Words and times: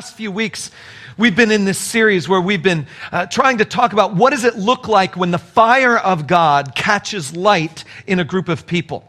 last 0.00 0.16
few 0.16 0.32
weeks, 0.32 0.70
we've 1.18 1.36
been 1.36 1.50
in 1.50 1.66
this 1.66 1.76
series 1.76 2.26
where 2.26 2.40
we've 2.40 2.62
been 2.62 2.86
uh, 3.12 3.26
trying 3.26 3.58
to 3.58 3.66
talk 3.66 3.92
about 3.92 4.16
what 4.16 4.30
does 4.30 4.44
it 4.44 4.56
look 4.56 4.88
like 4.88 5.14
when 5.14 5.30
the 5.30 5.36
fire 5.36 5.98
of 5.98 6.26
God 6.26 6.74
catches 6.74 7.36
light 7.36 7.84
in 8.06 8.18
a 8.18 8.24
group 8.24 8.48
of 8.48 8.66
people. 8.66 9.06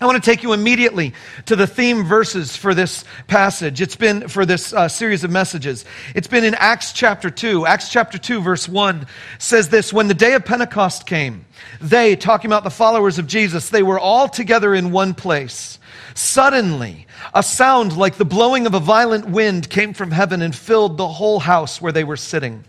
I 0.00 0.06
want 0.06 0.24
to 0.24 0.30
take 0.30 0.42
you 0.42 0.54
immediately 0.54 1.12
to 1.44 1.56
the 1.56 1.66
theme 1.66 2.04
verses 2.04 2.56
for 2.56 2.72
this 2.72 3.04
passage. 3.26 3.82
It's 3.82 3.96
been 3.96 4.28
for 4.28 4.46
this 4.46 4.72
uh, 4.72 4.88
series 4.88 5.24
of 5.24 5.30
messages. 5.30 5.84
It's 6.14 6.26
been 6.26 6.44
in 6.44 6.54
Acts 6.54 6.94
chapter 6.94 7.28
2. 7.28 7.66
Acts 7.66 7.90
chapter 7.90 8.16
2, 8.16 8.40
verse 8.40 8.66
1 8.66 9.06
says 9.38 9.68
this 9.68 9.92
When 9.92 10.08
the 10.08 10.14
day 10.14 10.32
of 10.32 10.46
Pentecost 10.46 11.04
came, 11.04 11.44
they, 11.82 12.16
talking 12.16 12.48
about 12.48 12.64
the 12.64 12.70
followers 12.70 13.18
of 13.18 13.26
Jesus, 13.26 13.68
they 13.68 13.82
were 13.82 13.98
all 13.98 14.30
together 14.30 14.74
in 14.74 14.90
one 14.90 15.12
place. 15.12 15.78
Suddenly, 16.14 17.03
a 17.32 17.42
sound 17.42 17.96
like 17.96 18.16
the 18.16 18.24
blowing 18.24 18.66
of 18.66 18.74
a 18.74 18.80
violent 18.80 19.28
wind 19.28 19.68
came 19.70 19.94
from 19.94 20.10
heaven 20.10 20.42
and 20.42 20.54
filled 20.54 20.96
the 20.96 21.08
whole 21.08 21.38
house 21.38 21.80
where 21.80 21.92
they 21.92 22.04
were 22.04 22.16
sitting. 22.16 22.64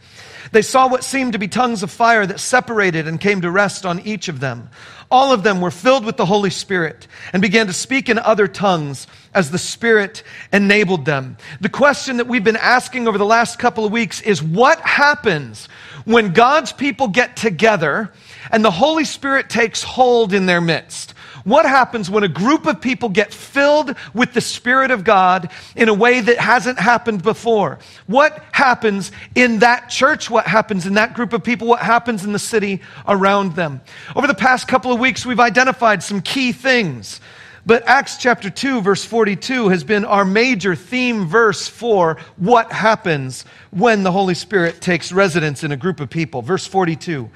They 0.52 0.62
saw 0.62 0.88
what 0.88 1.04
seemed 1.04 1.34
to 1.34 1.40
be 1.40 1.48
tongues 1.48 1.84
of 1.84 1.92
fire 1.92 2.26
that 2.26 2.40
separated 2.40 3.08
and 3.08 3.20
came 3.20 3.42
to 3.42 3.52
rest 3.52 3.86
on 3.86 4.00
each 4.02 4.28
of 4.28 4.40
them. 4.40 4.70
All 5.12 5.32
of 5.32 5.44
them 5.44 5.62
were 5.62 5.72
filled 5.72 6.06
with 6.06 6.18
the 6.18 6.26
Holy 6.26 6.50
Spirit 6.50 7.08
and 7.34 7.42
began 7.42 7.68
to 7.68 7.74
speak 7.74 8.10
in 8.10 8.18
other 8.18 8.48
tongues 8.48 9.08
as 9.34 9.52
the 9.52 9.58
Spirit 9.58 10.24
enabled 10.52 11.06
them. 11.06 11.38
The 11.62 11.70
question 11.70 12.18
that 12.18 12.28
we've 12.28 12.44
been 12.44 12.56
asking 12.56 13.08
over 13.08 13.18
the 13.18 13.26
last 13.26 13.60
couple 13.60 13.86
of 13.86 13.92
weeks 13.92 14.22
is 14.22 14.42
what 14.42 14.80
happens 14.82 15.68
when 16.06 16.34
God's 16.34 16.72
people 16.72 17.08
get 17.08 17.36
together 17.36 18.12
and 18.52 18.64
the 18.64 18.72
Holy 18.72 19.06
Spirit 19.06 19.50
takes 19.50 19.84
hold 19.84 20.34
in 20.34 20.46
their 20.46 20.62
midst? 20.62 21.15
What 21.46 21.68
happens 21.68 22.10
when 22.10 22.24
a 22.24 22.28
group 22.28 22.66
of 22.66 22.82
people 22.82 23.08
get 23.08 23.32
filled 23.32 23.96
with 24.16 24.34
the 24.34 24.42
Spirit 24.42 24.90
of 24.90 25.04
God 25.04 25.52
in 25.76 25.90
a 25.90 25.94
way 25.94 26.20
that 26.20 26.40
hasn't 26.40 26.80
happened 26.80 27.22
before? 27.22 27.78
What 28.08 28.44
happens 28.52 29.12
in 29.36 29.60
that 29.60 29.90
church? 29.90 30.28
What 30.28 30.48
happens 30.48 30.88
in 30.88 30.96
that 30.96 31.14
group 31.14 31.34
of 31.34 31.44
people? 31.44 31.68
What 31.68 31.82
happens 31.82 32.26
in 32.26 32.34
the 32.34 32.40
city 32.40 32.82
around 33.08 33.56
them? 33.56 33.82
Over 34.16 34.26
the 34.26 34.34
past 34.34 34.68
couple 34.68 34.92
of 34.92 35.00
weeks, 35.00 35.24
we've 35.24 35.40
identified 35.40 36.02
some 36.02 36.20
key 36.20 36.52
things. 36.52 37.22
But 37.64 37.88
Acts 37.88 38.18
chapter 38.18 38.50
2, 38.50 38.82
verse 38.82 39.06
42 39.06 39.70
has 39.70 39.84
been 39.84 40.04
our 40.04 40.26
major 40.26 40.76
theme 40.76 41.28
verse 41.28 41.68
for 41.68 42.18
what 42.38 42.72
happens 42.72 43.46
when 43.70 44.02
the 44.02 44.12
Holy 44.12 44.36
Spirit 44.36 44.82
takes 44.82 45.12
residence 45.12 45.64
in 45.64 45.72
a 45.72 45.78
group 45.78 46.00
of 46.00 46.10
people. 46.10 46.42
Verse 46.42 46.66
42 46.66 47.30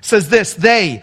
says 0.00 0.28
this 0.28 0.54
They, 0.54 1.02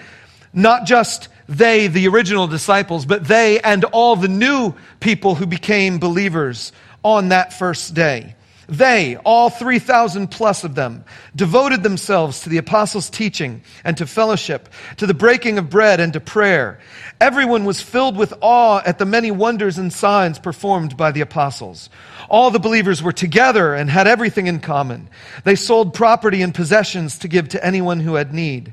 not 0.54 0.86
just 0.86 1.28
they, 1.48 1.88
the 1.88 2.08
original 2.08 2.48
disciples, 2.48 3.06
but 3.06 3.28
they 3.28 3.60
and 3.60 3.84
all 3.86 4.16
the 4.16 4.28
new 4.28 4.74
people 5.00 5.36
who 5.36 5.46
became 5.46 6.00
believers 6.00 6.72
on 7.04 7.30
that 7.30 7.54
first 7.54 7.94
day. 7.94 8.36
They, 8.70 9.18
all 9.18 9.50
3,000 9.50 10.30
plus 10.30 10.64
of 10.64 10.74
them, 10.74 11.04
devoted 11.36 11.84
themselves 11.84 12.42
to 12.42 12.50
the 12.50 12.58
apostles' 12.58 13.10
teaching 13.10 13.62
and 13.84 13.98
to 13.98 14.08
fellowship, 14.08 14.70
to 14.98 15.06
the 15.06 15.14
breaking 15.14 15.58
of 15.58 15.70
bread 15.70 16.00
and 16.00 16.14
to 16.14 16.22
prayer. 16.22 16.80
Everyone 17.20 17.66
was 17.66 17.82
filled 17.82 18.16
with 18.16 18.34
awe 18.40 18.82
at 18.86 19.00
the 19.00 19.06
many 19.06 19.32
wonders 19.32 19.78
and 19.78 19.92
signs 19.92 20.40
performed 20.40 20.96
by 20.96 21.12
the 21.12 21.22
apostles. 21.22 21.90
All 22.30 22.52
the 22.52 22.60
believers 22.60 23.04
were 23.04 23.12
together 23.12 23.74
and 23.74 23.90
had 23.90 24.08
everything 24.08 24.48
in 24.48 24.62
common. 24.62 25.10
They 25.44 25.56
sold 25.56 25.94
property 25.94 26.42
and 26.42 26.56
possessions 26.56 27.20
to 27.20 27.28
give 27.28 27.50
to 27.50 27.66
anyone 27.66 28.00
who 28.00 28.16
had 28.16 28.34
need. 28.34 28.72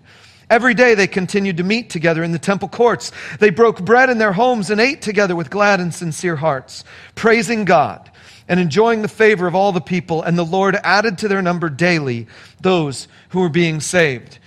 Every 0.51 0.75
day 0.75 0.95
they 0.95 1.07
continued 1.07 1.59
to 1.59 1.65
meet 1.65 1.89
together 1.91 2.25
in 2.25 2.33
the 2.33 2.39
temple 2.39 2.69
courts. 2.69 3.13
They 3.39 3.51
broke 3.51 3.85
bread 3.85 4.11
in 4.11 4.19
their 4.19 4.33
homes 4.33 4.69
and 4.69 4.81
ate 4.81 5.01
together 5.01 5.37
with 5.37 5.49
glad 5.49 5.81
and 5.81 5.95
sincere 5.95 6.37
hearts, 6.37 6.83
praising 7.15 7.65
God 7.65 8.11
and 8.49 8.59
enjoying 8.59 9.03
the 9.03 9.09
favor 9.09 9.47
of 9.47 9.55
all 9.55 9.71
the 9.71 9.81
people. 9.81 10.23
And 10.23 10.37
the 10.37 10.45
Lord 10.45 10.77
added 10.83 11.19
to 11.19 11.29
their 11.29 11.41
number 11.41 11.71
daily 11.71 12.27
those 12.61 13.07
who 13.29 13.41
were 13.41 13.49
being 13.49 13.81
saved. 13.81 14.39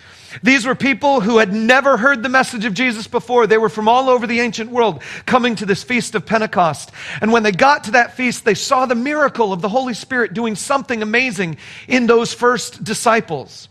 These 0.41 0.65
were 0.65 0.75
people 0.75 1.21
who 1.21 1.37
had 1.37 1.53
never 1.53 1.95
heard 1.95 2.21
the 2.21 2.27
message 2.27 2.65
of 2.65 2.73
Jesus 2.73 3.07
before. 3.07 3.47
They 3.47 3.57
were 3.57 3.69
from 3.69 3.87
all 3.87 4.09
over 4.09 4.27
the 4.27 4.41
ancient 4.41 4.71
world 4.71 5.01
coming 5.25 5.55
to 5.55 5.65
this 5.65 5.83
feast 5.83 6.15
of 6.15 6.25
Pentecost. 6.25 6.91
And 7.21 7.31
when 7.31 7.43
they 7.43 7.51
got 7.51 7.85
to 7.85 7.91
that 7.91 8.17
feast, 8.17 8.43
they 8.43 8.55
saw 8.55 8.85
the 8.85 8.95
miracle 8.95 9.53
of 9.53 9.61
the 9.61 9.69
Holy 9.69 9.93
Spirit 9.93 10.33
doing 10.33 10.55
something 10.55 11.01
amazing 11.01 11.57
in 11.87 12.07
those 12.07 12.33
first 12.33 12.83
disciples. 12.83 13.69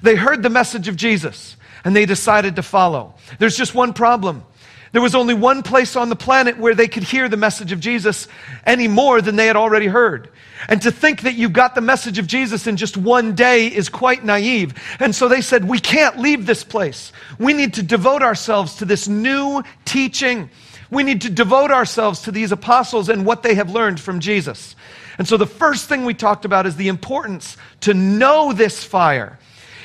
They 0.00 0.14
heard 0.14 0.42
the 0.42 0.50
message 0.50 0.88
of 0.88 0.96
Jesus 0.96 1.56
and 1.84 1.94
they 1.94 2.06
decided 2.06 2.56
to 2.56 2.62
follow. 2.62 3.14
There's 3.38 3.56
just 3.56 3.74
one 3.74 3.92
problem. 3.92 4.44
There 4.92 5.02
was 5.02 5.14
only 5.14 5.32
one 5.32 5.62
place 5.62 5.96
on 5.96 6.10
the 6.10 6.16
planet 6.16 6.58
where 6.58 6.74
they 6.74 6.86
could 6.86 7.02
hear 7.02 7.28
the 7.28 7.36
message 7.38 7.72
of 7.72 7.80
Jesus 7.80 8.28
any 8.66 8.88
more 8.88 9.22
than 9.22 9.36
they 9.36 9.46
had 9.46 9.56
already 9.56 9.86
heard. 9.86 10.28
And 10.68 10.82
to 10.82 10.92
think 10.92 11.22
that 11.22 11.34
you 11.34 11.48
got 11.48 11.74
the 11.74 11.80
message 11.80 12.18
of 12.18 12.26
Jesus 12.26 12.66
in 12.66 12.76
just 12.76 12.96
one 12.96 13.34
day 13.34 13.66
is 13.66 13.88
quite 13.88 14.22
naive. 14.22 14.74
And 15.00 15.14
so 15.14 15.28
they 15.28 15.40
said, 15.40 15.64
We 15.66 15.78
can't 15.78 16.18
leave 16.18 16.44
this 16.44 16.62
place. 16.62 17.10
We 17.38 17.54
need 17.54 17.74
to 17.74 17.82
devote 17.82 18.22
ourselves 18.22 18.76
to 18.76 18.84
this 18.84 19.08
new 19.08 19.62
teaching. 19.86 20.50
We 20.90 21.04
need 21.04 21.22
to 21.22 21.30
devote 21.30 21.70
ourselves 21.70 22.20
to 22.22 22.30
these 22.30 22.52
apostles 22.52 23.08
and 23.08 23.24
what 23.24 23.42
they 23.42 23.54
have 23.54 23.70
learned 23.70 23.98
from 23.98 24.20
Jesus. 24.20 24.76
And 25.16 25.26
so 25.26 25.38
the 25.38 25.46
first 25.46 25.88
thing 25.88 26.04
we 26.04 26.12
talked 26.12 26.44
about 26.44 26.66
is 26.66 26.76
the 26.76 26.88
importance 26.88 27.56
to 27.80 27.94
know 27.94 28.52
this 28.52 28.84
fire 28.84 29.38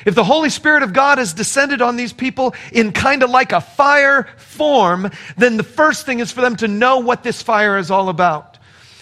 if 0.05 0.15
the 0.15 0.23
Holy 0.23 0.49
Spirit 0.49 0.83
of 0.83 0.93
God 0.93 1.17
has 1.17 1.33
descended 1.33 1.81
on 1.81 1.95
these 1.95 2.13
people 2.13 2.55
in 2.71 2.91
kind 2.91 3.23
of 3.23 3.29
like 3.29 3.51
a 3.51 3.61
fire 3.61 4.27
form, 4.37 5.09
then 5.37 5.57
the 5.57 5.63
first 5.63 6.05
thing 6.05 6.19
is 6.19 6.31
for 6.31 6.41
them 6.41 6.55
to 6.57 6.67
know 6.67 6.99
what 6.99 7.23
this 7.23 7.41
fire 7.41 7.77
is 7.77 7.91
all 7.91 8.09
about. 8.09 8.57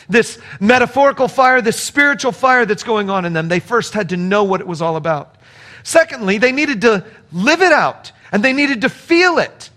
This 0.07 0.39
metaphorical 0.59 1.27
fire, 1.27 1.61
this 1.61 1.79
spiritual 1.79 2.31
fire 2.31 2.65
that's 2.65 2.83
going 2.83 3.09
on 3.09 3.25
in 3.25 3.33
them, 3.33 3.47
they 3.47 3.59
first 3.59 3.93
had 3.93 4.09
to 4.09 4.17
know 4.17 4.43
what 4.43 4.61
it 4.61 4.67
was 4.67 4.81
all 4.81 4.95
about. 4.95 5.35
Secondly, 5.83 6.37
they 6.37 6.51
needed 6.51 6.81
to 6.81 7.05
live 7.31 7.61
it 7.61 7.71
out 7.71 8.11
and 8.31 8.43
they 8.43 8.53
needed 8.53 8.81
to 8.81 8.89
feel 8.89 9.37
it. 9.37 9.69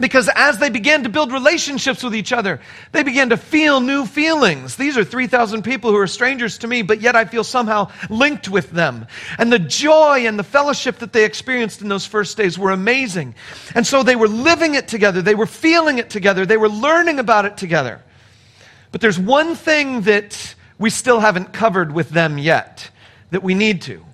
Because 0.00 0.28
as 0.34 0.58
they 0.58 0.70
began 0.70 1.04
to 1.04 1.08
build 1.08 1.30
relationships 1.30 2.02
with 2.02 2.16
each 2.16 2.32
other, 2.32 2.60
they 2.90 3.04
began 3.04 3.28
to 3.28 3.36
feel 3.36 3.80
new 3.80 4.06
feelings. 4.06 4.74
These 4.74 4.98
are 4.98 5.04
3,000 5.04 5.62
people 5.62 5.90
who 5.90 5.96
are 5.98 6.08
strangers 6.08 6.58
to 6.58 6.66
me, 6.66 6.82
but 6.82 7.00
yet 7.00 7.14
I 7.14 7.24
feel 7.24 7.44
somehow 7.44 7.92
linked 8.10 8.48
with 8.48 8.70
them. 8.70 9.06
And 9.38 9.52
the 9.52 9.60
joy 9.60 10.26
and 10.26 10.36
the 10.36 10.42
fellowship 10.42 10.98
that 10.98 11.12
they 11.12 11.24
experienced 11.24 11.80
in 11.80 11.88
those 11.88 12.06
first 12.06 12.36
days 12.36 12.58
were 12.58 12.72
amazing. 12.72 13.36
And 13.76 13.86
so 13.86 14.02
they 14.02 14.16
were 14.16 14.26
living 14.26 14.74
it 14.74 14.88
together, 14.88 15.22
they 15.22 15.36
were 15.36 15.46
feeling 15.46 15.98
it 15.98 16.10
together, 16.10 16.44
they 16.44 16.56
were 16.56 16.68
learning 16.68 17.20
about 17.20 17.44
it 17.44 17.56
together. 17.56 18.02
But 18.90 19.00
there's 19.00 19.18
one 19.18 19.54
thing 19.54 20.02
that 20.02 20.56
we 20.76 20.90
still 20.90 21.20
haven't 21.20 21.52
covered 21.52 21.92
with 21.92 22.10
them 22.10 22.36
yet 22.36 22.90
that 23.30 23.44
we 23.44 23.54
need 23.54 23.82
to. 23.82 24.04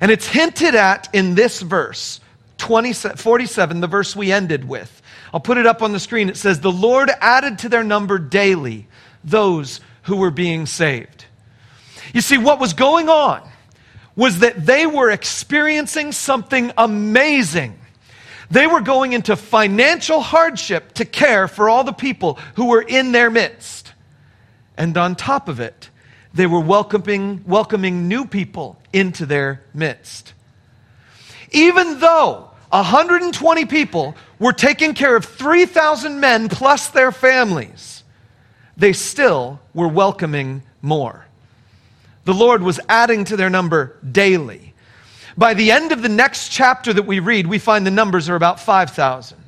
And 0.00 0.10
it's 0.10 0.26
hinted 0.26 0.74
at 0.74 1.08
in 1.12 1.34
this 1.34 1.60
verse, 1.60 2.20
20, 2.60 2.92
47, 2.92 3.80
the 3.80 3.86
verse 3.86 4.14
we 4.14 4.30
ended 4.30 4.68
with. 4.68 5.02
I'll 5.32 5.40
put 5.40 5.58
it 5.58 5.66
up 5.66 5.82
on 5.82 5.92
the 5.92 6.00
screen. 6.00 6.28
It 6.28 6.36
says, 6.36 6.60
The 6.60 6.70
Lord 6.70 7.10
added 7.20 7.60
to 7.60 7.68
their 7.68 7.82
number 7.82 8.18
daily 8.18 8.86
those 9.24 9.80
who 10.02 10.16
were 10.16 10.30
being 10.30 10.66
saved. 10.66 11.24
You 12.12 12.20
see, 12.20 12.38
what 12.38 12.60
was 12.60 12.74
going 12.74 13.08
on 13.08 13.48
was 14.14 14.40
that 14.40 14.66
they 14.66 14.86
were 14.86 15.10
experiencing 15.10 16.12
something 16.12 16.72
amazing. 16.76 17.78
They 18.50 18.66
were 18.66 18.80
going 18.80 19.12
into 19.12 19.36
financial 19.36 20.20
hardship 20.20 20.94
to 20.94 21.04
care 21.04 21.48
for 21.48 21.68
all 21.68 21.84
the 21.84 21.92
people 21.92 22.38
who 22.56 22.66
were 22.66 22.82
in 22.82 23.12
their 23.12 23.30
midst. 23.30 23.92
And 24.76 24.96
on 24.98 25.14
top 25.14 25.48
of 25.48 25.60
it, 25.60 25.88
they 26.34 26.46
were 26.46 26.60
welcoming, 26.60 27.44
welcoming 27.46 28.08
new 28.08 28.26
people 28.26 28.80
into 28.92 29.24
their 29.24 29.62
midst. 29.72 30.34
Even 31.52 32.00
though 32.00 32.49
120 32.70 33.64
people 33.66 34.16
were 34.38 34.52
taking 34.52 34.94
care 34.94 35.16
of 35.16 35.24
3,000 35.24 36.20
men 36.20 36.48
plus 36.48 36.88
their 36.88 37.12
families. 37.12 38.04
They 38.76 38.92
still 38.92 39.60
were 39.74 39.88
welcoming 39.88 40.62
more. 40.80 41.26
The 42.24 42.34
Lord 42.34 42.62
was 42.62 42.78
adding 42.88 43.24
to 43.24 43.36
their 43.36 43.50
number 43.50 43.98
daily. 44.10 44.74
By 45.36 45.54
the 45.54 45.72
end 45.72 45.92
of 45.92 46.02
the 46.02 46.08
next 46.08 46.50
chapter 46.50 46.92
that 46.92 47.06
we 47.06 47.18
read, 47.18 47.46
we 47.46 47.58
find 47.58 47.86
the 47.86 47.90
numbers 47.90 48.28
are 48.28 48.36
about 48.36 48.60
5,000. 48.60 49.38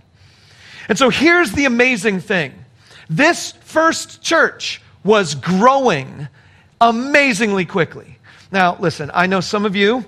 And 0.88 0.98
so 0.98 1.10
here's 1.10 1.52
the 1.52 1.64
amazing 1.64 2.20
thing 2.20 2.52
this 3.08 3.52
first 3.60 4.22
church 4.22 4.80
was 5.04 5.34
growing 5.34 6.28
amazingly 6.80 7.64
quickly. 7.64 8.18
Now, 8.50 8.76
listen, 8.78 9.10
I 9.14 9.26
know 9.26 9.40
some 9.40 9.64
of 9.64 9.76
you 9.76 10.04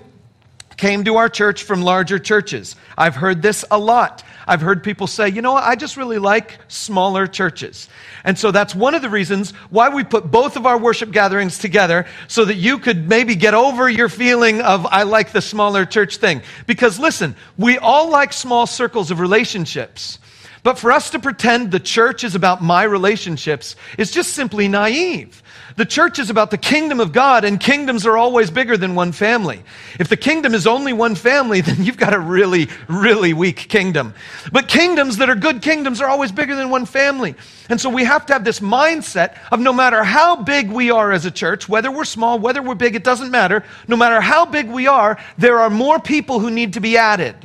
came 0.77 1.03
to 1.05 1.15
our 1.15 1.29
church 1.29 1.63
from 1.63 1.81
larger 1.81 2.19
churches. 2.19 2.75
I've 2.97 3.15
heard 3.15 3.41
this 3.41 3.63
a 3.71 3.79
lot. 3.79 4.23
I've 4.47 4.61
heard 4.61 4.83
people 4.83 5.07
say, 5.07 5.29
you 5.29 5.41
know 5.41 5.53
what, 5.53 5.63
I 5.63 5.75
just 5.75 5.97
really 5.97 6.19
like 6.19 6.59
smaller 6.67 7.25
churches. 7.27 7.89
And 8.23 8.37
so 8.37 8.51
that's 8.51 8.75
one 8.75 8.93
of 8.93 9.01
the 9.01 9.09
reasons 9.09 9.51
why 9.69 9.89
we 9.89 10.03
put 10.03 10.29
both 10.29 10.55
of 10.55 10.65
our 10.65 10.77
worship 10.77 11.11
gatherings 11.11 11.57
together 11.57 12.05
so 12.27 12.45
that 12.45 12.55
you 12.55 12.77
could 12.77 13.09
maybe 13.09 13.35
get 13.35 13.53
over 13.53 13.89
your 13.89 14.09
feeling 14.09 14.61
of, 14.61 14.85
I 14.85 15.03
like 15.03 15.31
the 15.31 15.41
smaller 15.41 15.85
church 15.85 16.17
thing. 16.17 16.41
Because 16.67 16.99
listen, 16.99 17.35
we 17.57 17.77
all 17.77 18.09
like 18.09 18.33
small 18.33 18.67
circles 18.67 19.09
of 19.09 19.19
relationships. 19.19 20.19
But 20.65 20.79
for 20.79 20.91
us 20.91 21.11
to 21.11 21.19
pretend 21.19 21.69
the 21.69 21.79
church 21.79 22.23
is 22.23 22.33
about 22.33 22.59
my 22.59 22.81
relationships 22.81 23.75
is 23.99 24.09
just 24.09 24.33
simply 24.33 24.67
naive. 24.67 25.43
The 25.75 25.85
church 25.85 26.17
is 26.17 26.31
about 26.31 26.49
the 26.49 26.57
kingdom 26.57 26.99
of 26.99 27.13
God, 27.13 27.45
and 27.45 27.59
kingdoms 27.59 28.03
are 28.07 28.17
always 28.17 28.49
bigger 28.49 28.75
than 28.75 28.95
one 28.95 29.11
family. 29.11 29.61
If 29.99 30.09
the 30.09 30.17
kingdom 30.17 30.55
is 30.55 30.65
only 30.65 30.91
one 30.91 31.13
family, 31.13 31.61
then 31.61 31.85
you've 31.85 31.97
got 31.97 32.15
a 32.15 32.19
really, 32.19 32.67
really 32.87 33.31
weak 33.31 33.57
kingdom. 33.69 34.15
But 34.51 34.67
kingdoms 34.67 35.17
that 35.17 35.29
are 35.29 35.35
good 35.35 35.61
kingdoms 35.61 36.01
are 36.01 36.09
always 36.09 36.31
bigger 36.31 36.55
than 36.55 36.71
one 36.71 36.87
family. 36.87 37.35
And 37.69 37.79
so 37.79 37.91
we 37.91 38.03
have 38.03 38.25
to 38.25 38.33
have 38.33 38.43
this 38.43 38.59
mindset 38.59 39.37
of 39.51 39.59
no 39.59 39.71
matter 39.71 40.03
how 40.03 40.37
big 40.37 40.71
we 40.71 40.89
are 40.89 41.11
as 41.11 41.27
a 41.27 41.31
church, 41.31 41.69
whether 41.69 41.91
we're 41.91 42.05
small, 42.05 42.39
whether 42.39 42.63
we're 42.63 42.73
big, 42.73 42.95
it 42.95 43.03
doesn't 43.03 43.29
matter. 43.29 43.63
No 43.87 43.97
matter 43.97 44.19
how 44.19 44.47
big 44.47 44.67
we 44.71 44.87
are, 44.87 45.19
there 45.37 45.59
are 45.59 45.69
more 45.69 45.99
people 45.99 46.39
who 46.39 46.49
need 46.49 46.73
to 46.73 46.79
be 46.79 46.97
added. 46.97 47.35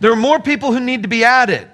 There 0.00 0.12
are 0.12 0.16
more 0.16 0.40
people 0.40 0.72
who 0.72 0.80
need 0.80 1.02
to 1.02 1.10
be 1.10 1.24
added. 1.24 1.68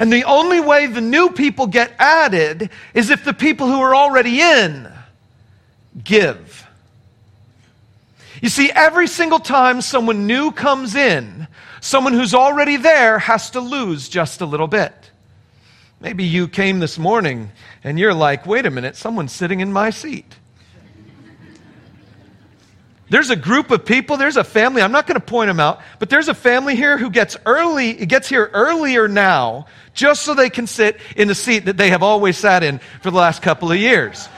And 0.00 0.12
the 0.12 0.24
only 0.24 0.60
way 0.60 0.86
the 0.86 1.00
new 1.00 1.30
people 1.30 1.66
get 1.66 1.92
added 1.98 2.70
is 2.94 3.10
if 3.10 3.24
the 3.24 3.32
people 3.32 3.66
who 3.66 3.80
are 3.80 3.94
already 3.94 4.40
in 4.40 4.90
give. 6.02 6.66
You 8.42 8.48
see, 8.48 8.70
every 8.70 9.06
single 9.06 9.38
time 9.38 9.80
someone 9.80 10.26
new 10.26 10.50
comes 10.50 10.94
in, 10.94 11.46
someone 11.80 12.12
who's 12.12 12.34
already 12.34 12.76
there 12.76 13.18
has 13.18 13.50
to 13.50 13.60
lose 13.60 14.08
just 14.08 14.40
a 14.40 14.46
little 14.46 14.66
bit. 14.66 14.92
Maybe 16.00 16.24
you 16.24 16.48
came 16.48 16.80
this 16.80 16.98
morning 16.98 17.50
and 17.82 17.98
you're 17.98 18.12
like, 18.12 18.44
wait 18.44 18.66
a 18.66 18.70
minute, 18.70 18.96
someone's 18.96 19.32
sitting 19.32 19.60
in 19.60 19.72
my 19.72 19.90
seat. 19.90 20.36
There's 23.14 23.30
a 23.30 23.36
group 23.36 23.70
of 23.70 23.84
people, 23.84 24.16
there's 24.16 24.36
a 24.36 24.42
family, 24.42 24.82
I'm 24.82 24.90
not 24.90 25.06
going 25.06 25.20
to 25.20 25.24
point 25.24 25.46
them 25.46 25.60
out, 25.60 25.80
but 26.00 26.10
there's 26.10 26.26
a 26.26 26.34
family 26.34 26.74
here 26.74 26.98
who 26.98 27.10
gets 27.10 27.36
early, 27.46 27.92
gets 28.06 28.28
here 28.28 28.50
earlier 28.52 29.06
now 29.06 29.66
just 29.92 30.22
so 30.22 30.34
they 30.34 30.50
can 30.50 30.66
sit 30.66 30.98
in 31.14 31.28
the 31.28 31.34
seat 31.36 31.66
that 31.66 31.76
they 31.76 31.90
have 31.90 32.02
always 32.02 32.36
sat 32.36 32.64
in 32.64 32.80
for 33.02 33.12
the 33.12 33.16
last 33.16 33.40
couple 33.40 33.70
of 33.70 33.78
years. 33.78 34.28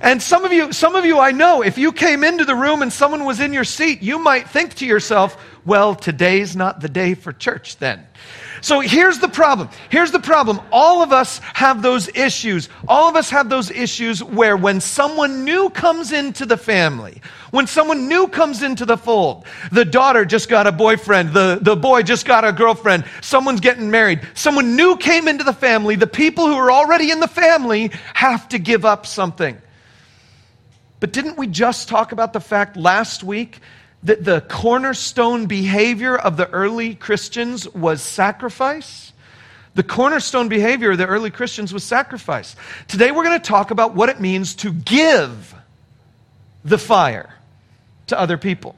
And 0.00 0.22
some 0.22 0.44
of 0.44 0.52
you, 0.52 0.72
some 0.72 0.94
of 0.94 1.04
you 1.04 1.18
I 1.18 1.32
know, 1.32 1.62
if 1.62 1.76
you 1.76 1.90
came 1.90 2.22
into 2.22 2.44
the 2.44 2.54
room 2.54 2.82
and 2.82 2.92
someone 2.92 3.24
was 3.24 3.40
in 3.40 3.52
your 3.52 3.64
seat, 3.64 4.00
you 4.00 4.20
might 4.20 4.48
think 4.48 4.74
to 4.74 4.86
yourself, 4.86 5.36
well, 5.64 5.96
today's 5.96 6.54
not 6.54 6.80
the 6.80 6.88
day 6.88 7.14
for 7.14 7.32
church 7.32 7.78
then. 7.78 8.06
So 8.60 8.80
here's 8.80 9.18
the 9.18 9.28
problem. 9.28 9.68
Here's 9.88 10.10
the 10.10 10.20
problem. 10.20 10.60
All 10.70 11.02
of 11.02 11.12
us 11.12 11.38
have 11.38 11.82
those 11.82 12.08
issues. 12.14 12.68
All 12.86 13.08
of 13.08 13.16
us 13.16 13.30
have 13.30 13.48
those 13.48 13.70
issues 13.70 14.22
where 14.22 14.56
when 14.56 14.80
someone 14.80 15.44
new 15.44 15.70
comes 15.70 16.12
into 16.12 16.44
the 16.44 16.56
family, 16.56 17.22
when 17.50 17.66
someone 17.66 18.06
new 18.06 18.28
comes 18.28 18.62
into 18.62 18.84
the 18.84 18.96
fold, 18.96 19.46
the 19.72 19.84
daughter 19.84 20.24
just 20.24 20.48
got 20.48 20.66
a 20.66 20.72
boyfriend, 20.72 21.32
the, 21.32 21.58
the 21.60 21.76
boy 21.76 22.02
just 22.02 22.26
got 22.26 22.44
a 22.44 22.52
girlfriend, 22.52 23.04
someone's 23.22 23.60
getting 23.60 23.90
married, 23.90 24.20
someone 24.34 24.76
new 24.76 24.96
came 24.96 25.26
into 25.26 25.44
the 25.44 25.52
family, 25.52 25.96
the 25.96 26.06
people 26.06 26.46
who 26.46 26.54
are 26.54 26.70
already 26.70 27.10
in 27.10 27.20
the 27.20 27.28
family 27.28 27.90
have 28.14 28.48
to 28.50 28.58
give 28.58 28.84
up 28.84 29.06
something. 29.06 29.56
But 31.00 31.12
didn't 31.12 31.38
we 31.38 31.46
just 31.46 31.88
talk 31.88 32.12
about 32.12 32.34
the 32.34 32.40
fact 32.40 32.76
last 32.76 33.24
week 33.24 33.60
that 34.02 34.24
the 34.24 34.40
cornerstone 34.42 35.46
behavior 35.46 36.16
of 36.16 36.36
the 36.36 36.48
early 36.50 36.94
Christians 36.94 37.68
was 37.68 38.00
sacrifice. 38.00 39.12
The 39.74 39.82
cornerstone 39.82 40.48
behavior 40.48 40.92
of 40.92 40.98
the 40.98 41.06
early 41.06 41.30
Christians 41.30 41.72
was 41.72 41.84
sacrifice. 41.84 42.56
Today 42.88 43.12
we're 43.12 43.24
going 43.24 43.40
to 43.40 43.46
talk 43.46 43.70
about 43.70 43.94
what 43.94 44.08
it 44.08 44.20
means 44.20 44.54
to 44.56 44.72
give 44.72 45.54
the 46.64 46.78
fire 46.78 47.34
to 48.08 48.18
other 48.18 48.36
people. 48.38 48.74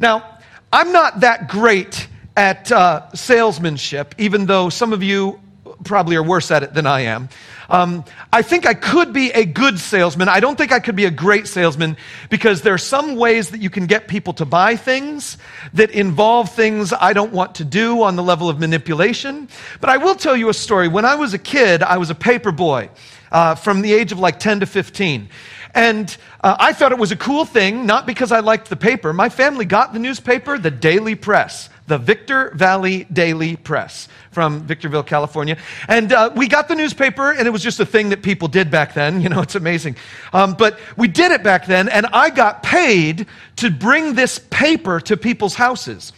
Now, 0.00 0.38
I'm 0.72 0.92
not 0.92 1.20
that 1.20 1.48
great 1.48 2.08
at 2.36 2.72
uh, 2.72 3.12
salesmanship, 3.12 4.14
even 4.18 4.46
though 4.46 4.70
some 4.70 4.92
of 4.92 5.02
you 5.02 5.38
probably 5.84 6.16
are 6.16 6.22
worse 6.22 6.50
at 6.50 6.62
it 6.62 6.74
than 6.74 6.86
I 6.86 7.00
am. 7.02 7.28
Um, 7.68 8.04
I 8.32 8.42
think 8.42 8.66
I 8.66 8.74
could 8.74 9.12
be 9.12 9.30
a 9.30 9.44
good 9.44 9.78
salesman. 9.78 10.28
I 10.28 10.40
don't 10.40 10.56
think 10.56 10.72
I 10.72 10.80
could 10.80 10.96
be 10.96 11.06
a 11.06 11.10
great 11.10 11.46
salesman 11.46 11.96
because 12.28 12.62
there 12.62 12.74
are 12.74 12.78
some 12.78 13.16
ways 13.16 13.50
that 13.50 13.60
you 13.60 13.70
can 13.70 13.86
get 13.86 14.08
people 14.08 14.34
to 14.34 14.44
buy 14.44 14.76
things 14.76 15.38
that 15.72 15.90
involve 15.90 16.54
things 16.54 16.92
I 16.92 17.12
don't 17.12 17.32
want 17.32 17.54
to 17.56 17.64
do 17.64 18.02
on 18.02 18.16
the 18.16 18.22
level 18.22 18.48
of 18.48 18.60
manipulation. 18.60 19.48
But 19.80 19.90
I 19.90 19.96
will 19.96 20.14
tell 20.14 20.36
you 20.36 20.48
a 20.48 20.54
story. 20.54 20.88
When 20.88 21.04
I 21.04 21.14
was 21.14 21.32
a 21.34 21.38
kid, 21.38 21.82
I 21.82 21.96
was 21.96 22.10
a 22.10 22.14
paper 22.14 22.52
boy 22.52 22.90
uh, 23.30 23.54
from 23.54 23.80
the 23.80 23.92
age 23.92 24.12
of 24.12 24.18
like 24.18 24.38
10 24.38 24.60
to 24.60 24.66
15. 24.66 25.28
And 25.74 26.14
uh, 26.42 26.56
I 26.58 26.74
thought 26.74 26.92
it 26.92 26.98
was 26.98 27.12
a 27.12 27.16
cool 27.16 27.46
thing, 27.46 27.86
not 27.86 28.06
because 28.06 28.30
I 28.30 28.40
liked 28.40 28.68
the 28.68 28.76
paper. 28.76 29.12
My 29.14 29.30
family 29.30 29.64
got 29.64 29.94
the 29.94 29.98
newspaper, 29.98 30.58
the 30.58 30.70
Daily 30.70 31.14
Press 31.14 31.70
the 31.86 31.98
Victor 31.98 32.52
Valley 32.54 33.04
Daily 33.12 33.56
Press 33.56 34.08
from 34.30 34.60
Victorville, 34.62 35.02
California. 35.02 35.56
And 35.88 36.12
uh, 36.12 36.30
we 36.34 36.48
got 36.48 36.68
the 36.68 36.74
newspaper, 36.74 37.32
and 37.32 37.46
it 37.46 37.50
was 37.50 37.62
just 37.62 37.80
a 37.80 37.86
thing 37.86 38.10
that 38.10 38.22
people 38.22 38.48
did 38.48 38.70
back 38.70 38.94
then. 38.94 39.20
You 39.22 39.28
know, 39.28 39.40
it's 39.40 39.54
amazing. 39.54 39.96
Um, 40.32 40.54
but 40.54 40.80
we 40.96 41.06
did 41.06 41.30
it 41.30 41.44
back 41.44 41.66
then, 41.66 41.88
and 41.88 42.06
I 42.06 42.30
got 42.30 42.64
paid 42.64 43.26
to 43.56 43.70
bring 43.70 44.14
this 44.14 44.38
paper 44.38 44.98
to 45.00 45.16
people's 45.16 45.54
houses. 45.54 46.12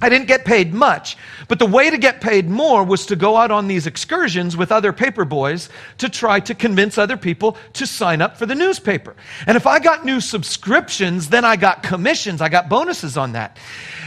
I 0.00 0.08
didn't 0.08 0.28
get 0.28 0.44
paid 0.44 0.72
much, 0.72 1.16
but 1.48 1.58
the 1.58 1.66
way 1.66 1.90
to 1.90 1.98
get 1.98 2.20
paid 2.20 2.48
more 2.48 2.84
was 2.84 3.06
to 3.06 3.16
go 3.16 3.36
out 3.36 3.50
on 3.50 3.66
these 3.66 3.86
excursions 3.86 4.56
with 4.56 4.70
other 4.70 4.92
paper 4.92 5.24
boys 5.24 5.68
to 5.98 6.08
try 6.08 6.38
to 6.40 6.54
convince 6.54 6.98
other 6.98 7.16
people 7.16 7.56
to 7.74 7.86
sign 7.86 8.22
up 8.22 8.36
for 8.36 8.46
the 8.46 8.54
newspaper. 8.54 9.16
And 9.46 9.56
if 9.56 9.66
I 9.66 9.80
got 9.80 10.04
new 10.04 10.20
subscriptions, 10.20 11.28
then 11.28 11.44
I 11.44 11.56
got 11.56 11.82
commissions, 11.82 12.40
I 12.40 12.48
got 12.48 12.68
bonuses 12.68 13.16
on 13.16 13.32
that. 13.32 13.58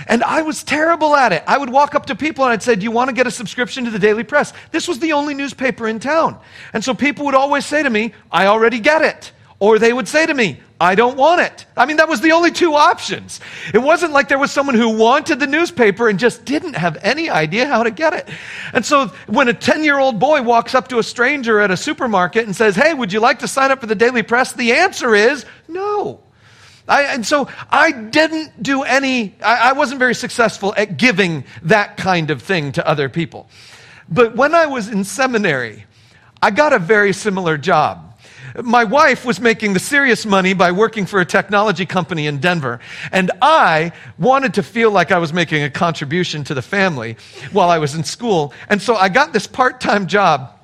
And 0.08 0.24
I 0.24 0.42
was 0.42 0.64
terrible 0.64 1.16
at 1.16 1.34
it. 1.34 1.44
I 1.46 1.58
would 1.58 1.70
walk 1.70 1.94
up 1.94 2.06
to 2.08 2.16
people 2.16 2.46
and 2.46 2.54
I'd 2.54 2.64
say, 2.64 2.76
Do 2.76 2.84
you 2.84 2.92
want 2.92 3.10
to 3.10 3.14
get 3.14 3.28
a 3.28 3.32
subscription 3.32 3.86
to 3.86 3.92
the 3.92 4.00
Daily 4.00 4.24
Press? 4.24 4.54
This 4.72 4.88
was 4.88 5.00
the 5.00 5.12
only 5.14 5.34
newspaper 5.34 5.88
in 5.88 6.00
town. 6.00 6.40
And 6.74 6.84
so 6.84 6.94
people 6.94 7.26
would 7.26 7.36
always 7.36 7.66
say 7.66 7.84
to 7.84 7.90
me, 7.90 8.14
I 8.32 8.46
already 8.48 8.80
get 8.80 9.02
it. 9.02 9.32
Or 9.60 9.78
they 9.78 9.94
would 9.94 10.08
say 10.08 10.26
to 10.26 10.34
me, 10.34 10.60
I 10.82 10.96
don't 10.96 11.16
want 11.16 11.42
it. 11.42 11.68
I 11.78 11.86
mean, 11.86 11.98
that 11.98 12.10
was 12.10 12.22
the 12.22 12.32
only 12.32 12.50
two 12.50 12.74
options. 12.74 13.40
It 13.72 13.78
wasn't 13.78 14.14
like 14.14 14.30
there 14.30 14.40
was 14.40 14.52
someone 14.52 14.74
who 14.74 14.90
wanted 14.90 15.40
the 15.40 15.46
newspaper 15.46 16.10
and 16.10 16.18
just 16.18 16.44
didn't 16.44 16.74
have 16.74 16.98
any 17.04 17.30
idea 17.30 17.68
how 17.68 17.84
to 17.84 17.92
get 17.92 18.14
it. 18.14 18.28
And 18.74 18.84
so 18.84 19.10
when 19.28 19.48
a 19.48 19.54
10 19.54 19.84
year 19.84 20.00
old 20.00 20.20
boy 20.20 20.42
walks 20.42 20.74
up 20.74 20.88
to 20.88 20.98
a 20.98 21.04
stranger 21.04 21.60
at 21.60 21.70
a 21.70 21.78
supermarket 21.78 22.48
and 22.48 22.56
says, 22.56 22.76
Hey, 22.76 22.96
would 22.96 23.14
you 23.14 23.20
like 23.20 23.40
to 23.40 23.48
sign 23.48 23.70
up 23.70 23.80
for 23.80 23.86
the 23.86 23.94
Daily 23.94 24.24
Press? 24.24 24.54
The 24.54 24.74
answer 24.74 25.14
is 25.14 25.46
no. 25.68 26.20
I, 26.88 27.04
and 27.04 27.24
so 27.28 27.48
I 27.70 27.92
didn't 27.92 28.64
do 28.64 28.82
any, 28.82 29.36
I, 29.40 29.70
I 29.70 29.74
wasn't 29.74 30.00
very 30.00 30.16
successful 30.16 30.74
at 30.76 30.98
giving 30.98 31.44
that 31.62 31.96
kind 31.96 32.32
of 32.32 32.42
thing 32.42 32.72
to 32.72 32.88
other 32.88 33.08
people. 33.08 33.48
But 34.10 34.36
when 34.36 34.56
I 34.56 34.66
was 34.66 34.88
in 34.88 35.04
seminary, 35.04 35.86
I 36.42 36.50
got 36.50 36.74
a 36.74 36.80
very 36.80 37.14
similar 37.14 37.60
job. 37.60 38.11
My 38.64 38.84
wife 38.84 39.26
was 39.26 39.40
making 39.40 39.74
the 39.74 39.80
serious 39.80 40.26
money 40.26 40.54
by 40.54 40.72
working 40.72 41.06
for 41.06 41.20
a 41.20 41.26
technology 41.26 41.86
company 41.86 42.28
in 42.28 42.40
Denver, 42.40 42.80
and 43.12 43.32
I 43.42 43.92
wanted 44.18 44.54
to 44.56 44.64
feel 44.64 44.92
like 44.92 45.12
I 45.12 45.18
was 45.18 45.34
making 45.34 45.64
a 45.64 45.70
contribution 45.70 46.44
to 46.46 46.54
the 46.54 46.62
family 46.62 47.18
while 47.52 47.70
I 47.70 47.78
was 47.78 47.96
in 47.96 48.04
school. 48.04 48.54
And 48.70 48.82
so 48.82 48.96
I 48.96 49.10
got 49.10 49.34
this 49.34 49.48
part 49.48 49.82
time 49.82 50.08
job 50.08 50.58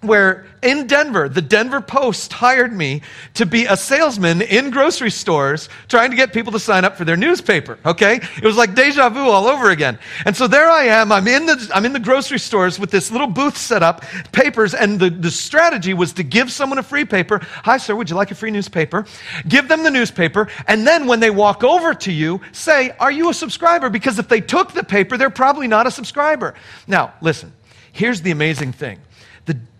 where 0.00 0.46
in 0.62 0.86
Denver, 0.86 1.28
the 1.28 1.42
Denver 1.42 1.80
Post 1.80 2.32
hired 2.32 2.72
me 2.72 3.02
to 3.34 3.44
be 3.44 3.64
a 3.64 3.76
salesman 3.76 4.42
in 4.42 4.70
grocery 4.70 5.10
stores 5.10 5.68
trying 5.88 6.10
to 6.10 6.16
get 6.16 6.32
people 6.32 6.52
to 6.52 6.60
sign 6.60 6.84
up 6.84 6.96
for 6.96 7.04
their 7.04 7.16
newspaper, 7.16 7.78
okay? 7.84 8.20
It 8.36 8.44
was 8.44 8.56
like 8.56 8.76
deja 8.76 9.08
vu 9.08 9.20
all 9.20 9.48
over 9.48 9.70
again. 9.70 9.98
And 10.24 10.36
so 10.36 10.46
there 10.46 10.70
I 10.70 10.84
am, 10.84 11.10
I'm 11.10 11.26
in 11.26 11.46
the, 11.46 11.70
I'm 11.74 11.84
in 11.84 11.92
the 11.92 12.00
grocery 12.00 12.38
stores 12.38 12.78
with 12.78 12.92
this 12.92 13.10
little 13.10 13.26
booth 13.26 13.56
set 13.56 13.82
up, 13.82 14.04
papers, 14.30 14.72
and 14.72 15.00
the, 15.00 15.10
the 15.10 15.32
strategy 15.32 15.94
was 15.94 16.12
to 16.14 16.22
give 16.22 16.52
someone 16.52 16.78
a 16.78 16.82
free 16.82 17.04
paper. 17.04 17.40
Hi, 17.64 17.76
sir, 17.76 17.96
would 17.96 18.08
you 18.08 18.14
like 18.14 18.30
a 18.30 18.36
free 18.36 18.52
newspaper? 18.52 19.04
Give 19.48 19.66
them 19.66 19.82
the 19.82 19.90
newspaper, 19.90 20.48
and 20.68 20.86
then 20.86 21.06
when 21.08 21.18
they 21.18 21.30
walk 21.30 21.64
over 21.64 21.92
to 21.94 22.12
you, 22.12 22.40
say, 22.52 22.90
are 23.00 23.10
you 23.10 23.30
a 23.30 23.34
subscriber? 23.34 23.90
Because 23.90 24.20
if 24.20 24.28
they 24.28 24.40
took 24.40 24.72
the 24.72 24.84
paper, 24.84 25.16
they're 25.16 25.28
probably 25.28 25.66
not 25.66 25.88
a 25.88 25.90
subscriber. 25.90 26.54
Now, 26.86 27.14
listen, 27.20 27.52
here's 27.92 28.22
the 28.22 28.30
amazing 28.30 28.72
thing 28.72 29.00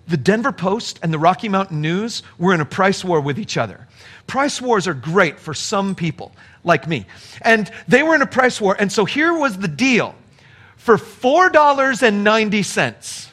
the 0.08 0.16
Denver 0.16 0.52
Post 0.52 0.98
and 1.02 1.12
the 1.12 1.18
Rocky 1.18 1.48
Mountain 1.48 1.80
News 1.80 2.22
were 2.38 2.54
in 2.54 2.60
a 2.60 2.64
price 2.64 3.04
war 3.04 3.20
with 3.20 3.38
each 3.38 3.56
other. 3.56 3.86
Price 4.26 4.60
wars 4.60 4.88
are 4.88 4.94
great 4.94 5.38
for 5.38 5.54
some 5.54 5.94
people, 5.94 6.32
like 6.64 6.88
me. 6.88 7.06
And 7.42 7.70
they 7.86 8.02
were 8.02 8.14
in 8.14 8.22
a 8.22 8.26
price 8.26 8.60
war. 8.60 8.76
And 8.78 8.90
so 8.90 9.04
here 9.04 9.32
was 9.32 9.58
the 9.58 9.68
deal 9.68 10.14
for 10.76 10.96
$4.90, 10.96 13.28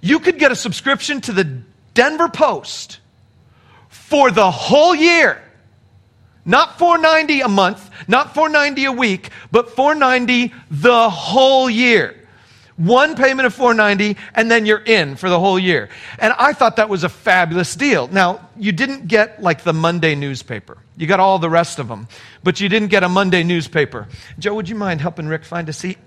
you 0.00 0.20
could 0.20 0.38
get 0.38 0.52
a 0.52 0.56
subscription 0.56 1.20
to 1.22 1.32
the 1.32 1.62
Denver 1.94 2.28
Post 2.28 3.00
for 3.88 4.30
the 4.30 4.48
whole 4.48 4.94
year. 4.94 5.42
Not 6.44 6.78
490 6.78 7.40
a 7.40 7.48
month, 7.48 7.90
not 8.06 8.34
490 8.34 8.84
a 8.84 8.92
week, 8.92 9.30
but 9.50 9.70
490 9.70 10.54
the 10.70 11.10
whole 11.10 11.68
year. 11.68 12.23
One 12.76 13.14
payment 13.14 13.46
of 13.46 13.54
490 13.54 14.20
and 14.34 14.50
then 14.50 14.66
you're 14.66 14.82
in 14.82 15.14
for 15.14 15.30
the 15.30 15.38
whole 15.38 15.58
year. 15.58 15.90
And 16.18 16.34
I 16.36 16.52
thought 16.52 16.76
that 16.76 16.88
was 16.88 17.04
a 17.04 17.08
fabulous 17.08 17.76
deal. 17.76 18.08
Now, 18.08 18.48
you 18.58 18.72
didn't 18.72 19.06
get 19.06 19.40
like 19.40 19.62
the 19.62 19.72
Monday 19.72 20.16
newspaper. 20.16 20.78
You 20.96 21.06
got 21.06 21.20
all 21.20 21.38
the 21.38 21.50
rest 21.50 21.78
of 21.78 21.86
them, 21.86 22.08
but 22.42 22.60
you 22.60 22.68
didn't 22.68 22.88
get 22.88 23.04
a 23.04 23.08
Monday 23.08 23.44
newspaper. 23.44 24.08
Joe, 24.38 24.54
would 24.54 24.68
you 24.68 24.74
mind 24.74 25.00
helping 25.00 25.26
Rick 25.26 25.44
find 25.44 25.68
a 25.68 25.72
seat? 25.72 25.98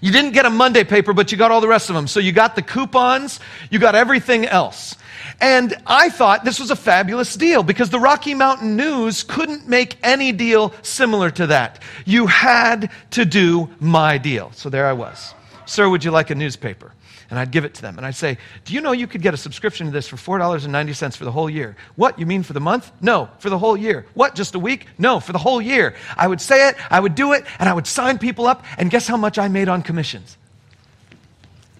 You 0.00 0.10
didn't 0.10 0.32
get 0.32 0.46
a 0.46 0.50
Monday 0.50 0.82
paper, 0.82 1.12
but 1.12 1.30
you 1.30 1.38
got 1.38 1.52
all 1.52 1.60
the 1.60 1.68
rest 1.68 1.90
of 1.90 1.94
them. 1.94 2.08
So 2.08 2.18
you 2.18 2.32
got 2.32 2.56
the 2.56 2.62
coupons, 2.62 3.38
you 3.70 3.78
got 3.78 3.94
everything 3.94 4.46
else. 4.46 4.96
And 5.40 5.74
I 5.86 6.08
thought 6.08 6.44
this 6.44 6.58
was 6.58 6.70
a 6.70 6.76
fabulous 6.76 7.34
deal 7.34 7.62
because 7.62 7.90
the 7.90 8.00
Rocky 8.00 8.34
Mountain 8.34 8.76
News 8.76 9.22
couldn't 9.22 9.68
make 9.68 9.96
any 10.02 10.32
deal 10.32 10.72
similar 10.82 11.30
to 11.32 11.48
that. 11.48 11.82
You 12.06 12.26
had 12.26 12.90
to 13.10 13.24
do 13.24 13.68
my 13.78 14.16
deal. 14.16 14.50
So 14.52 14.70
there 14.70 14.86
I 14.86 14.94
was. 14.94 15.34
Sir, 15.66 15.88
would 15.88 16.04
you 16.04 16.10
like 16.10 16.30
a 16.30 16.34
newspaper? 16.34 16.92
And 17.28 17.38
I'd 17.38 17.50
give 17.50 17.64
it 17.64 17.74
to 17.74 17.82
them. 17.82 17.96
And 17.96 18.06
I'd 18.06 18.14
say, 18.14 18.38
Do 18.64 18.72
you 18.72 18.80
know 18.80 18.92
you 18.92 19.06
could 19.06 19.20
get 19.20 19.34
a 19.34 19.36
subscription 19.36 19.86
to 19.86 19.92
this 19.92 20.06
for 20.08 20.16
$4.90 20.16 21.16
for 21.16 21.24
the 21.24 21.32
whole 21.32 21.50
year? 21.50 21.76
What? 21.96 22.18
You 22.18 22.24
mean 22.24 22.42
for 22.42 22.52
the 22.52 22.60
month? 22.60 22.90
No, 23.00 23.28
for 23.40 23.50
the 23.50 23.58
whole 23.58 23.76
year. 23.76 24.06
What? 24.14 24.34
Just 24.36 24.54
a 24.54 24.58
week? 24.58 24.86
No, 24.96 25.18
for 25.18 25.32
the 25.32 25.38
whole 25.38 25.60
year. 25.60 25.96
I 26.16 26.28
would 26.28 26.40
say 26.40 26.68
it, 26.68 26.76
I 26.88 27.00
would 27.00 27.14
do 27.16 27.32
it, 27.32 27.44
and 27.58 27.68
I 27.68 27.74
would 27.74 27.86
sign 27.86 28.18
people 28.18 28.46
up. 28.46 28.64
And 28.78 28.90
guess 28.90 29.08
how 29.08 29.16
much 29.16 29.38
I 29.38 29.48
made 29.48 29.68
on 29.68 29.82
commissions? 29.82 30.36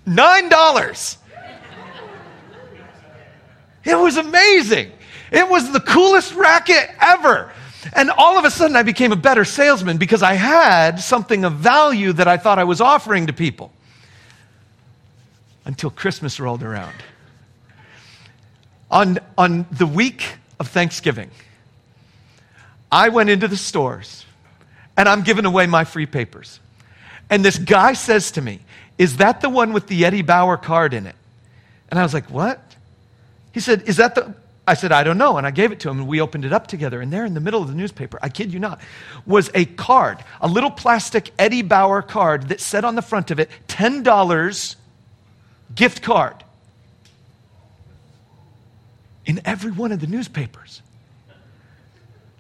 $9. 0.07 1.17
It 3.87 3.97
was 3.97 4.16
amazing. 4.16 4.90
It 5.31 5.49
was 5.49 5.73
the 5.73 5.81
coolest 5.81 6.35
racket 6.35 6.90
ever. 7.00 7.52
And 7.93 8.11
all 8.11 8.37
of 8.37 8.45
a 8.45 8.50
sudden, 8.50 8.76
I 8.76 8.83
became 8.83 9.12
a 9.12 9.16
better 9.16 9.45
salesman 9.45 9.97
because 9.97 10.23
I 10.23 10.35
had 10.35 10.99
something 10.99 11.45
of 11.45 11.55
value 11.55 12.12
that 12.14 12.26
I 12.26 12.37
thought 12.37 12.59
I 12.59 12.64
was 12.64 12.81
offering 12.81 13.28
to 13.28 13.33
people. 13.33 13.73
Until 15.64 15.90
Christmas 15.90 16.40
rolled 16.40 16.62
around. 16.62 16.95
On, 18.90 19.19
on 19.38 19.66
the 19.71 19.87
week 19.87 20.25
of 20.59 20.69
Thanksgiving, 20.69 21.31
I 22.90 23.09
went 23.09 23.31
into 23.31 23.49
the 23.49 23.57
stores 23.57 24.25
and 24.97 25.09
I'm 25.09 25.23
giving 25.23 25.45
away 25.45 25.66
my 25.66 25.85
free 25.85 26.07
papers. 26.07 26.61
And 27.31 27.45
this 27.45 27.59
guy 27.59 27.93
says 27.93 28.33
to 28.33 28.43
me, 28.43 28.61
Is 28.99 29.19
that 29.19 29.40
the 29.40 29.50
one 29.50 29.73
with 29.73 29.87
the 29.87 30.05
Eddie 30.05 30.23
Bauer 30.23 30.57
card 30.57 30.95
in 30.95 31.07
it? 31.07 31.16
And 31.90 31.99
I 31.99 32.02
was 32.02 32.14
like, 32.14 32.31
What? 32.31 32.66
He 33.57 33.61
said, 33.61 33.85
Is 33.89 33.97
that 33.97 34.15
the. 34.15 34.35
I 34.67 34.75
said, 34.75 34.93
I 34.93 35.03
don't 35.03 35.17
know. 35.17 35.39
And 35.39 35.47
I 35.47 35.51
gave 35.51 35.73
it 35.73 35.81
to 35.81 35.89
him, 35.89 36.01
and 36.01 36.07
we 36.07 36.21
opened 36.21 36.45
it 36.45 36.53
up 36.53 36.67
together. 36.67 37.01
And 37.01 37.11
there 37.11 37.25
in 37.25 37.33
the 37.33 37.41
middle 37.41 37.63
of 37.63 37.69
the 37.69 37.75
newspaper, 37.75 38.19
I 38.21 38.29
kid 38.29 38.53
you 38.53 38.59
not, 38.59 38.83
was 39.25 39.51
a 39.55 39.65
card, 39.65 40.23
a 40.43 40.47
little 40.47 40.71
plastic 40.71 41.33
Eddie 41.39 41.63
Bauer 41.63 42.03
card 42.03 42.51
that 42.51 42.61
said 42.61 42.85
on 42.85 42.97
the 42.97 43.01
front 43.01 43.31
of 43.31 43.41
it, 43.41 43.49
$10 43.69 44.77
gift 45.75 46.03
card. 46.03 46.45
In 49.25 49.41
every 49.47 49.71
one 49.71 49.91
of 49.91 50.01
the 50.01 50.07
newspapers. 50.07 50.83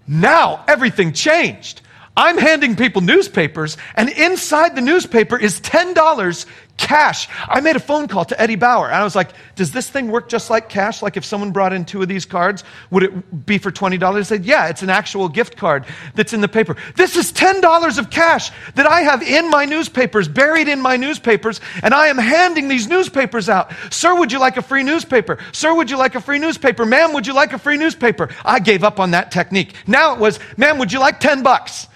Now 0.06 0.66
everything 0.68 1.14
changed. 1.14 1.80
I'm 2.14 2.36
handing 2.36 2.76
people 2.76 3.00
newspapers, 3.00 3.78
and 3.94 4.10
inside 4.10 4.76
the 4.76 4.82
newspaper 4.82 5.38
is 5.38 5.60
$10 5.60 6.46
cash. 6.76 7.28
I 7.48 7.60
made 7.60 7.76
a 7.76 7.80
phone 7.80 8.08
call 8.08 8.24
to 8.26 8.40
Eddie 8.40 8.56
Bauer, 8.56 8.86
and 8.86 8.94
I 8.94 9.04
was 9.04 9.16
like, 9.16 9.30
Does 9.54 9.72
this 9.72 9.88
thing 9.88 10.10
work 10.10 10.28
just 10.28 10.50
like 10.50 10.68
cash? 10.68 11.02
Like 11.02 11.16
if 11.16 11.24
someone 11.24 11.50
brought 11.50 11.72
in 11.72 11.84
two 11.84 12.02
of 12.02 12.08
these 12.08 12.24
cards, 12.24 12.64
would 12.90 13.02
it 13.02 13.46
be 13.46 13.58
for 13.58 13.70
$20? 13.70 14.16
He 14.16 14.24
said, 14.24 14.44
Yeah, 14.44 14.68
it's 14.68 14.82
an 14.82 14.90
actual 14.90 15.28
gift 15.28 15.56
card 15.56 15.86
that's 16.14 16.32
in 16.32 16.40
the 16.40 16.48
paper. 16.48 16.76
This 16.94 17.16
is 17.16 17.32
$10 17.32 17.98
of 17.98 18.10
cash 18.10 18.50
that 18.74 18.86
I 18.86 19.02
have 19.02 19.22
in 19.22 19.50
my 19.50 19.64
newspapers, 19.64 20.28
buried 20.28 20.68
in 20.68 20.80
my 20.80 20.96
newspapers, 20.96 21.60
and 21.82 21.94
I 21.94 22.08
am 22.08 22.18
handing 22.18 22.68
these 22.68 22.88
newspapers 22.88 23.48
out. 23.48 23.72
Sir, 23.90 24.18
would 24.18 24.32
you 24.32 24.38
like 24.38 24.56
a 24.56 24.62
free 24.62 24.82
newspaper? 24.82 25.38
Sir, 25.52 25.74
would 25.74 25.90
you 25.90 25.96
like 25.96 26.14
a 26.14 26.20
free 26.20 26.38
newspaper? 26.38 26.86
Ma'am, 26.86 27.12
would 27.12 27.26
you 27.26 27.34
like 27.34 27.52
a 27.52 27.58
free 27.58 27.76
newspaper? 27.76 28.28
I 28.44 28.58
gave 28.58 28.84
up 28.84 29.00
on 29.00 29.12
that 29.12 29.30
technique. 29.30 29.74
Now 29.86 30.14
it 30.14 30.20
was, 30.20 30.38
Ma'am, 30.56 30.78
would 30.78 30.92
you 30.92 31.00
like 31.00 31.20
10 31.20 31.42
bucks? 31.42 31.88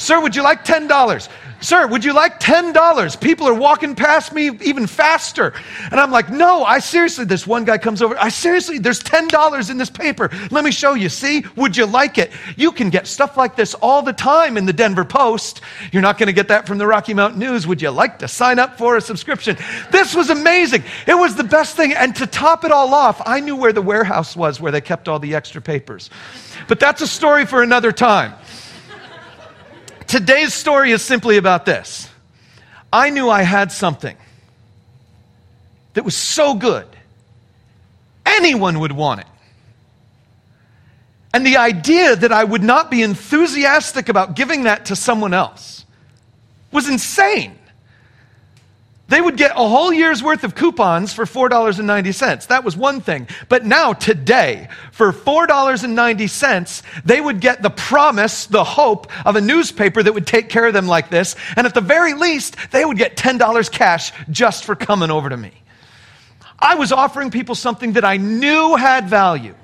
Sir, 0.00 0.18
would 0.18 0.34
you 0.34 0.42
like 0.42 0.64
$10? 0.64 1.28
Sir, 1.60 1.86
would 1.86 2.02
you 2.02 2.14
like 2.14 2.40
$10? 2.40 3.20
People 3.20 3.46
are 3.46 3.52
walking 3.52 3.94
past 3.94 4.32
me 4.32 4.48
even 4.62 4.86
faster. 4.86 5.52
And 5.90 6.00
I'm 6.00 6.10
like, 6.10 6.30
no, 6.30 6.64
I 6.64 6.78
seriously, 6.78 7.26
this 7.26 7.46
one 7.46 7.66
guy 7.66 7.76
comes 7.76 8.00
over. 8.00 8.16
I 8.18 8.30
seriously, 8.30 8.78
there's 8.78 9.02
$10 9.02 9.70
in 9.70 9.76
this 9.76 9.90
paper. 9.90 10.30
Let 10.50 10.64
me 10.64 10.70
show 10.70 10.94
you. 10.94 11.10
See, 11.10 11.44
would 11.54 11.76
you 11.76 11.84
like 11.84 12.16
it? 12.16 12.32
You 12.56 12.72
can 12.72 12.88
get 12.88 13.06
stuff 13.06 13.36
like 13.36 13.56
this 13.56 13.74
all 13.74 14.00
the 14.00 14.14
time 14.14 14.56
in 14.56 14.64
the 14.64 14.72
Denver 14.72 15.04
Post. 15.04 15.60
You're 15.92 16.00
not 16.00 16.16
going 16.16 16.28
to 16.28 16.32
get 16.32 16.48
that 16.48 16.66
from 16.66 16.78
the 16.78 16.86
Rocky 16.86 17.12
Mountain 17.12 17.38
News. 17.38 17.66
Would 17.66 17.82
you 17.82 17.90
like 17.90 18.20
to 18.20 18.28
sign 18.28 18.58
up 18.58 18.78
for 18.78 18.96
a 18.96 19.02
subscription? 19.02 19.58
This 19.90 20.14
was 20.14 20.30
amazing. 20.30 20.82
It 21.06 21.18
was 21.18 21.36
the 21.36 21.44
best 21.44 21.76
thing. 21.76 21.92
And 21.92 22.16
to 22.16 22.26
top 22.26 22.64
it 22.64 22.72
all 22.72 22.94
off, 22.94 23.20
I 23.26 23.40
knew 23.40 23.54
where 23.54 23.74
the 23.74 23.82
warehouse 23.82 24.34
was 24.34 24.62
where 24.62 24.72
they 24.72 24.80
kept 24.80 25.08
all 25.08 25.18
the 25.18 25.34
extra 25.34 25.60
papers. 25.60 26.08
But 26.68 26.80
that's 26.80 27.02
a 27.02 27.06
story 27.06 27.44
for 27.44 27.62
another 27.62 27.92
time. 27.92 28.32
Today's 30.10 30.52
story 30.52 30.90
is 30.90 31.02
simply 31.02 31.36
about 31.36 31.64
this. 31.64 32.10
I 32.92 33.10
knew 33.10 33.30
I 33.30 33.42
had 33.42 33.70
something 33.70 34.16
that 35.94 36.04
was 36.04 36.16
so 36.16 36.54
good, 36.54 36.84
anyone 38.26 38.80
would 38.80 38.90
want 38.90 39.20
it. 39.20 39.28
And 41.32 41.46
the 41.46 41.58
idea 41.58 42.16
that 42.16 42.32
I 42.32 42.42
would 42.42 42.64
not 42.64 42.90
be 42.90 43.02
enthusiastic 43.02 44.08
about 44.08 44.34
giving 44.34 44.64
that 44.64 44.86
to 44.86 44.96
someone 44.96 45.32
else 45.32 45.84
was 46.72 46.88
insane. 46.88 47.56
They 49.10 49.20
would 49.20 49.36
get 49.36 49.50
a 49.50 49.68
whole 49.68 49.92
year's 49.92 50.22
worth 50.22 50.44
of 50.44 50.54
coupons 50.54 51.12
for 51.12 51.24
$4.90. 51.24 52.46
That 52.46 52.62
was 52.62 52.76
one 52.76 53.00
thing. 53.00 53.26
But 53.48 53.66
now, 53.66 53.92
today, 53.92 54.68
for 54.92 55.12
$4.90, 55.12 56.82
they 57.04 57.20
would 57.20 57.40
get 57.40 57.60
the 57.60 57.70
promise, 57.70 58.46
the 58.46 58.62
hope 58.62 59.08
of 59.26 59.34
a 59.34 59.40
newspaper 59.40 60.00
that 60.00 60.12
would 60.12 60.28
take 60.28 60.48
care 60.48 60.64
of 60.64 60.74
them 60.74 60.86
like 60.86 61.10
this. 61.10 61.34
And 61.56 61.66
at 61.66 61.74
the 61.74 61.80
very 61.80 62.14
least, 62.14 62.56
they 62.70 62.84
would 62.84 62.98
get 62.98 63.16
$10 63.16 63.72
cash 63.72 64.12
just 64.30 64.64
for 64.64 64.76
coming 64.76 65.10
over 65.10 65.28
to 65.28 65.36
me. 65.36 65.50
I 66.56 66.76
was 66.76 66.92
offering 66.92 67.32
people 67.32 67.56
something 67.56 67.94
that 67.94 68.04
I 68.04 68.16
knew 68.16 68.76
had 68.76 69.08
value. 69.08 69.56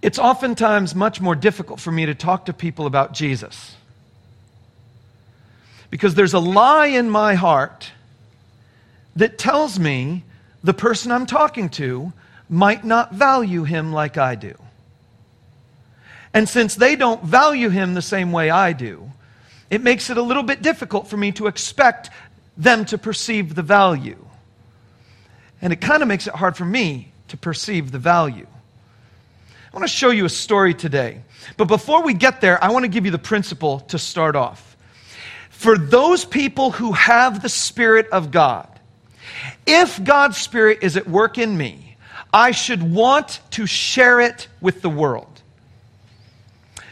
It's 0.00 0.18
oftentimes 0.18 0.94
much 0.94 1.20
more 1.20 1.34
difficult 1.34 1.80
for 1.80 1.92
me 1.92 2.06
to 2.06 2.14
talk 2.14 2.46
to 2.46 2.54
people 2.54 2.86
about 2.86 3.12
Jesus 3.12 3.75
because 5.90 6.14
there's 6.14 6.34
a 6.34 6.38
lie 6.38 6.86
in 6.86 7.10
my 7.10 7.34
heart 7.34 7.90
that 9.14 9.38
tells 9.38 9.78
me 9.78 10.24
the 10.62 10.74
person 10.74 11.12
I'm 11.12 11.26
talking 11.26 11.68
to 11.70 12.12
might 12.48 12.84
not 12.84 13.12
value 13.12 13.64
him 13.64 13.92
like 13.92 14.16
I 14.16 14.34
do. 14.34 14.54
And 16.34 16.48
since 16.48 16.74
they 16.74 16.96
don't 16.96 17.24
value 17.24 17.70
him 17.70 17.94
the 17.94 18.02
same 18.02 18.30
way 18.30 18.50
I 18.50 18.72
do, 18.72 19.10
it 19.70 19.80
makes 19.80 20.10
it 20.10 20.16
a 20.16 20.22
little 20.22 20.42
bit 20.42 20.62
difficult 20.62 21.08
for 21.08 21.16
me 21.16 21.32
to 21.32 21.46
expect 21.46 22.10
them 22.56 22.84
to 22.86 22.98
perceive 22.98 23.54
the 23.54 23.62
value. 23.62 24.22
And 25.62 25.72
it 25.72 25.80
kind 25.80 26.02
of 26.02 26.08
makes 26.08 26.26
it 26.26 26.34
hard 26.34 26.56
for 26.56 26.64
me 26.64 27.12
to 27.28 27.36
perceive 27.36 27.90
the 27.90 27.98
value. 27.98 28.46
I 29.72 29.76
want 29.76 29.88
to 29.88 29.94
show 29.94 30.10
you 30.10 30.24
a 30.24 30.30
story 30.30 30.74
today. 30.74 31.22
But 31.56 31.66
before 31.66 32.02
we 32.02 32.14
get 32.14 32.40
there, 32.40 32.62
I 32.62 32.70
want 32.70 32.84
to 32.84 32.88
give 32.88 33.04
you 33.04 33.10
the 33.10 33.18
principle 33.18 33.80
to 33.80 33.98
start 33.98 34.36
off 34.36 34.75
for 35.56 35.78
those 35.78 36.26
people 36.26 36.70
who 36.70 36.92
have 36.92 37.42
the 37.42 37.48
Spirit 37.48 38.08
of 38.10 38.30
God, 38.30 38.68
if 39.66 40.02
God's 40.04 40.36
Spirit 40.36 40.80
is 40.82 40.98
at 40.98 41.08
work 41.08 41.38
in 41.38 41.56
me, 41.56 41.96
I 42.30 42.50
should 42.50 42.82
want 42.82 43.40
to 43.52 43.64
share 43.64 44.20
it 44.20 44.48
with 44.60 44.82
the 44.82 44.90
world. 44.90 45.40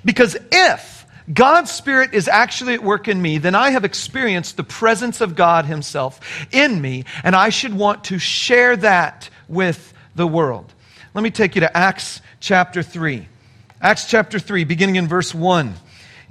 Because 0.03 0.37
if 0.51 1.07
God's 1.33 1.71
Spirit 1.71 2.15
is 2.15 2.27
actually 2.27 2.73
at 2.73 2.83
work 2.83 3.07
in 3.07 3.21
me, 3.21 3.37
then 3.37 3.55
I 3.55 3.71
have 3.71 3.85
experienced 3.85 4.57
the 4.57 4.65
presence 4.65 5.21
of 5.21 5.37
God 5.37 5.67
Himself 5.67 6.19
in 6.51 6.81
me, 6.81 7.05
and 7.23 7.37
I 7.37 7.51
should 7.51 7.75
want 7.75 8.05
to 8.05 8.19
share 8.19 8.77
that 8.79 9.29
with 9.47 9.93
the 10.15 10.27
world. 10.27 10.73
Let 11.13 11.23
me 11.23 11.31
take 11.31 11.55
you 11.55 11.61
to 11.61 11.77
Acts 11.77 12.23
chapter 12.41 12.83
3. 12.83 13.29
Acts 13.83 14.09
chapter 14.09 14.39
3, 14.39 14.65
beginning 14.65 14.97
in 14.97 15.07
verse 15.07 15.35
1. 15.35 15.75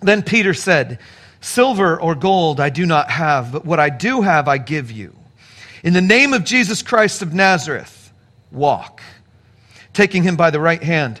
Then 0.00 0.22
Peter 0.22 0.54
said, 0.54 0.98
Silver 1.40 2.00
or 2.00 2.14
gold 2.14 2.60
I 2.60 2.70
do 2.70 2.84
not 2.86 3.10
have, 3.10 3.52
but 3.52 3.64
what 3.64 3.80
I 3.80 3.90
do 3.90 4.22
have 4.22 4.48
I 4.48 4.58
give 4.58 4.90
you. 4.90 5.16
In 5.82 5.92
the 5.92 6.00
name 6.00 6.32
of 6.32 6.44
Jesus 6.44 6.82
Christ 6.82 7.22
of 7.22 7.32
Nazareth, 7.32 8.12
walk. 8.50 9.00
Taking 9.92 10.22
him 10.22 10.36
by 10.36 10.50
the 10.50 10.60
right 10.60 10.82
hand, 10.82 11.20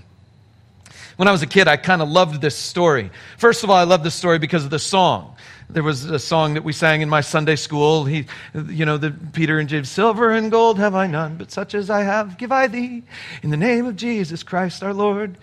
When 1.21 1.27
I 1.27 1.31
was 1.31 1.43
a 1.43 1.45
kid, 1.45 1.67
I 1.67 1.77
kind 1.77 2.01
of 2.01 2.09
loved 2.09 2.41
this 2.41 2.55
story. 2.55 3.11
First 3.37 3.63
of 3.63 3.69
all, 3.69 3.75
I 3.75 3.83
loved 3.83 4.03
this 4.03 4.15
story 4.15 4.39
because 4.39 4.63
of 4.63 4.71
the 4.71 4.79
song. 4.79 5.35
There 5.69 5.83
was 5.83 6.05
a 6.05 6.17
song 6.17 6.55
that 6.55 6.63
we 6.63 6.73
sang 6.73 7.01
in 7.01 7.09
my 7.09 7.21
Sunday 7.21 7.57
school. 7.57 8.05
He, 8.05 8.25
you 8.55 8.85
know, 8.85 8.97
the 8.97 9.11
Peter 9.11 9.59
and 9.59 9.69
James, 9.69 9.87
silver 9.87 10.31
and 10.31 10.49
gold 10.49 10.79
have 10.79 10.95
I 10.95 11.05
none, 11.05 11.37
but 11.37 11.51
such 11.51 11.75
as 11.75 11.91
I 11.91 12.01
have 12.01 12.39
give 12.39 12.51
I 12.51 12.65
thee. 12.65 13.03
In 13.43 13.51
the 13.51 13.57
name 13.57 13.85
of 13.85 13.97
Jesus 13.97 14.41
Christ 14.41 14.81
our 14.81 14.95
Lord, 14.95 15.37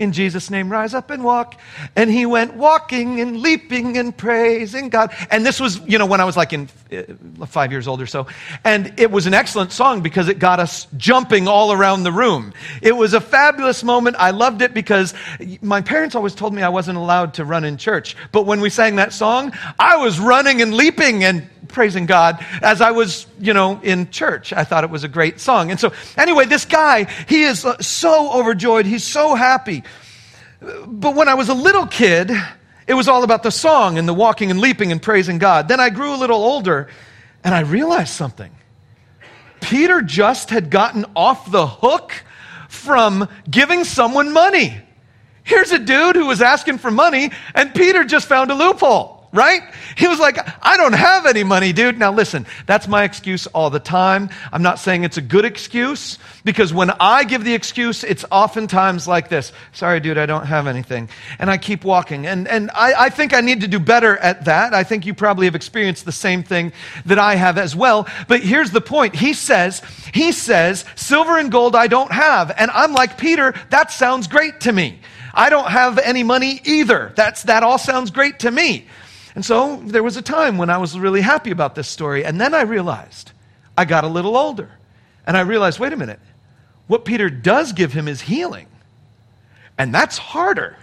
in 0.00 0.12
Jesus' 0.12 0.48
name, 0.48 0.72
rise 0.72 0.94
up 0.94 1.10
and 1.10 1.22
walk. 1.22 1.60
And 1.94 2.10
he 2.10 2.24
went 2.24 2.54
walking 2.54 3.20
and 3.20 3.40
leaping 3.40 3.98
and 3.98 4.16
praising 4.16 4.88
God. 4.88 5.14
And 5.30 5.44
this 5.44 5.60
was, 5.60 5.78
you 5.86 5.98
know, 5.98 6.06
when 6.06 6.22
I 6.22 6.24
was 6.24 6.38
like 6.38 6.54
in 6.54 6.70
uh, 6.90 7.02
five 7.44 7.70
years 7.70 7.86
old 7.86 8.00
or 8.00 8.06
so. 8.06 8.26
And 8.64 8.94
it 8.98 9.10
was 9.10 9.26
an 9.26 9.34
excellent 9.34 9.72
song 9.72 10.00
because 10.00 10.28
it 10.28 10.38
got 10.38 10.58
us 10.58 10.86
jumping 10.96 11.48
all 11.48 11.70
around 11.70 12.04
the 12.04 12.12
room. 12.12 12.54
It 12.80 12.96
was 12.96 13.12
a 13.12 13.20
fabulous 13.20 13.84
moment. 13.84 14.16
I 14.18 14.30
loved 14.30 14.62
it 14.62 14.72
because 14.72 15.12
my 15.60 15.82
parents 15.82 16.14
always 16.14 16.34
told 16.34 16.54
me 16.54 16.62
I 16.62 16.70
wasn't 16.70 16.96
allowed 16.96 17.34
to 17.34 17.44
run 17.44 17.64
in 17.64 17.76
church. 17.76 18.16
But 18.32 18.46
when 18.46 18.62
we 18.62 18.70
sang 18.70 18.96
that 18.96 19.12
song, 19.12 19.52
I 19.78 19.98
was 19.98 20.18
running 20.18 20.62
and 20.62 20.72
leaping 20.72 21.24
and 21.24 21.46
praising 21.70 22.06
God 22.06 22.44
as 22.62 22.80
I 22.80 22.90
was, 22.90 23.26
you 23.38 23.54
know, 23.54 23.80
in 23.82 24.10
church. 24.10 24.52
I 24.52 24.64
thought 24.64 24.84
it 24.84 24.90
was 24.90 25.04
a 25.04 25.08
great 25.08 25.40
song. 25.40 25.70
And 25.70 25.80
so, 25.80 25.92
anyway, 26.16 26.46
this 26.46 26.64
guy, 26.64 27.04
he 27.28 27.42
is 27.42 27.64
uh, 27.64 27.78
so 27.78 28.32
overjoyed. 28.32 28.86
He's 28.86 29.04
so 29.04 29.34
happy. 29.34 29.84
But 30.60 31.14
when 31.14 31.28
I 31.28 31.34
was 31.34 31.48
a 31.48 31.54
little 31.54 31.86
kid, 31.86 32.30
it 32.86 32.94
was 32.94 33.08
all 33.08 33.24
about 33.24 33.42
the 33.42 33.50
song 33.50 33.98
and 33.98 34.08
the 34.08 34.14
walking 34.14 34.50
and 34.50 34.60
leaping 34.60 34.92
and 34.92 35.00
praising 35.00 35.38
God. 35.38 35.68
Then 35.68 35.80
I 35.80 35.90
grew 35.90 36.14
a 36.14 36.16
little 36.16 36.42
older 36.42 36.88
and 37.42 37.54
I 37.54 37.60
realized 37.60 38.12
something. 38.12 38.50
Peter 39.60 40.02
just 40.02 40.50
had 40.50 40.70
gotten 40.70 41.06
off 41.14 41.50
the 41.50 41.66
hook 41.66 42.12
from 42.68 43.28
giving 43.48 43.84
someone 43.84 44.32
money. 44.32 44.80
Here's 45.42 45.72
a 45.72 45.78
dude 45.78 46.16
who 46.16 46.26
was 46.26 46.42
asking 46.42 46.78
for 46.78 46.90
money, 46.90 47.30
and 47.54 47.74
Peter 47.74 48.04
just 48.04 48.28
found 48.28 48.50
a 48.50 48.54
loophole 48.54 49.19
right? 49.32 49.62
He 49.96 50.08
was 50.08 50.18
like, 50.18 50.38
I 50.64 50.76
don't 50.76 50.92
have 50.92 51.26
any 51.26 51.44
money, 51.44 51.72
dude. 51.72 51.98
Now 51.98 52.12
listen, 52.12 52.46
that's 52.66 52.88
my 52.88 53.04
excuse 53.04 53.46
all 53.48 53.70
the 53.70 53.78
time. 53.78 54.30
I'm 54.52 54.62
not 54.62 54.78
saying 54.78 55.04
it's 55.04 55.18
a 55.18 55.22
good 55.22 55.44
excuse 55.44 56.18
because 56.44 56.74
when 56.74 56.90
I 56.90 57.24
give 57.24 57.44
the 57.44 57.54
excuse, 57.54 58.02
it's 58.02 58.24
oftentimes 58.30 59.06
like 59.06 59.28
this. 59.28 59.52
Sorry, 59.72 60.00
dude, 60.00 60.18
I 60.18 60.26
don't 60.26 60.46
have 60.46 60.66
anything. 60.66 61.08
And 61.38 61.50
I 61.50 61.58
keep 61.58 61.84
walking. 61.84 62.26
And, 62.26 62.48
and 62.48 62.70
I, 62.74 62.94
I 63.04 63.10
think 63.10 63.32
I 63.32 63.40
need 63.40 63.60
to 63.60 63.68
do 63.68 63.78
better 63.78 64.16
at 64.16 64.46
that. 64.46 64.74
I 64.74 64.82
think 64.82 65.06
you 65.06 65.14
probably 65.14 65.46
have 65.46 65.54
experienced 65.54 66.04
the 66.04 66.12
same 66.12 66.42
thing 66.42 66.72
that 67.06 67.18
I 67.18 67.36
have 67.36 67.56
as 67.56 67.76
well. 67.76 68.08
But 68.26 68.40
here's 68.40 68.72
the 68.72 68.80
point. 68.80 69.14
He 69.14 69.32
says, 69.32 69.80
he 70.12 70.32
says, 70.32 70.84
silver 70.96 71.38
and 71.38 71.52
gold 71.52 71.76
I 71.76 71.86
don't 71.86 72.12
have. 72.12 72.52
And 72.56 72.70
I'm 72.72 72.92
like, 72.92 73.16
Peter, 73.16 73.54
that 73.70 73.92
sounds 73.92 74.26
great 74.26 74.60
to 74.60 74.72
me. 74.72 74.98
I 75.32 75.50
don't 75.50 75.68
have 75.68 75.98
any 75.98 76.22
money 76.22 76.60
either. 76.64 77.12
That's, 77.14 77.44
that 77.44 77.62
all 77.62 77.78
sounds 77.78 78.10
great 78.10 78.40
to 78.40 78.50
me. 78.50 78.86
And 79.34 79.44
so 79.44 79.76
there 79.76 80.02
was 80.02 80.16
a 80.16 80.22
time 80.22 80.58
when 80.58 80.70
I 80.70 80.78
was 80.78 80.98
really 80.98 81.20
happy 81.20 81.50
about 81.50 81.74
this 81.74 81.88
story. 81.88 82.24
And 82.24 82.40
then 82.40 82.54
I 82.54 82.62
realized 82.62 83.32
I 83.76 83.84
got 83.84 84.04
a 84.04 84.08
little 84.08 84.36
older. 84.36 84.70
And 85.26 85.36
I 85.36 85.40
realized 85.40 85.78
wait 85.78 85.92
a 85.92 85.96
minute, 85.96 86.20
what 86.86 87.04
Peter 87.04 87.30
does 87.30 87.72
give 87.72 87.92
him 87.92 88.08
is 88.08 88.20
healing. 88.20 88.66
And 89.78 89.94
that's 89.94 90.18
harder. 90.18 90.76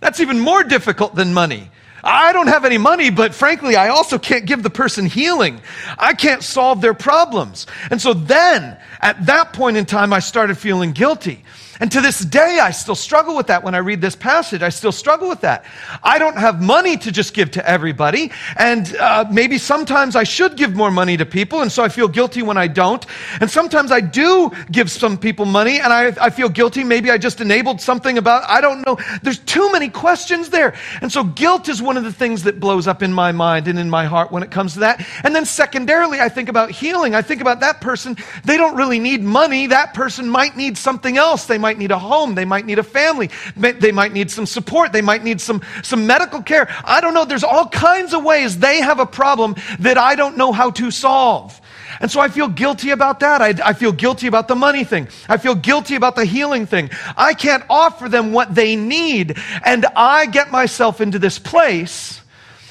That's 0.00 0.20
even 0.20 0.38
more 0.38 0.62
difficult 0.62 1.14
than 1.14 1.32
money. 1.32 1.70
I 2.04 2.32
don't 2.32 2.46
have 2.46 2.64
any 2.64 2.78
money, 2.78 3.10
but 3.10 3.34
frankly, 3.34 3.74
I 3.74 3.88
also 3.88 4.18
can't 4.18 4.46
give 4.46 4.62
the 4.62 4.70
person 4.70 5.06
healing. 5.06 5.60
I 5.98 6.14
can't 6.14 6.42
solve 6.42 6.80
their 6.80 6.94
problems. 6.94 7.66
And 7.90 8.00
so 8.00 8.14
then, 8.14 8.78
at 9.00 9.26
that 9.26 9.52
point 9.52 9.76
in 9.76 9.86
time, 9.86 10.12
I 10.12 10.20
started 10.20 10.56
feeling 10.56 10.92
guilty. 10.92 11.44
And 11.80 11.92
to 11.92 12.00
this 12.00 12.20
day, 12.20 12.58
I 12.60 12.70
still 12.70 12.94
struggle 12.94 13.36
with 13.36 13.48
that 13.48 13.62
when 13.62 13.74
I 13.74 13.78
read 13.78 14.00
this 14.00 14.16
passage. 14.16 14.62
I 14.62 14.70
still 14.70 14.92
struggle 14.92 15.28
with 15.28 15.42
that. 15.42 15.64
I 16.02 16.18
don't 16.18 16.36
have 16.36 16.62
money 16.62 16.96
to 16.98 17.12
just 17.12 17.34
give 17.34 17.50
to 17.52 17.68
everybody. 17.68 18.32
And 18.56 18.94
uh, 18.96 19.26
maybe 19.30 19.58
sometimes 19.58 20.16
I 20.16 20.24
should 20.24 20.56
give 20.56 20.74
more 20.74 20.90
money 20.90 21.16
to 21.16 21.26
people. 21.26 21.60
And 21.60 21.70
so 21.70 21.82
I 21.82 21.88
feel 21.88 22.08
guilty 22.08 22.42
when 22.42 22.56
I 22.56 22.68
don't. 22.68 23.04
And 23.40 23.50
sometimes 23.50 23.92
I 23.92 24.00
do 24.00 24.50
give 24.70 24.90
some 24.90 25.18
people 25.18 25.44
money 25.44 25.80
and 25.80 25.92
I, 25.92 26.14
I 26.20 26.30
feel 26.30 26.48
guilty. 26.48 26.84
Maybe 26.84 27.10
I 27.10 27.18
just 27.18 27.40
enabled 27.40 27.80
something 27.80 28.18
about, 28.18 28.48
I 28.48 28.60
don't 28.60 28.84
know. 28.86 28.98
There's 29.22 29.38
too 29.40 29.70
many 29.72 29.88
questions 29.88 30.50
there. 30.50 30.74
And 31.02 31.12
so 31.12 31.24
guilt 31.24 31.68
is 31.68 31.82
one 31.82 31.96
of 31.96 32.04
the 32.04 32.12
things 32.12 32.44
that 32.44 32.60
blows 32.60 32.86
up 32.86 33.02
in 33.02 33.12
my 33.12 33.32
mind 33.32 33.68
and 33.68 33.78
in 33.78 33.90
my 33.90 34.06
heart 34.06 34.32
when 34.32 34.42
it 34.42 34.50
comes 34.50 34.74
to 34.74 34.80
that. 34.80 35.06
And 35.24 35.34
then 35.34 35.44
secondarily, 35.44 36.20
I 36.20 36.28
think 36.28 36.48
about 36.48 36.70
healing. 36.70 37.14
I 37.14 37.22
think 37.22 37.40
about 37.40 37.60
that 37.60 37.80
person. 37.80 38.16
They 38.44 38.56
don't 38.56 38.76
really 38.76 38.98
need 38.98 39.22
money. 39.22 39.66
That 39.66 39.94
person 39.94 40.28
might 40.28 40.56
need 40.56 40.78
something 40.78 41.16
else. 41.16 41.46
They 41.46 41.58
might 41.66 41.78
need 41.78 41.90
a 41.90 41.98
home. 41.98 42.36
They 42.36 42.44
might 42.44 42.64
need 42.64 42.78
a 42.78 42.84
family. 42.84 43.28
They 43.56 43.90
might 43.90 44.12
need 44.12 44.30
some 44.30 44.46
support. 44.46 44.92
They 44.92 45.02
might 45.02 45.24
need 45.24 45.40
some, 45.40 45.62
some 45.82 46.06
medical 46.06 46.40
care. 46.40 46.68
I 46.84 47.00
don't 47.00 47.12
know. 47.12 47.24
There's 47.24 47.42
all 47.42 47.68
kinds 47.68 48.14
of 48.14 48.22
ways 48.22 48.58
they 48.58 48.80
have 48.80 49.00
a 49.00 49.06
problem 49.06 49.56
that 49.80 49.98
I 49.98 50.14
don't 50.14 50.36
know 50.36 50.52
how 50.52 50.70
to 50.70 50.92
solve. 50.92 51.60
And 52.00 52.08
so 52.08 52.20
I 52.20 52.28
feel 52.28 52.46
guilty 52.46 52.90
about 52.90 53.18
that. 53.20 53.42
I, 53.42 53.70
I, 53.70 53.72
feel 53.72 53.90
guilty 53.90 54.28
about 54.28 54.46
the 54.46 54.54
money 54.54 54.84
thing. 54.84 55.08
I 55.28 55.38
feel 55.38 55.56
guilty 55.56 55.96
about 55.96 56.14
the 56.14 56.24
healing 56.24 56.66
thing. 56.66 56.90
I 57.16 57.34
can't 57.34 57.64
offer 57.68 58.08
them 58.08 58.32
what 58.32 58.54
they 58.54 58.76
need. 58.76 59.36
And 59.64 59.86
I 59.96 60.26
get 60.26 60.52
myself 60.52 61.00
into 61.00 61.18
this 61.18 61.40
place 61.40 62.20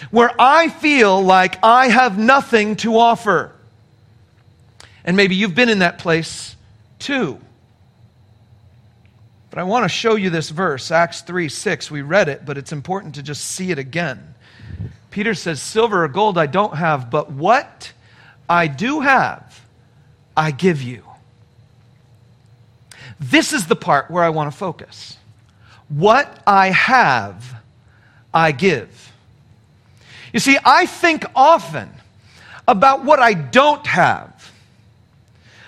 where 0.10 0.31
I 0.39 0.69
feel 0.69 1.21
like 1.21 1.58
I 1.63 1.89
have 1.89 2.17
nothing 2.17 2.77
to 2.77 2.97
offer. 2.97 3.51
And 5.03 5.17
maybe 5.17 5.36
you've 5.36 5.55
been 5.55 5.69
in 5.69 5.79
that 5.79 5.97
place 5.97 6.55
too. 6.99 7.39
But 9.55 9.61
I 9.61 9.63
want 9.63 9.85
to 9.85 9.89
show 9.89 10.15
you 10.15 10.29
this 10.29 10.49
verse, 10.49 10.91
Acts 10.91 11.21
3 11.21 11.47
6. 11.47 11.89
We 11.89 12.01
read 12.01 12.27
it, 12.27 12.45
but 12.45 12.57
it's 12.57 12.73
important 12.73 13.15
to 13.15 13.23
just 13.23 13.41
see 13.45 13.71
it 13.71 13.79
again. 13.79 14.35
Peter 15.11 15.33
says, 15.33 15.61
Silver 15.61 16.03
or 16.03 16.09
gold 16.09 16.37
I 16.37 16.45
don't 16.45 16.75
have, 16.75 17.09
but 17.09 17.31
what 17.31 17.93
I 18.49 18.67
do 18.67 18.99
have, 18.99 19.65
I 20.35 20.51
give 20.51 20.81
you. 20.81 21.03
This 23.17 23.53
is 23.53 23.67
the 23.67 23.77
part 23.77 24.11
where 24.11 24.25
I 24.25 24.29
want 24.29 24.51
to 24.51 24.57
focus. 24.57 25.15
What 25.87 26.43
I 26.45 26.71
have, 26.71 27.55
I 28.33 28.51
give. 28.51 29.13
You 30.33 30.41
see, 30.41 30.57
I 30.65 30.85
think 30.85 31.23
often 31.33 31.89
about 32.67 33.05
what 33.05 33.21
I 33.21 33.33
don't 33.33 33.87
have 33.87 34.35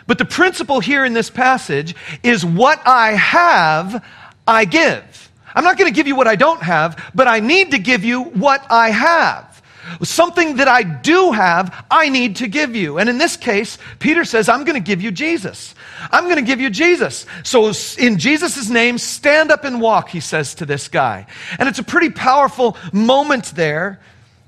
but 0.07 0.17
the 0.17 0.25
principle 0.25 0.79
here 0.79 1.05
in 1.05 1.13
this 1.13 1.29
passage 1.29 1.93
is 2.23 2.43
what 2.43 2.81
I 2.87 3.11
have, 3.11 4.03
I 4.47 4.65
give. 4.65 5.29
I'm 5.53 5.63
not 5.63 5.77
going 5.77 5.91
to 5.91 5.95
give 5.95 6.07
you 6.07 6.15
what 6.15 6.27
I 6.27 6.35
don't 6.35 6.61
have, 6.61 7.11
but 7.13 7.27
I 7.27 7.41
need 7.41 7.71
to 7.71 7.79
give 7.79 8.03
you 8.05 8.23
what 8.23 8.65
I 8.71 8.89
have. 8.91 9.61
Something 10.03 10.57
that 10.57 10.67
I 10.67 10.83
do 10.83 11.31
have, 11.31 11.85
I 11.89 12.09
need 12.09 12.37
to 12.37 12.47
give 12.47 12.75
you. 12.75 12.99
And 12.99 13.09
in 13.09 13.17
this 13.17 13.37
case, 13.37 13.77
Peter 13.99 14.25
says, 14.25 14.49
I'm 14.49 14.65
going 14.65 14.75
to 14.75 14.85
give 14.85 15.01
you 15.01 15.11
Jesus. 15.11 15.75
I'm 16.11 16.25
going 16.25 16.35
to 16.35 16.41
give 16.41 16.59
you 16.59 16.69
Jesus. 16.69 17.25
So, 17.43 17.71
in 17.97 18.17
Jesus' 18.17 18.69
name, 18.69 18.97
stand 18.97 19.49
up 19.49 19.63
and 19.63 19.81
walk, 19.81 20.09
he 20.09 20.19
says 20.19 20.55
to 20.55 20.65
this 20.65 20.89
guy. 20.89 21.25
And 21.57 21.69
it's 21.69 21.79
a 21.79 21.83
pretty 21.83 22.09
powerful 22.09 22.77
moment 22.91 23.55
there. 23.55 24.01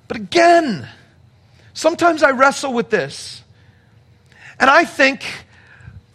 But 0.09 0.17
again, 0.17 0.87
sometimes 1.73 2.21
I 2.21 2.31
wrestle 2.31 2.73
with 2.73 2.89
this. 2.89 3.41
And 4.59 4.69
I 4.69 4.83
think 4.83 5.23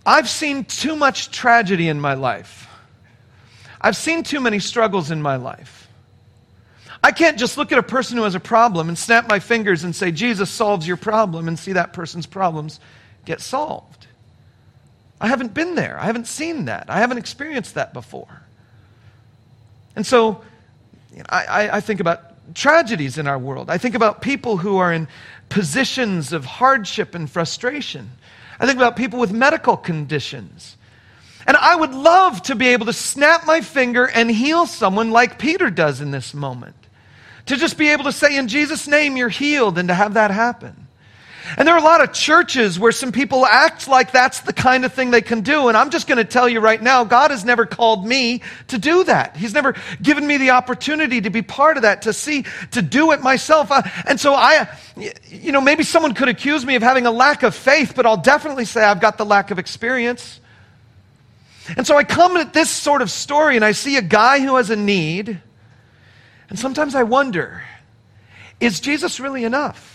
I've 0.07 0.29
seen 0.29 0.65
too 0.65 0.97
much 0.97 1.31
tragedy 1.31 1.89
in 1.89 2.01
my 2.01 2.15
life. 2.15 2.69
I've 3.81 3.97
seen 3.97 4.23
too 4.23 4.41
many 4.41 4.59
struggles 4.59 5.11
in 5.11 5.21
my 5.23 5.37
life. 5.37 5.89
I 7.03 7.13
can't 7.13 7.39
just 7.39 7.59
look 7.59 7.71
at 7.71 7.79
a 7.79 7.83
person 7.83 8.17
who 8.17 8.23
has 8.23 8.35
a 8.35 8.41
problem 8.41 8.89
and 8.89 8.97
snap 8.97 9.29
my 9.29 9.39
fingers 9.39 9.85
and 9.85 9.95
say, 9.95 10.11
Jesus 10.11 10.51
solves 10.51 10.89
your 10.89 10.97
problem, 10.97 11.49
and 11.49 11.59
see 11.59 11.73
that 11.73 11.93
person's 11.93 12.25
problems 12.25 12.81
get 13.27 13.41
solved. 13.43 14.07
I 15.21 15.29
haven't 15.29 15.53
been 15.53 15.75
there. 15.75 15.99
I 15.99 16.05
haven't 16.05 16.27
seen 16.27 16.65
that. 16.67 16.87
I 16.89 16.99
haven't 16.99 17.19
experienced 17.19 17.75
that 17.75 17.93
before. 17.93 18.43
And 19.97 20.07
so 20.07 20.43
you 21.13 21.19
know, 21.19 21.25
I, 21.29 21.77
I 21.77 21.81
think 21.81 22.01
about 22.01 22.55
tragedies 22.55 23.19
in 23.19 23.27
our 23.27 23.39
world. 23.39 23.71
I 23.71 23.79
think 23.79 23.95
about 23.95 24.21
people 24.21 24.57
who 24.57 24.79
are 24.79 24.93
in 24.93 25.09
positions 25.49 26.33
of 26.33 26.45
hardship 26.45 27.15
and 27.15 27.31
frustration. 27.31 28.11
I 28.65 28.67
think 28.67 28.79
about 28.79 28.97
people 28.97 29.19
with 29.19 29.31
medical 29.31 29.77
conditions. 29.77 30.79
And 31.47 31.55
I 31.55 31.77
would 31.77 31.93
love 31.93 32.41
to 32.45 32.55
be 32.55 32.69
able 32.69 32.87
to 32.87 32.95
snap 32.95 33.45
my 33.45 33.61
finger 33.61 34.07
and 34.07 34.31
heal 34.31 34.65
someone 34.65 35.11
like 35.11 35.39
Peter 35.39 35.69
does 35.69 36.01
in 36.01 36.13
this 36.13 36.33
moment. 36.33 36.75
To 37.45 37.57
just 37.57 37.77
be 37.77 37.89
able 37.91 38.05
to 38.05 38.13
say, 38.13 38.39
in 38.39 38.49
Jesus' 38.49 38.89
name, 38.89 39.19
you're 39.19 39.29
healed, 39.29 39.77
and 39.77 39.89
to 39.89 39.95
have 39.95 40.15
that 40.15 40.31
happen. 40.31 40.84
And 41.57 41.69
there 41.69 41.75
are 41.75 41.81
a 41.81 41.85
lot 41.85 42.03
of 42.03 42.13
churches 42.13 42.79
where 42.79 42.93
some 42.93 43.13
people 43.13 43.45
act 43.45 43.87
like 43.87 44.13
that's 44.13 44.41
the 44.41 44.53
kind 44.53 44.85
of 44.85 44.93
thing 44.93 45.11
they 45.11 45.23
can 45.23 45.43
do. 45.43 45.69
And 45.69 45.77
I'm 45.77 45.91
just 45.91 46.07
going 46.07 46.19
to 46.19 46.25
tell 46.25 46.49
you 46.49 46.61
right 46.61 46.83
now, 46.83 47.05
God 47.05 47.31
has 47.31 47.45
never 47.45 47.67
called 47.67 48.07
me 48.07 48.43
to 48.69 48.79
do 48.79 49.05
that. 49.05 49.37
He's 49.37 49.53
never 49.53 49.75
given 50.03 50.27
me 50.27 50.37
the 50.39 50.51
opportunity 50.51 51.21
to 51.21 51.31
be 51.31 51.43
part 51.43 51.77
of 51.77 51.83
that, 51.83 52.03
to 52.03 52.13
see, 52.13 52.45
to 52.73 52.83
do 52.83 53.13
it 53.13 53.21
myself. 53.21 53.71
Uh, 53.71 53.83
and 54.07 54.19
so 54.19 54.35
I, 54.35 54.69
you 55.29 55.53
know, 55.53 55.61
maybe 55.61 55.85
someone 55.85 56.15
could 56.15 56.29
accuse 56.29 56.65
me 56.65 56.77
of 56.77 56.83
having 56.83 57.07
a 57.07 57.11
lack 57.11 57.43
of 57.43 57.55
faith, 57.55 57.93
but 57.95 58.07
I'll 58.07 58.17
definitely 58.17 58.65
say 58.65 58.83
I've 58.83 59.01
got 59.01 59.19
the 59.19 59.27
lack 59.27 59.51
of 59.51 59.59
experience. 59.59 60.41
And 61.77 61.87
so 61.87 61.97
I 61.97 62.05
come 62.05 62.37
at 62.37 62.53
this 62.53 62.71
sort 62.71 63.03
of 63.03 63.11
story 63.11 63.57
and 63.57 63.65
I 63.65 63.73
see 63.73 63.97
a 63.97 64.03
guy 64.03 64.41
who 64.41 64.57
has 64.57 64.71
a 64.71 64.77
need. 64.77 65.41
And 66.49 66.59
sometimes 66.59 66.95
I 66.95 67.03
wonder, 67.03 67.63
is 68.61 68.81
Jesus 68.81 69.21
really 69.21 69.45
enough? 69.45 69.94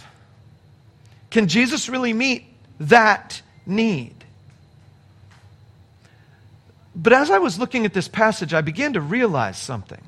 Can 1.29 1.47
Jesus 1.47 1.89
really 1.89 2.13
meet 2.13 2.45
that 2.79 3.41
need? 3.65 4.15
But 6.95 7.13
as 7.13 7.29
I 7.29 7.37
was 7.37 7.59
looking 7.59 7.85
at 7.85 7.93
this 7.93 8.07
passage, 8.07 8.53
I 8.53 8.61
began 8.61 8.93
to 8.93 9.01
realize 9.01 9.57
something. 9.57 10.01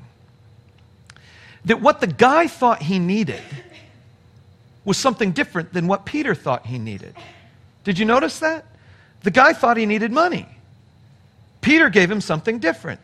That 1.64 1.80
what 1.80 2.00
the 2.00 2.06
guy 2.06 2.48
thought 2.48 2.82
he 2.82 2.98
needed 2.98 3.42
was 4.84 4.98
something 4.98 5.32
different 5.32 5.72
than 5.72 5.86
what 5.86 6.04
Peter 6.04 6.34
thought 6.34 6.66
he 6.66 6.78
needed. 6.78 7.14
Did 7.84 7.98
you 7.98 8.04
notice 8.04 8.40
that? 8.40 8.64
The 9.22 9.30
guy 9.30 9.52
thought 9.52 9.76
he 9.76 9.86
needed 9.86 10.10
money. 10.10 10.46
Peter 11.60 11.88
gave 11.88 12.10
him 12.10 12.20
something 12.20 12.58
different. 12.58 13.00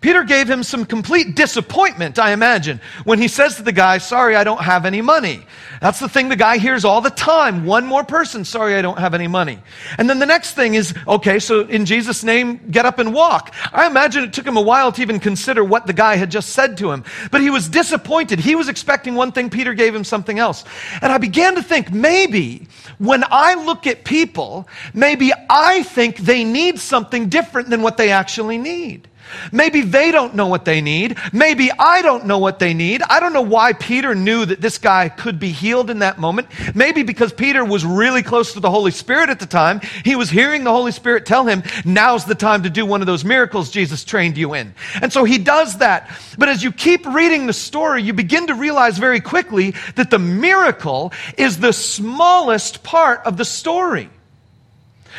Peter 0.00 0.24
gave 0.24 0.48
him 0.48 0.62
some 0.62 0.84
complete 0.84 1.34
disappointment, 1.34 2.18
I 2.18 2.32
imagine, 2.32 2.80
when 3.04 3.18
he 3.18 3.28
says 3.28 3.56
to 3.56 3.62
the 3.62 3.72
guy, 3.72 3.98
Sorry, 3.98 4.36
I 4.36 4.44
don't 4.44 4.60
have 4.60 4.84
any 4.84 5.02
money. 5.02 5.44
That's 5.80 6.00
the 6.00 6.08
thing 6.08 6.28
the 6.28 6.36
guy 6.36 6.58
hears 6.58 6.84
all 6.84 7.00
the 7.00 7.10
time. 7.10 7.64
One 7.64 7.86
more 7.86 8.04
person, 8.04 8.44
sorry, 8.44 8.74
I 8.74 8.82
don't 8.82 8.98
have 8.98 9.14
any 9.14 9.26
money. 9.26 9.58
And 9.98 10.08
then 10.08 10.18
the 10.18 10.26
next 10.26 10.52
thing 10.52 10.74
is, 10.74 10.94
okay, 11.06 11.38
so 11.38 11.60
in 11.60 11.84
Jesus' 11.84 12.24
name, 12.24 12.60
get 12.70 12.86
up 12.86 12.98
and 12.98 13.12
walk. 13.12 13.54
I 13.72 13.86
imagine 13.86 14.24
it 14.24 14.32
took 14.32 14.46
him 14.46 14.56
a 14.56 14.62
while 14.62 14.92
to 14.92 15.02
even 15.02 15.20
consider 15.20 15.64
what 15.64 15.86
the 15.86 15.92
guy 15.92 16.16
had 16.16 16.30
just 16.30 16.50
said 16.50 16.78
to 16.78 16.92
him. 16.92 17.04
But 17.30 17.40
he 17.40 17.50
was 17.50 17.68
disappointed. 17.68 18.40
He 18.40 18.54
was 18.54 18.68
expecting 18.68 19.14
one 19.14 19.32
thing, 19.32 19.50
Peter 19.50 19.74
gave 19.74 19.94
him 19.94 20.04
something 20.04 20.38
else. 20.38 20.64
And 21.02 21.12
I 21.12 21.18
began 21.18 21.54
to 21.56 21.62
think, 21.62 21.92
maybe 21.92 22.66
when 22.98 23.24
I 23.30 23.54
look 23.54 23.86
at 23.86 24.04
people, 24.04 24.68
maybe 24.94 25.32
I 25.50 25.82
think 25.82 26.18
they 26.18 26.44
need 26.44 26.78
something 26.78 27.28
different 27.28 27.68
than 27.70 27.82
what 27.82 27.96
they 27.96 28.10
actually 28.10 28.58
need. 28.58 29.08
Maybe 29.52 29.82
they 29.82 30.12
don't 30.12 30.34
know 30.34 30.46
what 30.46 30.64
they 30.64 30.80
need. 30.80 31.18
Maybe 31.32 31.70
I 31.72 32.02
don't 32.02 32.26
know 32.26 32.38
what 32.38 32.58
they 32.58 32.74
need. 32.74 33.02
I 33.02 33.20
don't 33.20 33.32
know 33.32 33.42
why 33.42 33.72
Peter 33.72 34.14
knew 34.14 34.44
that 34.44 34.60
this 34.60 34.78
guy 34.78 35.08
could 35.08 35.38
be 35.38 35.50
healed 35.50 35.90
in 35.90 36.00
that 36.00 36.18
moment. 36.18 36.48
Maybe 36.74 37.02
because 37.02 37.32
Peter 37.32 37.64
was 37.64 37.84
really 37.84 38.22
close 38.22 38.52
to 38.54 38.60
the 38.60 38.70
Holy 38.70 38.90
Spirit 38.90 39.30
at 39.30 39.40
the 39.40 39.46
time. 39.46 39.80
He 40.04 40.16
was 40.16 40.30
hearing 40.30 40.64
the 40.64 40.72
Holy 40.72 40.92
Spirit 40.92 41.26
tell 41.26 41.46
him, 41.46 41.62
now's 41.84 42.24
the 42.24 42.34
time 42.34 42.62
to 42.64 42.70
do 42.70 42.86
one 42.86 43.00
of 43.00 43.06
those 43.06 43.24
miracles 43.24 43.70
Jesus 43.70 44.04
trained 44.04 44.36
you 44.36 44.54
in. 44.54 44.74
And 45.00 45.12
so 45.12 45.24
he 45.24 45.38
does 45.38 45.78
that. 45.78 46.10
But 46.38 46.48
as 46.48 46.62
you 46.62 46.72
keep 46.72 47.06
reading 47.06 47.46
the 47.46 47.52
story, 47.52 48.02
you 48.02 48.12
begin 48.12 48.48
to 48.48 48.54
realize 48.54 48.98
very 48.98 49.20
quickly 49.20 49.74
that 49.94 50.10
the 50.10 50.18
miracle 50.18 51.12
is 51.36 51.58
the 51.58 51.72
smallest 51.72 52.82
part 52.82 53.20
of 53.24 53.36
the 53.36 53.44
story. 53.44 54.10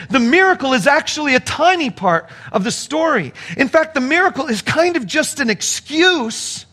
The 0.10 0.20
miracle 0.20 0.74
is 0.74 0.88
actually 0.88 1.36
a 1.36 1.40
tiny 1.40 1.90
part 1.90 2.30
of 2.52 2.64
the 2.64 2.72
story. 2.72 3.34
In 3.58 3.68
fact, 3.68 3.94
the 3.94 4.02
miracle 4.02 4.48
is 4.48 4.62
kind 4.62 4.96
of 4.96 5.06
just 5.06 5.40
an 5.40 5.50
excuse 5.50 6.66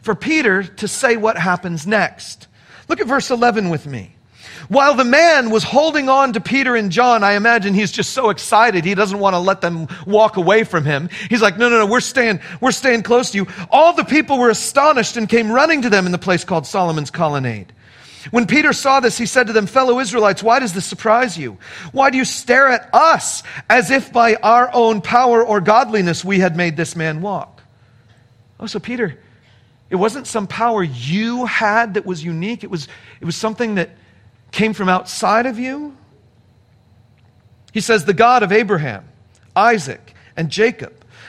for 0.00 0.14
Peter 0.14 0.62
to 0.62 0.88
say 0.88 1.16
what 1.16 1.38
happens 1.38 1.86
next. 1.86 2.48
Look 2.88 3.00
at 3.00 3.06
verse 3.06 3.30
11 3.30 3.70
with 3.70 3.86
me. 3.86 4.16
While 4.68 4.94
the 4.94 5.04
man 5.04 5.50
was 5.50 5.64
holding 5.64 6.08
on 6.08 6.32
to 6.34 6.40
Peter 6.40 6.76
and 6.76 6.90
John, 6.90 7.24
I 7.24 7.32
imagine 7.32 7.74
he's 7.74 7.92
just 7.92 8.10
so 8.10 8.30
excited. 8.30 8.84
He 8.84 8.94
doesn't 8.94 9.18
want 9.18 9.34
to 9.34 9.38
let 9.38 9.60
them 9.60 9.88
walk 10.06 10.36
away 10.36 10.64
from 10.64 10.84
him. 10.84 11.08
He's 11.28 11.42
like, 11.42 11.58
no, 11.58 11.68
no, 11.68 11.78
no, 11.78 11.86
we're 11.86 12.00
staying, 12.00 12.40
we're 12.60 12.72
staying 12.72 13.02
close 13.02 13.30
to 13.32 13.38
you. 13.38 13.46
All 13.70 13.92
the 13.92 14.04
people 14.04 14.38
were 14.38 14.50
astonished 14.50 15.16
and 15.16 15.28
came 15.28 15.50
running 15.50 15.82
to 15.82 15.90
them 15.90 16.06
in 16.06 16.12
the 16.12 16.18
place 16.18 16.44
called 16.44 16.66
Solomon's 16.66 17.10
colonnade. 17.10 17.72
When 18.30 18.46
Peter 18.46 18.72
saw 18.72 19.00
this, 19.00 19.18
he 19.18 19.26
said 19.26 19.48
to 19.48 19.52
them, 19.52 19.66
Fellow 19.66 19.98
Israelites, 19.98 20.42
why 20.42 20.60
does 20.60 20.72
this 20.72 20.84
surprise 20.84 21.36
you? 21.36 21.58
Why 21.90 22.10
do 22.10 22.18
you 22.18 22.24
stare 22.24 22.68
at 22.68 22.88
us 22.92 23.42
as 23.68 23.90
if 23.90 24.12
by 24.12 24.36
our 24.36 24.70
own 24.72 25.00
power 25.00 25.44
or 25.44 25.60
godliness 25.60 26.24
we 26.24 26.38
had 26.38 26.56
made 26.56 26.76
this 26.76 26.94
man 26.94 27.20
walk? 27.20 27.62
Oh, 28.60 28.66
so 28.66 28.78
Peter, 28.78 29.18
it 29.90 29.96
wasn't 29.96 30.26
some 30.26 30.46
power 30.46 30.82
you 30.82 31.46
had 31.46 31.94
that 31.94 32.06
was 32.06 32.22
unique, 32.22 32.62
it 32.62 32.70
was, 32.70 32.86
it 33.20 33.24
was 33.24 33.36
something 33.36 33.74
that 33.74 33.90
came 34.52 34.72
from 34.72 34.88
outside 34.88 35.46
of 35.46 35.58
you? 35.58 35.96
He 37.72 37.80
says, 37.80 38.04
The 38.04 38.14
God 38.14 38.42
of 38.42 38.52
Abraham, 38.52 39.04
Isaac, 39.56 40.14
and 40.36 40.48
Jacob 40.50 41.01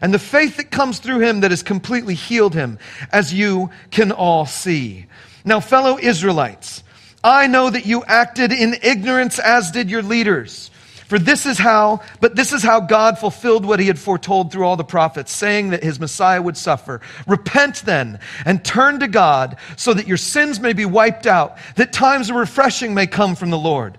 and 0.00 0.12
the 0.12 0.18
faith 0.18 0.56
that 0.56 0.70
comes 0.70 0.98
through 0.98 1.20
him 1.20 1.40
that 1.40 1.50
has 1.50 1.62
completely 1.62 2.14
healed 2.14 2.54
him, 2.54 2.78
as 3.12 3.32
you 3.32 3.70
can 3.90 4.12
all 4.12 4.46
see. 4.46 5.06
Now, 5.44 5.60
fellow 5.60 5.98
Israelites, 5.98 6.82
I 7.22 7.46
know 7.46 7.70
that 7.70 7.86
you 7.86 8.04
acted 8.04 8.52
in 8.52 8.76
ignorance, 8.82 9.38
as 9.38 9.70
did 9.70 9.90
your 9.90 10.02
leaders. 10.02 10.70
For 11.08 11.18
this 11.18 11.44
is 11.46 11.58
how, 11.58 12.00
but 12.20 12.34
this 12.34 12.52
is 12.52 12.62
how 12.62 12.80
God 12.80 13.18
fulfilled 13.18 13.64
what 13.64 13.78
he 13.78 13.86
had 13.86 13.98
foretold 13.98 14.50
through 14.50 14.64
all 14.64 14.76
the 14.76 14.84
prophets, 14.84 15.32
saying 15.32 15.70
that 15.70 15.82
his 15.82 16.00
Messiah 16.00 16.40
would 16.40 16.56
suffer. 16.56 17.00
Repent 17.26 17.82
then 17.84 18.20
and 18.46 18.64
turn 18.64 19.00
to 19.00 19.08
God 19.08 19.58
so 19.76 19.92
that 19.92 20.08
your 20.08 20.16
sins 20.16 20.60
may 20.60 20.72
be 20.72 20.86
wiped 20.86 21.26
out, 21.26 21.58
that 21.76 21.92
times 21.92 22.30
of 22.30 22.36
refreshing 22.36 22.94
may 22.94 23.06
come 23.06 23.34
from 23.36 23.50
the 23.50 23.58
Lord 23.58 23.98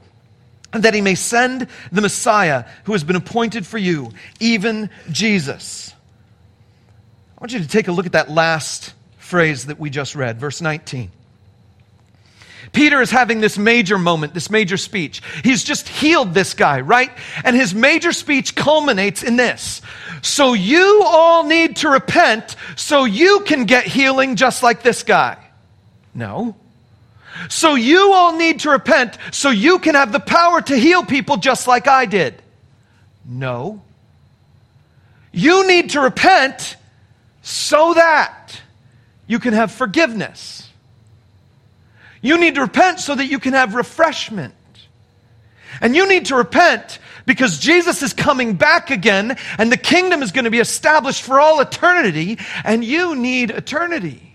that 0.83 0.93
he 0.93 1.01
may 1.01 1.15
send 1.15 1.67
the 1.91 2.01
Messiah 2.01 2.65
who 2.85 2.93
has 2.93 3.03
been 3.03 3.15
appointed 3.15 3.65
for 3.65 3.77
you, 3.77 4.11
even 4.39 4.89
Jesus. 5.11 5.93
I 7.37 7.41
want 7.41 7.53
you 7.53 7.59
to 7.59 7.67
take 7.67 7.87
a 7.87 7.91
look 7.91 8.05
at 8.05 8.13
that 8.13 8.29
last 8.29 8.93
phrase 9.17 9.65
that 9.65 9.79
we 9.79 9.89
just 9.89 10.15
read, 10.15 10.39
verse 10.39 10.61
19. 10.61 11.11
Peter 12.71 13.01
is 13.01 13.11
having 13.11 13.41
this 13.41 13.57
major 13.57 13.97
moment, 13.97 14.33
this 14.33 14.49
major 14.49 14.77
speech. 14.77 15.21
He's 15.43 15.63
just 15.63 15.87
healed 15.87 16.33
this 16.33 16.53
guy, 16.53 16.81
right? 16.81 17.11
And 17.43 17.55
his 17.55 17.73
major 17.73 18.11
speech 18.11 18.55
culminates 18.55 19.23
in 19.23 19.37
this. 19.37 19.81
So 20.21 20.53
you 20.53 21.03
all 21.05 21.45
need 21.45 21.77
to 21.77 21.89
repent 21.89 22.55
so 22.75 23.05
you 23.05 23.41
can 23.41 23.65
get 23.65 23.85
healing 23.85 24.35
just 24.35 24.63
like 24.63 24.83
this 24.83 25.03
guy. 25.03 25.37
No. 26.13 26.55
So 27.49 27.75
you 27.75 28.13
all 28.13 28.37
need 28.37 28.61
to 28.61 28.69
repent 28.69 29.17
so 29.31 29.49
you 29.49 29.79
can 29.79 29.95
have 29.95 30.11
the 30.11 30.19
power 30.19 30.61
to 30.61 30.75
heal 30.75 31.03
people 31.03 31.37
just 31.37 31.67
like 31.67 31.87
I 31.87 32.05
did. 32.05 32.41
No. 33.25 33.81
You 35.31 35.67
need 35.67 35.91
to 35.91 36.01
repent 36.01 36.77
so 37.41 37.93
that 37.93 38.61
you 39.27 39.39
can 39.39 39.53
have 39.53 39.71
forgiveness. 39.71 40.69
You 42.21 42.39
need 42.39 42.55
to 42.55 42.61
repent 42.61 42.99
so 42.99 43.13
that 43.13 43.25
you 43.25 43.39
can 43.39 43.53
have 43.53 43.75
refreshment. 43.75 44.53
And 45.81 45.95
you 45.95 46.07
need 46.07 46.27
to 46.27 46.35
repent 46.35 46.99
because 47.25 47.59
Jesus 47.59 48.01
is 48.01 48.13
coming 48.13 48.53
back 48.53 48.91
again 48.91 49.37
and 49.57 49.71
the 49.71 49.77
kingdom 49.77 50.23
is 50.23 50.31
going 50.31 50.45
to 50.45 50.51
be 50.51 50.59
established 50.59 51.23
for 51.23 51.39
all 51.39 51.59
eternity 51.59 52.39
and 52.63 52.83
you 52.83 53.15
need 53.15 53.51
eternity. 53.51 54.34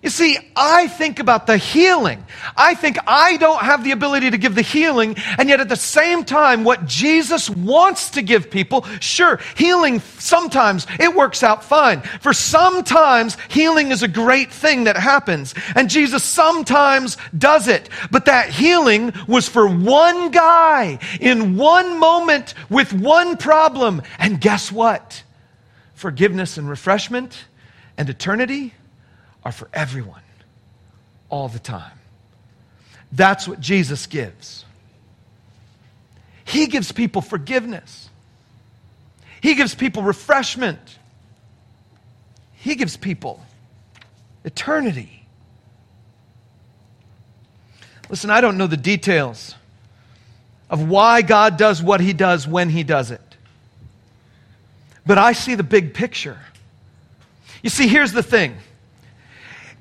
You 0.00 0.10
see, 0.10 0.38
I 0.54 0.86
think 0.86 1.18
about 1.18 1.48
the 1.48 1.56
healing. 1.56 2.24
I 2.56 2.74
think 2.74 2.98
I 3.04 3.36
don't 3.36 3.60
have 3.60 3.82
the 3.82 3.90
ability 3.90 4.30
to 4.30 4.38
give 4.38 4.54
the 4.54 4.62
healing, 4.62 5.16
and 5.38 5.48
yet 5.48 5.58
at 5.58 5.68
the 5.68 5.74
same 5.74 6.24
time, 6.24 6.62
what 6.62 6.86
Jesus 6.86 7.50
wants 7.50 8.10
to 8.10 8.22
give 8.22 8.48
people, 8.48 8.84
sure, 9.00 9.40
healing 9.56 9.98
sometimes 9.98 10.86
it 11.00 11.16
works 11.16 11.42
out 11.42 11.64
fine. 11.64 12.02
For 12.20 12.32
sometimes 12.32 13.36
healing 13.48 13.90
is 13.90 14.04
a 14.04 14.08
great 14.08 14.52
thing 14.52 14.84
that 14.84 14.96
happens, 14.96 15.52
and 15.74 15.90
Jesus 15.90 16.22
sometimes 16.22 17.16
does 17.36 17.66
it. 17.66 17.88
But 18.12 18.26
that 18.26 18.50
healing 18.50 19.12
was 19.26 19.48
for 19.48 19.66
one 19.66 20.30
guy 20.30 21.00
in 21.20 21.56
one 21.56 21.98
moment 21.98 22.54
with 22.70 22.92
one 22.92 23.36
problem. 23.36 24.02
And 24.20 24.40
guess 24.40 24.70
what? 24.70 25.24
Forgiveness 25.94 26.56
and 26.56 26.70
refreshment 26.70 27.46
and 27.96 28.08
eternity 28.08 28.74
are 29.48 29.52
for 29.52 29.68
everyone, 29.72 30.20
all 31.30 31.48
the 31.48 31.58
time. 31.58 31.98
That's 33.10 33.48
what 33.48 33.60
Jesus 33.60 34.06
gives. 34.06 34.66
He 36.44 36.66
gives 36.66 36.92
people 36.92 37.22
forgiveness, 37.22 38.10
He 39.40 39.54
gives 39.54 39.74
people 39.74 40.02
refreshment, 40.02 40.98
He 42.52 42.74
gives 42.74 42.98
people 42.98 43.42
eternity. 44.44 45.24
Listen, 48.10 48.28
I 48.28 48.42
don't 48.42 48.58
know 48.58 48.66
the 48.66 48.76
details 48.76 49.54
of 50.68 50.86
why 50.86 51.22
God 51.22 51.56
does 51.56 51.82
what 51.82 52.02
He 52.02 52.12
does 52.12 52.46
when 52.46 52.68
He 52.68 52.82
does 52.82 53.10
it, 53.10 53.36
but 55.06 55.16
I 55.16 55.32
see 55.32 55.54
the 55.54 55.62
big 55.62 55.94
picture. 55.94 56.38
You 57.62 57.70
see, 57.70 57.88
here's 57.88 58.12
the 58.12 58.22
thing 58.22 58.54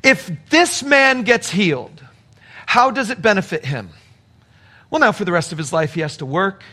if 0.08 0.32
this 0.50 0.84
man 0.84 1.24
gets 1.24 1.50
healed, 1.50 2.02
how 2.66 2.92
does 2.92 3.10
it 3.10 3.22
benefit 3.22 3.66
him? 3.66 3.90
Well, 4.90 5.02
now 5.02 5.12
for 5.12 5.26
the 5.26 5.34
rest 5.34 5.52
of 5.52 5.58
his 5.58 5.74
life, 5.74 5.94
he 5.94 6.02
has 6.02 6.18
to 6.18 6.26
work. 6.26 6.64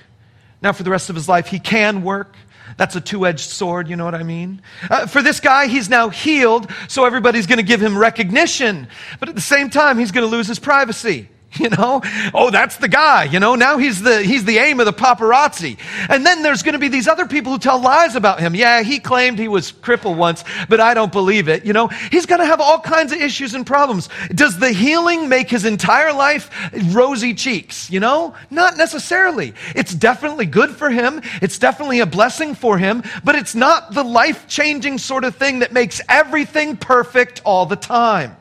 Now, 0.63 0.73
for 0.73 0.85
the 0.85 0.91
rest 0.91 1.11
of 1.11 1.17
his 1.17 1.29
life, 1.29 1.49
he 1.49 1.59
can 1.59 2.05
work. 2.05 2.37
That's 2.77 2.95
a 2.95 3.01
two 3.01 3.27
edged 3.27 3.51
sword, 3.51 3.89
you 3.89 3.97
know 3.97 4.05
what 4.05 4.15
I 4.15 4.23
mean? 4.23 4.63
Uh, 4.89 5.07
for 5.07 5.21
this 5.21 5.41
guy, 5.41 5.67
he's 5.67 5.91
now 5.91 6.09
healed, 6.11 6.71
so 6.89 7.05
everybody's 7.05 7.47
going 7.47 7.59
to 7.59 7.65
give 7.65 7.83
him 7.83 7.99
recognition. 7.99 8.87
But 9.19 9.29
at 9.29 9.35
the 9.35 9.41
same 9.41 9.69
time, 9.69 9.99
he's 9.99 10.13
going 10.13 10.27
to 10.27 10.31
lose 10.31 10.47
his 10.47 10.61
privacy. 10.61 11.29
You 11.65 11.71
know, 11.71 12.03
oh, 12.35 12.51
that's 12.51 12.77
the 12.79 12.89
guy. 12.89 13.25
You 13.25 13.39
know, 13.39 13.55
now 13.55 13.79
he's 13.79 14.03
the 14.03 14.23
he's 14.23 14.45
the 14.45 14.59
aim 14.59 14.81
of 14.81 14.87
the 14.87 14.93
paparazzi. 14.93 15.79
And 16.09 16.27
then 16.27 16.43
there's 16.43 16.63
going 16.63 16.73
to 16.73 16.79
be 16.81 16.89
these 16.89 17.07
other 17.07 17.27
people 17.27 17.53
who 17.53 17.59
tell 17.59 17.81
lies 17.81 18.17
about 18.17 18.41
him. 18.41 18.55
Yeah, 18.55 18.83
he 18.83 18.99
claimed 18.99 19.39
he 19.39 19.49
was 19.49 19.71
crippled 19.71 20.19
once, 20.19 20.45
but 20.69 20.81
I 20.81 20.95
don't 20.95 21.13
believe 21.13 21.49
it. 21.49 21.65
You 21.65 21.73
know, 21.73 21.89
he's 21.89 22.27
going 22.27 22.41
to 22.41 22.47
have 22.47 22.61
all 22.61 22.81
kinds 22.81 23.13
of 23.13 23.21
issues 23.21 23.55
and 23.55 23.65
problems. 23.65 24.09
Does 24.35 24.59
the 24.59 24.73
healing 24.73 25.29
make 25.29 25.49
his 25.49 25.65
entire 25.65 26.13
life 26.13 26.51
rosy 26.93 27.35
cheeks? 27.35 27.89
You 27.89 28.01
know, 28.01 28.35
not 28.51 28.77
necessarily. 28.77 29.55
It's 29.77 29.95
definitely 29.95 30.47
good 30.47 30.71
for 30.71 30.91
him. 30.91 31.23
It's 31.41 31.59
definitely 31.59 32.01
a 32.01 32.07
blessing 32.07 32.57
for 32.57 32.79
him, 32.79 33.05
but 33.23 33.37
it's 33.37 33.55
not 33.55 33.95
the 33.95 34.05
life 34.05 34.49
changing 34.49 34.99
sort 34.99 35.25
of 35.25 35.37
thing 35.37 35.61
that 35.61 35.73
makes 35.73 36.01
everything 36.09 36.77
perfect 36.77 37.43
all 37.45 37.65
the 37.65 37.77
time. 37.77 38.37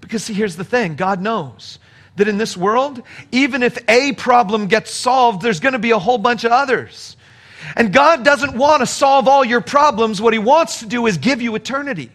Because 0.00 0.22
see, 0.24 0.34
here's 0.34 0.56
the 0.56 0.64
thing: 0.64 0.94
God 0.94 1.20
knows 1.20 1.80
that 2.18 2.28
in 2.28 2.38
this 2.38 2.56
world, 2.56 3.02
even 3.32 3.62
if 3.62 3.78
a 3.88 4.12
problem 4.12 4.66
gets 4.66 4.90
solved, 4.92 5.42
there's 5.42 5.60
going 5.60 5.72
to 5.72 5.78
be 5.78 5.90
a 5.90 5.98
whole 5.98 6.18
bunch 6.18 6.44
of 6.44 6.52
others. 6.52 7.16
And 7.74 7.92
God 7.92 8.24
doesn't 8.24 8.56
want 8.56 8.80
to 8.80 8.86
solve 8.86 9.26
all 9.26 9.44
your 9.44 9.60
problems. 9.60 10.20
What 10.20 10.32
He 10.32 10.38
wants 10.38 10.80
to 10.80 10.86
do 10.86 11.06
is 11.06 11.18
give 11.18 11.42
you 11.42 11.54
eternity. 11.54 12.10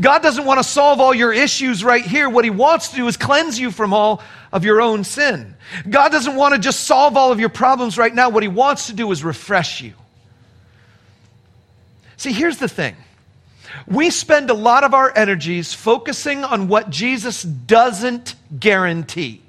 God 0.00 0.22
doesn't 0.22 0.44
want 0.44 0.58
to 0.58 0.64
solve 0.64 1.00
all 1.00 1.14
your 1.14 1.32
issues 1.32 1.84
right 1.84 2.04
here. 2.04 2.28
What 2.28 2.44
He 2.44 2.50
wants 2.50 2.88
to 2.88 2.96
do 2.96 3.06
is 3.06 3.16
cleanse 3.16 3.58
you 3.58 3.70
from 3.70 3.94
all 3.94 4.22
of 4.52 4.64
your 4.64 4.80
own 4.80 5.04
sin. 5.04 5.54
God 5.88 6.10
doesn't 6.10 6.34
want 6.34 6.54
to 6.54 6.60
just 6.60 6.80
solve 6.80 7.16
all 7.16 7.32
of 7.32 7.40
your 7.40 7.48
problems 7.48 7.96
right 7.96 8.14
now. 8.14 8.28
What 8.28 8.42
He 8.42 8.48
wants 8.48 8.88
to 8.88 8.92
do 8.92 9.10
is 9.12 9.22
refresh 9.22 9.80
you. 9.80 9.94
See, 12.16 12.32
here's 12.32 12.58
the 12.58 12.68
thing 12.68 12.96
we 13.86 14.10
spend 14.10 14.50
a 14.50 14.54
lot 14.54 14.84
of 14.84 14.94
our 14.94 15.12
energies 15.16 15.74
focusing 15.74 16.44
on 16.44 16.68
what 16.68 16.90
Jesus 16.90 17.42
doesn't 17.42 18.34
guarantee. 18.58 19.42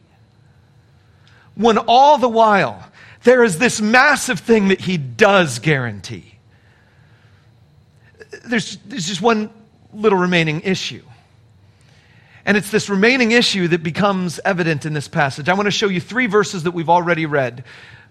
When 1.55 1.77
all 1.77 2.17
the 2.17 2.29
while, 2.29 2.89
there 3.23 3.43
is 3.43 3.57
this 3.57 3.81
massive 3.81 4.39
thing 4.39 4.69
that 4.69 4.81
he 4.81 4.97
does 4.97 5.59
guarantee. 5.59 6.35
There's, 8.45 8.77
there's 8.85 9.07
just 9.07 9.21
one 9.21 9.49
little 9.93 10.19
remaining 10.19 10.61
issue. 10.61 11.03
And 12.49 12.57
it's 12.57 12.71
this 12.71 12.89
remaining 12.89 13.31
issue 13.31 13.67
that 13.67 13.83
becomes 13.83 14.39
evident 14.43 14.83
in 14.87 14.93
this 14.93 15.07
passage. 15.07 15.49
I 15.49 15.53
want 15.53 15.67
to 15.67 15.71
show 15.71 15.87
you 15.87 16.01
three 16.01 16.25
verses 16.25 16.63
that 16.63 16.71
we've 16.71 16.89
already 16.89 17.27
read, 17.27 17.63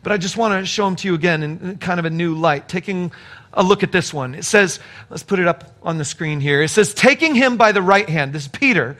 but 0.04 0.12
I 0.12 0.16
just 0.16 0.36
want 0.36 0.62
to 0.62 0.64
show 0.64 0.84
them 0.84 0.94
to 0.94 1.08
you 1.08 1.14
again 1.14 1.42
in 1.42 1.78
kind 1.78 1.98
of 1.98 2.06
a 2.06 2.10
new 2.10 2.36
light, 2.36 2.68
taking 2.68 3.10
a 3.52 3.64
look 3.64 3.82
at 3.82 3.90
this 3.90 4.14
one. 4.14 4.36
It 4.36 4.44
says, 4.44 4.78
let's 5.10 5.24
put 5.24 5.40
it 5.40 5.48
up 5.48 5.74
on 5.82 5.98
the 5.98 6.04
screen 6.04 6.38
here. 6.38 6.62
It 6.62 6.68
says, 6.68 6.94
taking 6.94 7.34
him 7.34 7.56
by 7.56 7.72
the 7.72 7.82
right 7.82 8.08
hand, 8.08 8.32
this 8.32 8.42
is 8.42 8.48
Peter, 8.48 8.96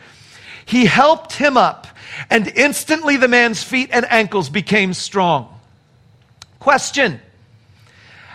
he 0.67 0.87
helped 0.87 1.35
him 1.35 1.57
up, 1.57 1.87
and 2.29 2.49
instantly 2.57 3.17
the 3.17 3.29
man's 3.29 3.63
feet 3.63 3.91
and 3.93 4.11
ankles 4.11 4.51
became 4.51 4.93
strong. 4.93 5.57
Question 6.59 7.21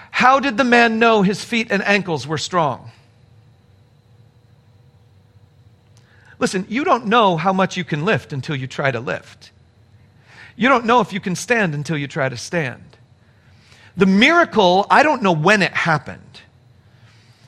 How 0.09 0.39
did 0.39 0.55
the 0.55 0.63
man 0.63 0.99
know 0.99 1.21
his 1.21 1.43
feet 1.43 1.67
and 1.69 1.83
ankles 1.83 2.25
were 2.25 2.37
strong? 2.37 2.92
Listen, 6.43 6.65
you 6.67 6.83
don't 6.83 7.05
know 7.05 7.37
how 7.37 7.53
much 7.53 7.77
you 7.77 7.85
can 7.85 8.03
lift 8.03 8.33
until 8.33 8.53
you 8.53 8.67
try 8.67 8.91
to 8.91 8.99
lift. 8.99 9.51
You 10.57 10.67
don't 10.67 10.83
know 10.83 10.99
if 10.99 11.13
you 11.13 11.21
can 11.21 11.37
stand 11.37 11.73
until 11.73 11.97
you 11.97 12.05
try 12.05 12.27
to 12.27 12.35
stand. 12.35 12.83
The 13.95 14.07
miracle, 14.07 14.85
I 14.89 15.03
don't 15.03 15.21
know 15.21 15.31
when 15.31 15.61
it 15.61 15.71
happened, 15.71 16.41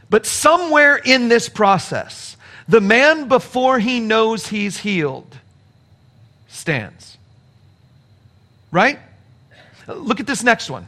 but 0.10 0.25
somewhere 0.25 0.95
in 0.95 1.27
this 1.27 1.49
process, 1.49 2.38
the 2.69 2.79
man 2.79 3.27
before 3.27 3.79
he 3.79 3.99
knows 3.99 4.47
he's 4.47 4.77
healed 4.77 5.39
stands. 6.47 7.17
Right? 8.71 8.99
Look 9.89 10.21
at 10.21 10.25
this 10.25 10.41
next 10.41 10.69
one 10.69 10.88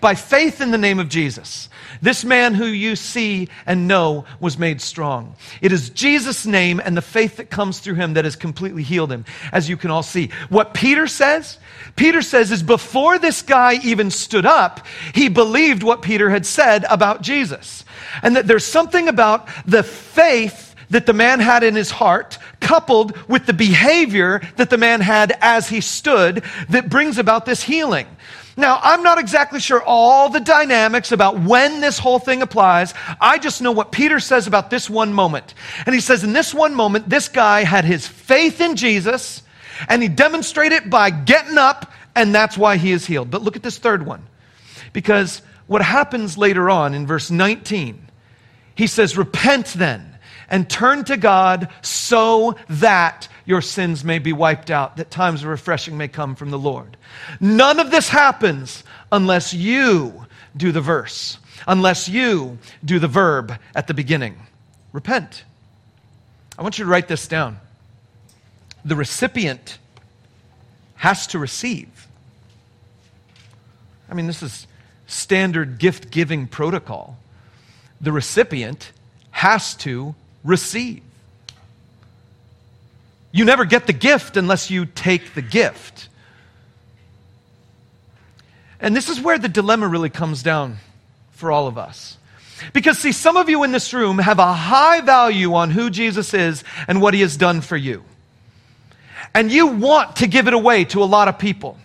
by 0.00 0.14
faith 0.14 0.60
in 0.60 0.70
the 0.70 0.78
name 0.78 0.98
of 0.98 1.08
Jesus. 1.08 1.68
This 2.00 2.24
man 2.24 2.54
who 2.54 2.66
you 2.66 2.96
see 2.96 3.48
and 3.66 3.88
know 3.88 4.24
was 4.40 4.58
made 4.58 4.80
strong. 4.80 5.34
It 5.60 5.72
is 5.72 5.90
Jesus' 5.90 6.46
name 6.46 6.80
and 6.84 6.96
the 6.96 7.02
faith 7.02 7.36
that 7.36 7.50
comes 7.50 7.80
through 7.80 7.94
him 7.94 8.14
that 8.14 8.24
has 8.24 8.36
completely 8.36 8.82
healed 8.82 9.10
him, 9.10 9.24
as 9.52 9.68
you 9.68 9.76
can 9.76 9.90
all 9.90 10.02
see. 10.02 10.30
What 10.48 10.74
Peter 10.74 11.06
says, 11.06 11.58
Peter 11.96 12.22
says 12.22 12.52
is 12.52 12.62
before 12.62 13.18
this 13.18 13.42
guy 13.42 13.78
even 13.82 14.10
stood 14.10 14.46
up, 14.46 14.86
he 15.14 15.28
believed 15.28 15.82
what 15.82 16.02
Peter 16.02 16.30
had 16.30 16.46
said 16.46 16.84
about 16.88 17.22
Jesus. 17.22 17.84
And 18.22 18.36
that 18.36 18.46
there's 18.46 18.64
something 18.64 19.08
about 19.08 19.48
the 19.66 19.82
faith 19.82 20.68
that 20.90 21.06
the 21.06 21.12
man 21.12 21.40
had 21.40 21.62
in 21.62 21.74
his 21.74 21.90
heart, 21.90 22.38
coupled 22.60 23.16
with 23.28 23.46
the 23.46 23.52
behavior 23.52 24.40
that 24.56 24.70
the 24.70 24.78
man 24.78 25.00
had 25.00 25.36
as 25.40 25.68
he 25.68 25.80
stood, 25.80 26.42
that 26.70 26.88
brings 26.88 27.18
about 27.18 27.44
this 27.44 27.62
healing. 27.62 28.06
Now, 28.58 28.80
I'm 28.82 29.04
not 29.04 29.18
exactly 29.18 29.60
sure 29.60 29.80
all 29.80 30.30
the 30.30 30.40
dynamics 30.40 31.12
about 31.12 31.38
when 31.38 31.80
this 31.80 31.96
whole 31.96 32.18
thing 32.18 32.42
applies. 32.42 32.92
I 33.20 33.38
just 33.38 33.62
know 33.62 33.70
what 33.70 33.92
Peter 33.92 34.18
says 34.18 34.48
about 34.48 34.68
this 34.68 34.90
one 34.90 35.14
moment. 35.14 35.54
And 35.86 35.94
he 35.94 36.00
says, 36.00 36.24
in 36.24 36.32
this 36.32 36.52
one 36.52 36.74
moment, 36.74 37.08
this 37.08 37.28
guy 37.28 37.62
had 37.62 37.84
his 37.84 38.08
faith 38.08 38.60
in 38.60 38.74
Jesus, 38.74 39.44
and 39.88 40.02
he 40.02 40.08
demonstrated 40.08 40.82
it 40.82 40.90
by 40.90 41.10
getting 41.10 41.56
up, 41.56 41.92
and 42.16 42.34
that's 42.34 42.58
why 42.58 42.78
he 42.78 42.90
is 42.90 43.06
healed. 43.06 43.30
But 43.30 43.42
look 43.42 43.54
at 43.54 43.62
this 43.62 43.78
third 43.78 44.04
one. 44.04 44.26
Because 44.92 45.40
what 45.68 45.80
happens 45.80 46.36
later 46.36 46.68
on 46.68 46.94
in 46.94 47.06
verse 47.06 47.30
19, 47.30 48.08
he 48.74 48.88
says, 48.88 49.16
Repent 49.16 49.66
then 49.68 50.07
and 50.50 50.68
turn 50.68 51.04
to 51.04 51.16
God 51.16 51.68
so 51.82 52.56
that 52.68 53.28
your 53.44 53.60
sins 53.60 54.04
may 54.04 54.18
be 54.18 54.32
wiped 54.32 54.70
out, 54.70 54.96
that 54.96 55.10
times 55.10 55.42
of 55.42 55.48
refreshing 55.48 55.96
may 55.96 56.08
come 56.08 56.34
from 56.34 56.50
the 56.50 56.58
Lord. 56.58 56.96
None 57.40 57.80
of 57.80 57.90
this 57.90 58.08
happens 58.08 58.84
unless 59.10 59.54
you 59.54 60.26
do 60.56 60.72
the 60.72 60.80
verse, 60.80 61.38
unless 61.66 62.08
you 62.08 62.58
do 62.84 62.98
the 62.98 63.08
verb 63.08 63.58
at 63.74 63.86
the 63.86 63.94
beginning. 63.94 64.36
Repent. 64.92 65.44
I 66.58 66.62
want 66.62 66.78
you 66.78 66.84
to 66.84 66.90
write 66.90 67.08
this 67.08 67.28
down. 67.28 67.58
The 68.84 68.96
recipient 68.96 69.78
has 70.96 71.26
to 71.28 71.38
receive. 71.38 72.06
I 74.10 74.14
mean, 74.14 74.26
this 74.26 74.42
is 74.42 74.66
standard 75.06 75.78
gift 75.78 76.10
giving 76.10 76.46
protocol. 76.46 77.18
The 78.00 78.12
recipient 78.12 78.92
has 79.30 79.74
to 79.76 80.14
receive. 80.48 81.02
You 83.30 83.44
never 83.44 83.66
get 83.66 83.86
the 83.86 83.92
gift 83.92 84.36
unless 84.36 84.70
you 84.70 84.86
take 84.86 85.34
the 85.34 85.42
gift. 85.42 86.08
And 88.80 88.96
this 88.96 89.08
is 89.08 89.20
where 89.20 89.38
the 89.38 89.48
dilemma 89.48 89.86
really 89.86 90.08
comes 90.08 90.42
down 90.42 90.78
for 91.32 91.52
all 91.52 91.66
of 91.66 91.76
us. 91.76 92.16
Because, 92.72 92.98
see, 92.98 93.12
some 93.12 93.36
of 93.36 93.48
you 93.48 93.62
in 93.62 93.70
this 93.70 93.92
room 93.92 94.18
have 94.18 94.38
a 94.38 94.52
high 94.52 95.02
value 95.02 95.54
on 95.54 95.70
who 95.70 95.90
Jesus 95.90 96.34
is 96.34 96.64
and 96.88 97.00
what 97.00 97.14
he 97.14 97.20
has 97.20 97.36
done 97.36 97.60
for 97.60 97.76
you. 97.76 98.02
And 99.34 99.52
you 99.52 99.66
want 99.66 100.16
to 100.16 100.26
give 100.26 100.48
it 100.48 100.54
away 100.54 100.84
to 100.86 101.02
a 101.02 101.04
lot 101.04 101.28
of 101.28 101.38
people. 101.38 101.78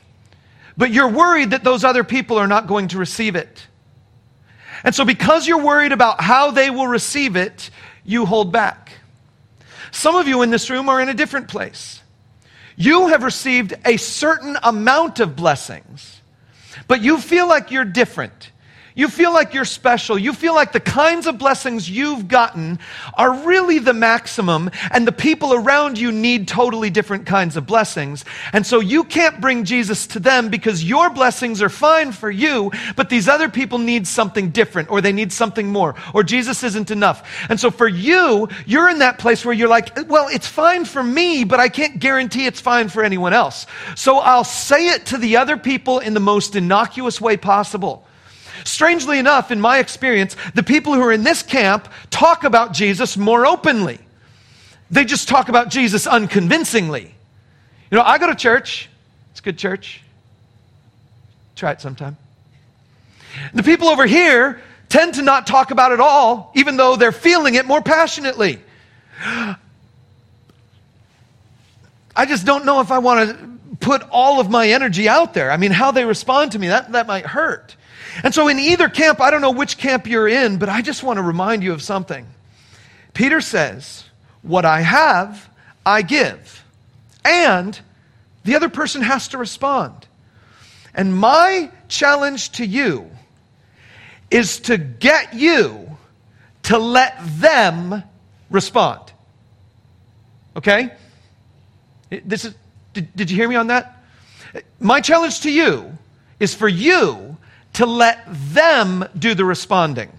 But 0.78 0.92
you're 0.92 1.10
worried 1.10 1.52
that 1.52 1.64
those 1.64 1.84
other 1.84 2.04
people 2.04 2.38
are 2.38 2.48
not 2.48 2.68
going 2.68 2.88
to 2.90 2.98
receive 2.98 3.36
it. 3.36 3.68
And 4.84 4.96
so, 4.96 5.06
because 5.06 5.48
you're 5.48 5.64
worried 5.64 5.92
about 5.92 6.22
how 6.22 6.52
they 6.52 6.70
will 6.70 6.88
receive 6.88 7.36
it, 7.36 7.70
you 8.06 8.26
hold 8.26 8.52
back. 8.52 8.94
Some 9.92 10.16
of 10.16 10.28
you 10.28 10.42
in 10.42 10.50
this 10.50 10.70
room 10.70 10.90
are 10.90 11.00
in 11.00 11.10
a 11.10 11.14
different 11.14 11.48
place. 11.48 12.02
You 12.76 13.10
have 13.10 13.24
received 13.24 13.74
a 13.86 13.98
certain 13.98 14.58
amount 14.64 15.20
of 15.20 15.36
blessings, 15.36 16.22
but 16.88 17.02
you 17.02 17.20
feel 17.20 17.48
like 17.48 17.70
you're 17.70 17.86
different. 17.86 18.52
You 18.96 19.08
feel 19.08 19.34
like 19.34 19.54
you're 19.54 19.66
special. 19.66 20.18
You 20.18 20.34
feel 20.34 20.54
like 20.54 20.72
the 20.72 20.80
kinds 20.80 21.26
of 21.26 21.38
blessings 21.38 21.90
you've 21.90 22.28
gotten 22.28 22.80
are 23.16 23.34
really 23.46 23.80
the 23.80 23.94
maximum, 23.94 24.70
and 24.92 25.08
the 25.08 25.12
people 25.12 25.54
around 25.54 25.98
you 25.98 26.12
need 26.12 26.48
totally 26.48 26.90
different 26.90 27.26
kinds 27.26 27.58
of 27.58 27.66
blessings. 27.66 28.24
And 28.52 28.66
so 28.66 28.80
you 28.80 29.04
can't 29.04 29.42
bring 29.42 29.66
Jesus 29.66 30.08
to 30.08 30.20
them 30.20 30.50
because 30.50 30.84
your 30.84 31.10
blessings 31.10 31.62
are 31.62 31.70
fine 31.70 32.12
for 32.12 32.30
you, 32.30 32.72
but 32.96 33.10
these 33.10 33.28
other 33.28 33.50
people 33.50 33.80
need 33.80 34.08
something 34.08 34.52
different, 34.52 34.92
or 34.92 35.02
they 35.02 35.12
need 35.12 35.32
something 35.32 35.68
more, 35.72 35.96
or 36.14 36.24
Jesus 36.24 36.64
isn't 36.64 36.92
enough. 36.92 37.28
And 37.50 37.60
so 37.60 37.72
for 37.72 37.88
you, 37.88 38.48
you're 38.66 38.90
in 38.90 39.00
that 39.00 39.18
place 39.18 39.44
where 39.44 39.56
you're 39.56 39.68
like, 39.68 40.10
well, 40.10 40.28
it's 40.28 40.48
fine 40.48 40.86
for 40.86 41.02
me, 41.02 41.44
but 41.44 41.60
I 41.60 41.70
can't 41.70 42.00
guarantee 42.00 42.46
it's 42.46 42.62
fine 42.62 42.90
for 42.90 43.04
anyone 43.04 43.34
else. 43.34 43.66
So 43.96 44.20
I'll 44.20 44.44
say 44.44 44.90
it 44.90 45.08
to 45.08 45.18
the 45.18 45.38
other 45.38 45.58
people 45.58 46.00
in 46.00 46.14
the 46.14 46.20
most 46.20 46.56
innocuous 46.56 47.20
way 47.20 47.38
possible. 47.38 48.06
Strangely 48.66 49.20
enough, 49.20 49.52
in 49.52 49.60
my 49.60 49.80
experience, 49.80 50.36
the 50.56 50.64
people 50.64 50.94
who 50.94 51.02
are 51.02 51.12
in 51.12 51.24
this 51.24 51.44
camp 51.44 51.88
talk 52.10 52.44
about 52.44 52.74
Jesus 52.74 53.18
more 53.18 53.46
openly. 53.46 54.00
They 54.90 55.06
just 55.06 55.28
talk 55.28 55.50
about 55.50 55.70
Jesus 55.70 56.08
unconvincingly. 56.08 57.14
You 57.92 57.98
know, 57.98 58.04
I 58.04 58.18
go 58.18 58.28
to 58.28 58.36
church, 58.36 58.90
it's 59.32 59.40
a 59.40 59.44
good 59.44 59.58
church. 59.58 60.02
Try 61.56 61.72
it 61.72 61.82
sometime. 61.82 62.18
The 63.54 63.64
people 63.64 63.88
over 63.88 64.06
here 64.06 64.62
tend 64.90 65.16
to 65.16 65.22
not 65.22 65.48
talk 65.48 65.72
about 65.72 65.92
it 65.92 66.00
all, 66.00 66.52
even 66.56 66.78
though 66.78 66.96
they're 66.96 67.12
feeling 67.12 67.56
it 67.56 67.66
more 67.66 67.82
passionately. 67.82 68.60
I 72.16 72.26
just 72.28 72.46
don't 72.46 72.66
know 72.66 72.80
if 72.80 72.92
I 72.92 73.00
want 73.00 73.30
to 73.30 73.76
put 73.78 74.04
all 74.12 74.40
of 74.40 74.50
my 74.50 74.70
energy 74.70 75.10
out 75.10 75.34
there. 75.34 75.52
I 75.52 75.58
mean, 75.58 75.72
how 75.72 75.92
they 75.92 76.06
respond 76.06 76.52
to 76.52 76.60
me, 76.60 76.68
that, 76.68 76.92
that 76.92 77.08
might 77.08 77.26
hurt. 77.26 77.76
And 78.22 78.34
so, 78.34 78.48
in 78.48 78.60
either 78.60 78.90
camp, 78.90 79.22
I 79.22 79.32
don't 79.32 79.42
know 79.42 79.52
which 79.52 79.78
camp 79.78 80.06
you're 80.08 80.28
in, 80.28 80.58
but 80.58 80.70
I 80.70 80.82
just 80.82 81.04
want 81.04 81.18
to 81.18 81.24
remind 81.24 81.64
you 81.64 81.74
of 81.74 81.82
something. 81.82 82.28
Peter 83.14 83.42
says, 83.42 84.04
What 84.42 84.66
I 84.66 84.82
have, 84.82 85.50
I 85.86 86.02
give. 86.02 86.64
And 87.26 87.80
the 88.44 88.56
other 88.56 88.70
person 88.70 89.02
has 89.02 89.30
to 89.30 89.38
respond. 89.38 90.08
And 90.94 91.16
my 91.16 91.72
challenge 91.88 92.52
to 92.54 92.66
you 92.66 93.10
is 94.30 94.60
to 94.62 94.78
get 94.78 95.34
you 95.34 95.98
to 96.64 96.78
let 96.78 97.18
them 97.40 98.04
respond. 98.50 99.12
Okay? 100.56 100.92
This 102.10 102.46
is, 102.46 102.56
did, 102.94 103.16
did 103.16 103.32
you 103.32 103.38
hear 103.38 103.50
me 103.50 103.56
on 103.56 103.68
that? 103.68 104.04
My 104.80 105.02
challenge 105.02 105.42
to 105.42 105.52
you 105.52 105.98
is 106.40 106.54
for 106.54 106.68
you 106.68 107.33
to 107.74 107.86
let 107.86 108.24
them 108.28 109.06
do 109.18 109.34
the 109.34 109.46
responding. 109.46 110.12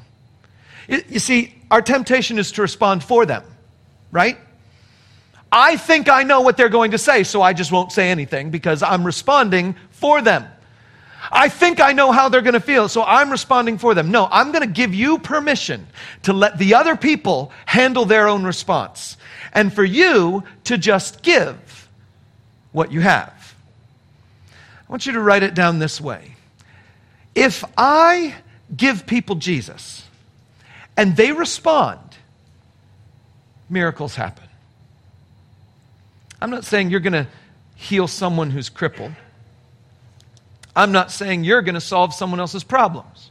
You 0.89 1.19
see, 1.19 1.55
our 1.71 1.81
temptation 1.83 2.39
is 2.39 2.53
to 2.53 2.63
respond 2.63 3.03
for 3.03 3.25
them, 3.25 3.43
right? 4.11 4.39
I 5.51 5.77
think 5.77 6.09
I 6.09 6.25
know 6.25 6.41
what 6.41 6.57
they're 6.57 6.69
going 6.69 6.91
to 6.91 6.99
say, 6.99 7.23
so 7.23 7.41
I 7.41 7.53
just 7.53 7.73
won't 7.73 7.93
say 7.93 8.11
anything 8.11 8.51
because 8.51 8.83
I'm 8.83 9.05
responding 9.05 9.77
for 9.91 10.21
them. 10.21 10.47
I 11.31 11.49
think 11.49 11.81
I 11.81 11.93
know 11.93 12.13
how 12.13 12.29
they're 12.29 12.43
going 12.43 12.55
to 12.55 12.61
feel, 12.61 12.89
so 12.89 13.03
I'm 13.03 13.31
responding 13.31 13.79
for 13.79 13.95
them. 13.95 14.11
No, 14.11 14.29
I'm 14.31 14.53
going 14.53 14.67
to 14.67 14.73
give 14.73 14.93
you 14.93 15.19
permission 15.19 15.87
to 16.25 16.33
let 16.33 16.59
the 16.59 16.75
other 16.75 16.97
people 16.97 17.51
handle 17.65 18.05
their 18.05 18.29
own 18.29 18.45
response 18.45 19.17
and 19.53 19.73
for 19.73 19.85
you 19.85 20.43
to 20.65 20.77
just 20.77 21.23
give 21.23 21.89
what 22.73 22.93
you 22.93 23.01
have. 23.01 23.55
I 24.87 24.93
want 24.93 25.07
you 25.07 25.13
to 25.13 25.21
write 25.21 25.43
it 25.43 25.55
down 25.55 25.79
this 25.79 26.01
way 26.01 26.34
if 27.35 27.65
I 27.77 28.35
give 28.75 29.07
people 29.07 29.37
Jesus 29.37 30.05
and 30.97 31.17
they 31.17 31.33
respond, 31.33 32.01
miracles 33.69 34.15
happen. 34.15 34.49
I'm 36.41 36.51
not 36.51 36.65
saying 36.65 36.91
you're 36.91 37.01
going 37.01 37.15
to 37.15 37.27
heal 37.75 38.07
someone 38.07 38.51
who's 38.51 38.69
crippled. 38.69 39.13
I'm 40.77 40.93
not 40.93 41.11
saying 41.11 41.45
you're 41.45 41.63
going 41.63 41.75
to 41.75 41.81
solve 41.81 42.13
someone 42.13 42.41
else's 42.41 42.65
problems. 42.65 43.31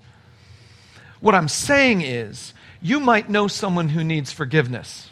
What 1.20 1.36
I'm 1.36 1.48
saying 1.48 2.02
is, 2.02 2.54
you 2.82 3.00
might 3.00 3.30
know 3.30 3.48
someone 3.48 3.90
who 3.90 4.04
needs 4.04 4.32
forgiveness. 4.32 5.10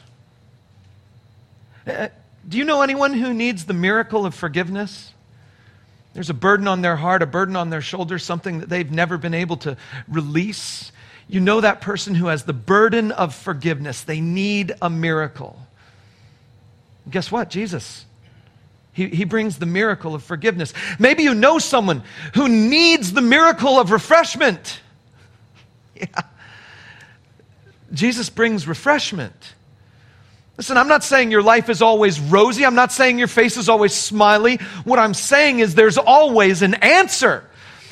Uh, 1.87 2.09
do 2.47 2.57
you 2.57 2.65
know 2.65 2.81
anyone 2.81 3.13
who 3.13 3.33
needs 3.33 3.65
the 3.65 3.73
miracle 3.73 4.25
of 4.25 4.35
forgiveness? 4.35 5.13
There's 6.13 6.29
a 6.29 6.33
burden 6.33 6.67
on 6.67 6.81
their 6.81 6.95
heart, 6.95 7.21
a 7.21 7.25
burden 7.25 7.55
on 7.55 7.69
their 7.69 7.81
shoulders, 7.81 8.23
something 8.23 8.59
that 8.59 8.69
they've 8.69 8.91
never 8.91 9.17
been 9.17 9.33
able 9.33 9.57
to 9.57 9.77
release. 10.07 10.91
You 11.27 11.39
know 11.39 11.61
that 11.61 11.79
person 11.79 12.15
who 12.15 12.27
has 12.27 12.43
the 12.43 12.53
burden 12.53 13.11
of 13.11 13.33
forgiveness. 13.33 14.03
They 14.03 14.19
need 14.19 14.73
a 14.81 14.89
miracle. 14.89 15.57
Guess 17.09 17.31
what? 17.31 17.49
Jesus. 17.49 18.05
He, 18.93 19.07
he 19.07 19.23
brings 19.23 19.57
the 19.57 19.65
miracle 19.65 20.13
of 20.13 20.23
forgiveness. 20.23 20.73
Maybe 20.99 21.23
you 21.23 21.33
know 21.33 21.59
someone 21.59 22.03
who 22.33 22.49
needs 22.49 23.13
the 23.13 23.21
miracle 23.21 23.79
of 23.79 23.91
refreshment. 23.91 24.79
Yeah. 25.93 26.21
Jesus 27.93 28.29
brings 28.29 28.67
refreshment. 28.67 29.53
Listen, 30.57 30.77
I'm 30.77 30.87
not 30.87 31.03
saying 31.03 31.31
your 31.31 31.41
life 31.41 31.69
is 31.69 31.81
always 31.81 32.19
rosy. 32.19 32.65
I'm 32.65 32.75
not 32.75 32.91
saying 32.91 33.17
your 33.17 33.27
face 33.27 33.57
is 33.57 33.69
always 33.69 33.93
smiley. 33.93 34.57
What 34.83 34.99
I'm 34.99 35.13
saying 35.13 35.59
is 35.59 35.75
there's 35.75 35.97
always 35.97 36.61
an 36.61 36.75
answer. 36.75 37.45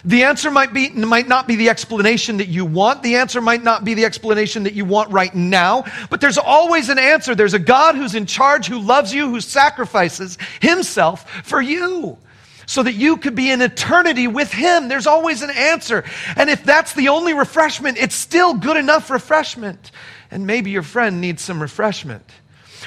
The 0.06 0.24
answer 0.24 0.50
might, 0.50 0.74
be, 0.74 0.90
might 0.90 1.28
not 1.28 1.48
be 1.48 1.56
the 1.56 1.70
explanation 1.70 2.38
that 2.38 2.48
you 2.48 2.66
want. 2.66 3.04
The 3.04 3.18
answer 3.18 3.42
might 3.42 3.64
not 3.64 3.84
be 3.84 3.96
the 3.96 4.06
explanation 4.06 4.64
that 4.64 4.74
you 4.74 4.86
want 4.86 5.12
right 5.12 5.34
now, 5.34 5.84
but 6.10 6.22
there's 6.22 6.38
always 6.38 6.90
an 6.90 7.00
answer. 7.00 7.36
There's 7.36 7.54
a 7.54 7.60
God 7.60 7.96
who's 7.96 8.16
in 8.16 8.26
charge, 8.26 8.68
who 8.68 8.80
loves 8.80 9.14
you, 9.14 9.30
who 9.30 9.42
sacrifices 9.42 10.38
himself 10.62 11.30
for 11.44 11.62
you 11.62 12.18
so 12.66 12.84
that 12.84 12.94
you 12.94 13.18
could 13.18 13.36
be 13.36 13.50
in 13.50 13.62
eternity 13.62 14.28
with 14.28 14.54
him. 14.54 14.88
There's 14.90 15.08
always 15.08 15.42
an 15.42 15.50
answer. 15.50 16.06
And 16.36 16.50
if 16.50 16.64
that's 16.64 16.94
the 16.94 17.10
only 17.10 17.34
refreshment, 17.34 17.98
it's 17.98 18.16
still 18.16 18.54
good 18.54 18.78
enough 18.78 19.10
refreshment. 19.10 19.92
And 20.30 20.46
maybe 20.46 20.70
your 20.70 20.84
friend 20.84 21.20
needs 21.20 21.42
some 21.42 21.62
refreshment. 21.62 22.24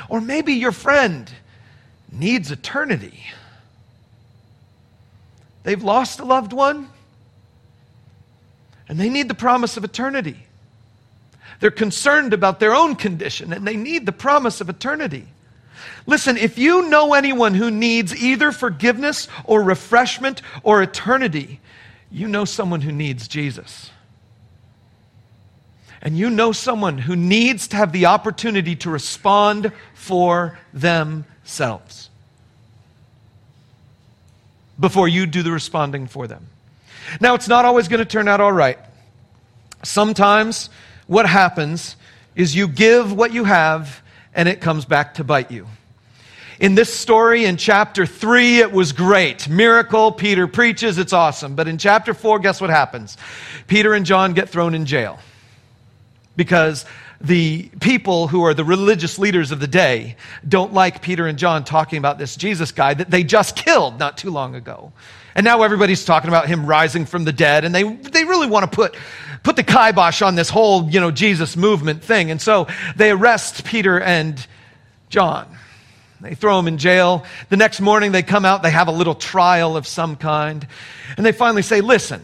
Or 0.09 0.21
maybe 0.21 0.55
your 0.55 0.73
friend 0.73 1.31
needs 2.11 2.51
eternity. 2.51 3.25
They've 5.63 5.83
lost 5.83 6.21
a 6.21 6.25
loved 6.25 6.53
one, 6.53 6.89
and 8.89 8.99
they 8.99 9.09
need 9.09 9.29
the 9.29 9.35
promise 9.35 9.77
of 9.77 9.85
eternity. 9.85 10.47
They're 11.61 11.71
concerned 11.71 12.33
about 12.33 12.59
their 12.59 12.75
own 12.75 12.97
condition, 12.97 13.53
and 13.53 13.67
they 13.67 13.77
need 13.77 14.05
the 14.05 14.13
promise 14.13 14.61
of 14.61 14.69
eternity. 14.69 15.27
Listen, 16.07 16.37
if 16.37 16.59
you 16.59 16.89
know 16.89 17.15
anyone 17.15 17.55
who 17.55 17.71
needs 17.71 18.15
either 18.15 18.51
forgiveness 18.51 19.29
or 19.45 19.63
refreshment 19.63 20.43
or 20.65 20.83
eternity, 20.83 21.61
you 22.11 22.27
know 22.27 22.45
someone 22.45 22.81
who 22.81 22.93
needs 22.93 23.29
Jesus 23.29 23.91
and 26.03 26.19
you 26.19 26.29
know 26.29 26.51
someone 26.51 26.99
who 26.99 27.15
needs 27.15 27.69
to 27.69 27.77
have 27.77 27.93
the 27.93 28.07
opportunity 28.07 28.75
to 28.77 28.91
respond 28.91 29.73
for 29.95 30.59
themselves 30.75 32.11
before 34.79 35.07
you 35.07 35.27
do 35.27 35.45
the 35.45 35.53
responding 35.53 36.09
for 36.09 36.27
them. 36.27 36.49
Now, 37.21 37.35
it's 37.35 37.47
not 37.47 37.65
always 37.65 37.87
going 37.87 38.01
to 38.01 38.05
turn 38.05 38.27
out 38.27 38.41
all 38.41 38.53
right. 38.53 38.79
Sometimes 39.85 40.71
what 41.07 41.27
happens 41.27 41.97
is 42.35 42.55
you 42.57 42.67
give 42.67 43.13
what 43.13 43.33
you 43.33 43.45
have 43.45 44.03
and 44.35 44.49
it 44.49 44.61
comes 44.61 44.85
back 44.85 45.15
to 45.15 45.25
bite 45.25 45.53
you. 45.53 45.69
In 46.59 46.75
this 46.75 46.93
story 46.93 47.45
in 47.45 47.57
chapter 47.57 48.07
3, 48.07 48.59
it 48.59 48.73
was 48.73 48.93
great. 48.93 49.49
Miracle, 49.49 50.11
Peter 50.11 50.47
preaches, 50.47 50.99
it's 50.99 51.13
awesome. 51.13 51.55
But 51.55 51.69
in 51.69 51.79
chapter 51.79 52.15
4, 52.15 52.41
guess 52.41 52.61
what 52.61 52.71
happens? 52.71 53.17
Peter 53.69 53.95
and 53.95 54.07
John 54.07 54.33
get 54.33 54.49
thrown 54.49 54.75
in 54.75 54.87
jail 54.87 55.19
because 56.37 56.85
the 57.21 57.71
people 57.81 58.27
who 58.27 58.45
are 58.45 58.55
the 58.55 58.65
religious 58.65 59.19
leaders 59.19 59.53
of 59.53 59.61
the 59.61 59.67
day 59.67 60.17
don't 60.47 60.73
like 60.73 61.03
Peter 61.03 61.27
and 61.27 61.39
John 61.39 61.65
talking 61.65 61.99
about 61.99 62.19
this 62.19 62.37
Jesus 62.37 62.73
guy 62.73 62.95
that 62.95 63.11
they 63.11 63.23
just 63.23 63.55
killed 63.55 63.99
not 63.99 64.19
too 64.19 64.31
long 64.31 64.55
ago. 64.55 64.93
And 65.35 65.45
now 65.45 65.63
everybody's 65.63 66.05
talking 66.05 66.29
about 66.29 66.47
him 66.49 66.67
rising 66.67 67.07
from 67.07 67.25
the 67.25 67.33
dead, 67.33 67.65
and 67.65 67.75
they, 67.75 67.85
they 67.85 68.25
really 68.25 68.49
want 68.49 68.71
to 68.71 68.75
put, 68.75 68.97
put 69.43 69.57
the 69.57 69.63
kibosh 69.63 70.21
on 70.21 70.35
this 70.35 70.51
whole, 70.51 70.91
you 70.91 71.01
know, 71.01 71.11
Jesus 71.11 71.57
movement 71.57 72.03
thing. 72.03 72.31
And 72.31 72.41
so 72.41 72.67
they 72.97 73.11
arrest 73.11 73.65
Peter 73.65 73.99
and 73.99 74.45
John. 75.09 75.47
They 76.21 76.35
throw 76.35 76.57
them 76.57 76.69
in 76.69 76.79
jail. 76.79 77.25
The 77.49 77.57
next 77.57 77.81
morning 77.81 78.13
they 78.13 78.23
come 78.23 78.45
out, 78.45 78.63
they 78.63 78.71
have 78.71 78.89
a 78.89 78.93
little 78.93 79.15
trial 79.15 79.77
of 79.77 79.87
some 79.87 80.17
kind. 80.17 80.67
And 81.17 81.27
they 81.27 81.33
finally 81.33 81.63
say, 81.63 81.81
listen, 81.81 82.23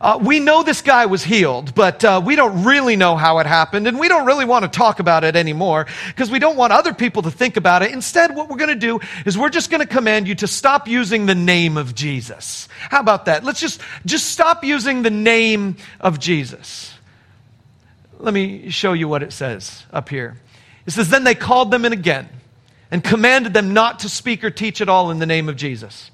uh, 0.00 0.18
we 0.22 0.38
know 0.38 0.62
this 0.62 0.80
guy 0.80 1.06
was 1.06 1.24
healed, 1.24 1.74
but 1.74 2.04
uh, 2.04 2.20
we 2.24 2.36
don't 2.36 2.64
really 2.64 2.94
know 2.94 3.16
how 3.16 3.38
it 3.38 3.46
happened, 3.46 3.88
and 3.88 3.98
we 3.98 4.08
don't 4.08 4.26
really 4.26 4.44
want 4.44 4.64
to 4.64 4.68
talk 4.68 5.00
about 5.00 5.24
it 5.24 5.34
anymore 5.34 5.86
because 6.06 6.30
we 6.30 6.38
don't 6.38 6.56
want 6.56 6.72
other 6.72 6.94
people 6.94 7.22
to 7.22 7.30
think 7.30 7.56
about 7.56 7.82
it. 7.82 7.90
Instead, 7.90 8.36
what 8.36 8.48
we're 8.48 8.56
going 8.56 8.68
to 8.68 8.74
do 8.76 9.00
is 9.26 9.36
we're 9.36 9.48
just 9.48 9.70
going 9.70 9.80
to 9.80 9.92
command 9.92 10.28
you 10.28 10.36
to 10.36 10.46
stop 10.46 10.86
using 10.86 11.26
the 11.26 11.34
name 11.34 11.76
of 11.76 11.94
Jesus. 11.96 12.68
How 12.90 13.00
about 13.00 13.24
that? 13.24 13.42
Let's 13.42 13.60
just, 13.60 13.80
just 14.06 14.26
stop 14.26 14.62
using 14.62 15.02
the 15.02 15.10
name 15.10 15.76
of 16.00 16.20
Jesus. 16.20 16.94
Let 18.20 18.32
me 18.32 18.70
show 18.70 18.92
you 18.92 19.08
what 19.08 19.22
it 19.22 19.32
says 19.32 19.84
up 19.92 20.08
here. 20.08 20.36
It 20.86 20.92
says, 20.92 21.08
Then 21.10 21.24
they 21.24 21.34
called 21.34 21.72
them 21.72 21.84
in 21.84 21.92
again 21.92 22.28
and 22.90 23.02
commanded 23.02 23.52
them 23.52 23.74
not 23.74 24.00
to 24.00 24.08
speak 24.08 24.44
or 24.44 24.50
teach 24.50 24.80
at 24.80 24.88
all 24.88 25.10
in 25.10 25.18
the 25.18 25.26
name 25.26 25.48
of 25.48 25.56
Jesus. 25.56 26.10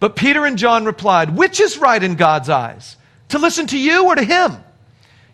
But 0.00 0.16
Peter 0.16 0.44
and 0.44 0.58
John 0.58 0.84
replied, 0.86 1.36
Which 1.36 1.60
is 1.60 1.78
right 1.78 2.02
in 2.02 2.16
God's 2.16 2.48
eyes? 2.48 2.96
To 3.30 3.38
listen 3.38 3.66
to 3.68 3.78
you 3.78 4.06
or 4.06 4.14
to 4.14 4.22
him? 4.22 4.56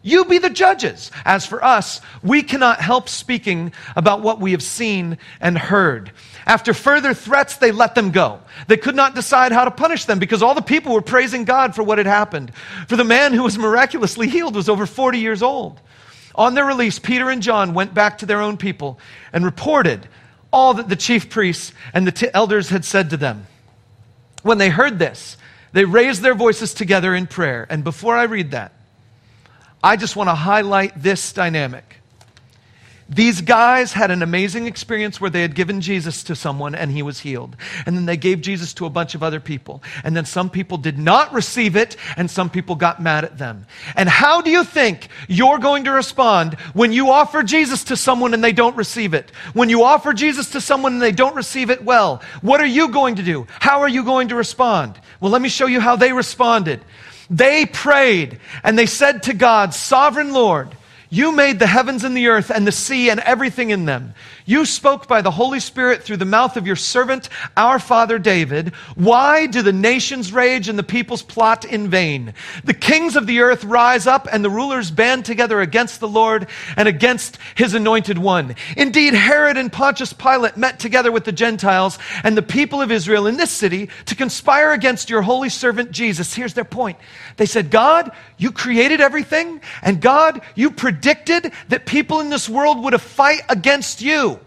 You 0.03 0.25
be 0.25 0.39
the 0.39 0.51
judges. 0.51 1.13
As 1.25 1.47
for 1.47 1.65
us, 1.65 2.01
we 2.23 2.43
cannot 2.43 2.81
help 2.81 3.09
speaking 3.09 3.73
about 3.95 4.21
what 4.21 4.41
we 4.41 4.51
have 4.51 4.63
seen 4.63 5.17
and 5.41 5.57
heard. 5.57 6.11
After 6.45 6.75
further 6.75 7.15
threats, 7.15 7.57
they 7.57 7.71
let 7.71 7.95
them 7.95 8.11
go. 8.11 8.41
They 8.67 8.77
could 8.77 8.97
not 8.97 9.15
decide 9.15 9.53
how 9.53 9.65
to 9.65 9.71
punish 9.71 10.07
them 10.07 10.19
because 10.19 10.43
all 10.43 10.57
the 10.57 10.63
people 10.63 10.93
were 10.93 11.03
praising 11.03 11.45
God 11.45 11.77
for 11.77 11.85
what 11.85 11.99
had 11.99 12.09
happened. 12.09 12.53
For 12.89 12.97
the 12.97 13.05
man 13.05 13.33
who 13.33 13.45
was 13.45 13.57
miraculously 13.57 14.29
healed 14.29 14.57
was 14.57 14.69
over 14.69 14.87
40 14.87 15.19
years 15.21 15.41
old. 15.41 15.81
On 16.35 16.55
their 16.55 16.65
release, 16.65 16.99
Peter 16.99 17.31
and 17.31 17.43
John 17.43 17.75
went 17.75 17.95
back 17.95 18.19
to 18.19 18.27
their 18.27 18.41
own 18.41 18.57
people 18.57 18.99
and 19.33 19.45
reported 19.45 20.09
all 20.53 20.75
that 20.75 20.89
the 20.89 20.97
chief 20.97 21.31
priests 21.31 21.73
and 21.95 22.07
the 22.07 22.13
t- 22.13 22.29
elders 22.35 22.71
had 22.71 22.85
said 22.85 23.11
to 23.11 23.17
them. 23.17 23.47
When 24.43 24.59
they 24.59 24.69
heard 24.69 24.99
this, 24.99 25.37
they 25.73 25.85
raised 25.85 26.23
their 26.23 26.35
voices 26.35 26.75
together 26.75 27.15
in 27.15 27.27
prayer. 27.27 27.67
And 27.69 27.83
before 27.83 28.15
I 28.15 28.25
read 28.25 28.51
that, 28.53 28.73
I 29.83 29.97
just 29.97 30.17
want 30.17 30.29
to 30.29 30.35
highlight 30.35 31.03
this 31.03 31.33
dynamic. 31.33 32.02
These 33.15 33.43
guys 33.43 33.93
had 33.93 34.11
an 34.11 34.23
amazing 34.23 34.67
experience 34.67 35.21
where 35.21 35.29
they 35.29 35.43
had 35.43 35.55
given 35.55 35.83
Jesus 35.83 36.23
to 36.25 36.35
someone 36.35 36.75
and 36.75 36.91
he 36.91 37.03
was 37.03 37.21
healed. 37.21 37.57
And 37.85 37.95
then 37.95 38.07
they 38.07 38.17
gave 38.17 38.41
Jesus 38.41 38.73
to 38.75 38.87
a 38.87 38.91
bunch 38.91 39.15
of 39.15 39.23
other 39.23 39.39
people. 39.39 39.83
And 40.03 40.17
then 40.17 40.25
some 40.25 40.49
people 40.49 40.79
did 40.79 40.99
not 40.99 41.31
receive 41.35 41.77
it 41.77 41.97
and 42.17 42.31
some 42.31 42.49
people 42.49 42.75
got 42.75 43.03
mad 43.03 43.25
at 43.25 43.37
them. 43.37 43.67
And 43.97 44.09
how 44.09 44.41
do 44.41 44.51
you 44.51 44.65
think 44.65 45.09
you're 45.29 45.59
going 45.59 45.85
to 45.85 45.91
respond 45.91 46.55
when 46.73 46.93
you 46.93 47.11
offer 47.11 47.43
Jesus 47.43 47.85
to 47.85 47.99
someone 47.99 48.33
and 48.33 48.43
they 48.43 48.53
don't 48.53 48.77
receive 48.77 49.13
it? 49.13 49.31
When 49.53 49.69
you 49.69 49.85
offer 49.85 50.15
Jesus 50.15 50.51
to 50.53 50.61
someone 50.63 50.95
and 50.95 51.03
they 51.03 51.13
don't 51.13 51.37
receive 51.37 51.69
it 51.69 51.85
well, 51.85 52.23
what 52.41 52.63
are 52.63 52.67
you 52.67 52.89
going 52.89 53.17
to 53.17 53.23
do? 53.23 53.47
How 53.61 53.81
are 53.81 53.89
you 53.89 54.05
going 54.05 54.29
to 54.29 54.37
respond? 54.37 54.99
Well, 55.21 55.31
let 55.31 55.43
me 55.43 55.51
show 55.51 55.67
you 55.67 55.81
how 55.81 55.97
they 55.97 56.15
responded. 56.15 56.81
They 57.29 57.67
prayed 57.67 58.41
and 58.63 58.79
they 58.79 58.87
said 58.87 59.25
to 59.25 59.35
God, 59.35 59.75
Sovereign 59.75 60.33
Lord, 60.33 60.75
you 61.13 61.31
made 61.31 61.59
the 61.59 61.67
heavens 61.67 62.05
and 62.05 62.17
the 62.17 62.29
earth 62.29 62.51
and 62.51 62.67
the 62.67 62.73
sea 62.73 63.11
and 63.11 63.21
everything 63.21 63.69
in 63.69 63.85
them. 63.85 64.15
You 64.47 64.65
spoke 64.65 65.07
by 65.07 65.21
the 65.21 65.31
Holy 65.31 65.61
Spirit 65.61 66.03
through 66.03 66.17
the 66.17 66.25
mouth 66.25 66.57
of 66.57 66.67
your 66.67 66.75
servant, 66.75 67.29
our 67.55 67.79
father 67.79 68.19
David. 68.19 68.71
Why 68.95 69.47
do 69.47 69.61
the 69.61 69.75
nations 69.75 70.33
rage 70.33 70.71
and 70.71 70.79
the 70.79 70.83
peoples 70.83 71.23
plot 71.23 71.67
in 71.67 71.91
vain? 71.91 72.33
The 72.65 72.73
kings 72.73 73.15
of 73.15 73.27
the 73.27 73.41
earth 73.41 73.63
rise 73.63 74.07
up 74.07 74.27
and 74.33 74.43
the 74.43 74.49
rulers 74.49 74.91
band 74.91 75.27
together 75.27 75.61
against 75.61 76.01
the 76.01 76.09
Lord 76.09 76.47
and 76.79 76.89
against 76.89 77.37
his 77.57 77.75
anointed 77.75 78.17
one. 78.17 78.57
Indeed, 78.75 79.13
Herod 79.13 79.59
and 79.59 79.71
Pontius 79.71 80.15
Pilate 80.15 80.57
met 80.57 80.81
together 80.81 81.13
with 81.13 81.25
the 81.25 81.33
Gentiles 81.33 81.99
and 82.25 82.39
the 82.39 82.43
people 82.43 82.81
of 82.81 82.91
Israel 82.91 83.27
in 83.27 83.37
this 83.37 83.51
city 83.51 83.91
to 84.07 84.17
conspire 84.17 84.73
against 84.73 85.11
your 85.11 85.21
holy 85.21 85.51
servant 85.51 85.93
Jesus. 85.93 86.33
Here's 86.33 86.55
their 86.55 86.65
point. 86.65 86.97
They 87.37 87.47
said, 87.47 87.71
God, 87.71 88.13
you 88.39 88.51
created 88.51 89.03
everything, 89.03 89.61
and 89.83 90.01
God, 90.01 90.41
you 90.55 90.71
predicted 91.03 91.53
that 91.69 91.85
people 91.85 92.21
in 92.21 92.31
this 92.31 92.49
world 92.49 92.83
would 92.85 92.93
have 92.93 93.03
fight 93.03 93.43
against 93.49 94.01
you. 94.01 94.39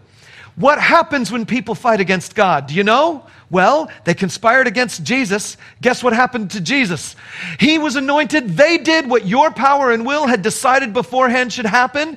What 0.56 0.80
happens 0.80 1.30
when 1.30 1.44
people 1.44 1.74
fight 1.74 2.00
against 2.00 2.34
God? 2.34 2.68
Do 2.68 2.74
you 2.74 2.82
know? 2.82 3.26
Well, 3.50 3.90
they 4.04 4.14
conspired 4.14 4.66
against 4.66 5.04
Jesus. 5.04 5.58
Guess 5.82 6.02
what 6.02 6.14
happened 6.14 6.52
to 6.52 6.60
Jesus? 6.62 7.14
He 7.60 7.78
was 7.78 7.94
anointed. 7.94 8.56
They 8.56 8.78
did 8.78 9.08
what 9.08 9.26
your 9.26 9.50
power 9.50 9.92
and 9.92 10.06
will 10.06 10.26
had 10.26 10.40
decided 10.40 10.94
beforehand 10.94 11.52
should 11.52 11.66
happen. 11.66 12.16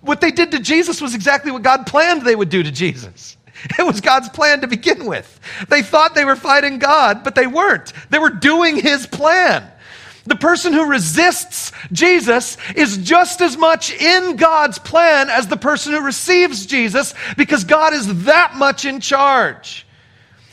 What 0.00 0.20
they 0.20 0.32
did 0.32 0.50
to 0.50 0.58
Jesus 0.58 1.00
was 1.00 1.14
exactly 1.14 1.52
what 1.52 1.62
God 1.62 1.86
planned 1.86 2.22
they 2.22 2.34
would 2.34 2.48
do 2.48 2.64
to 2.64 2.72
Jesus. 2.72 3.36
It 3.78 3.86
was 3.86 4.00
God's 4.00 4.28
plan 4.28 4.60
to 4.60 4.66
begin 4.66 5.06
with. 5.06 5.40
They 5.68 5.82
thought 5.82 6.14
they 6.14 6.24
were 6.24 6.36
fighting 6.36 6.78
God, 6.78 7.24
but 7.24 7.34
they 7.34 7.46
weren't. 7.46 7.92
They 8.10 8.18
were 8.18 8.30
doing 8.30 8.76
His 8.76 9.06
plan. 9.06 9.68
The 10.28 10.36
person 10.36 10.74
who 10.74 10.84
resists 10.84 11.72
Jesus 11.90 12.58
is 12.76 12.98
just 12.98 13.40
as 13.40 13.56
much 13.56 13.90
in 13.90 14.36
God's 14.36 14.78
plan 14.78 15.30
as 15.30 15.48
the 15.48 15.56
person 15.56 15.94
who 15.94 16.04
receives 16.04 16.66
Jesus 16.66 17.14
because 17.38 17.64
God 17.64 17.94
is 17.94 18.24
that 18.24 18.54
much 18.54 18.84
in 18.84 19.00
charge. 19.00 19.86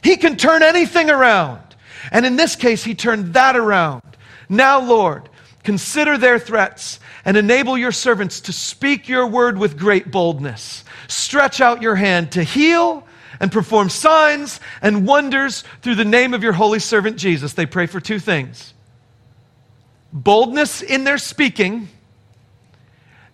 He 0.01 0.15
can 0.15 0.37
turn 0.37 0.63
anything 0.63 1.09
around. 1.09 1.61
And 2.09 2.25
in 2.25 2.37
this 2.37 2.55
case, 2.55 2.85
he 2.85 2.95
turned 2.95 3.33
that 3.33 3.57
around. 3.57 4.01
Now, 4.47 4.79
Lord, 4.79 5.27
consider 5.63 6.17
their 6.17 6.39
threats 6.39 7.01
and 7.25 7.35
enable 7.35 7.77
your 7.77 7.91
servants 7.91 8.39
to 8.41 8.53
speak 8.53 9.09
your 9.09 9.27
word 9.27 9.57
with 9.57 9.77
great 9.77 10.09
boldness. 10.09 10.85
Stretch 11.09 11.59
out 11.59 11.81
your 11.81 11.95
hand 11.95 12.31
to 12.33 12.43
heal 12.43 13.05
and 13.41 13.51
perform 13.51 13.89
signs 13.89 14.61
and 14.81 15.05
wonders 15.05 15.65
through 15.81 15.95
the 15.95 16.05
name 16.05 16.33
of 16.33 16.43
your 16.43 16.53
holy 16.53 16.79
servant 16.79 17.17
Jesus. 17.17 17.51
They 17.51 17.65
pray 17.65 17.87
for 17.87 17.99
two 17.99 18.19
things 18.19 18.74
boldness 20.15 20.81
in 20.81 21.03
their 21.03 21.17
speaking, 21.17 21.89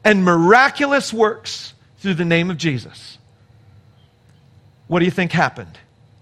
and 0.04 0.26
miraculous 0.26 1.14
works 1.14 1.74
through 2.00 2.16
the 2.16 2.26
name 2.26 2.50
of 2.50 2.58
Jesus. 2.58 3.20
What 4.88 5.00
do 5.00 5.06
you 5.06 5.12
think 5.12 5.32
happened? 5.32 5.78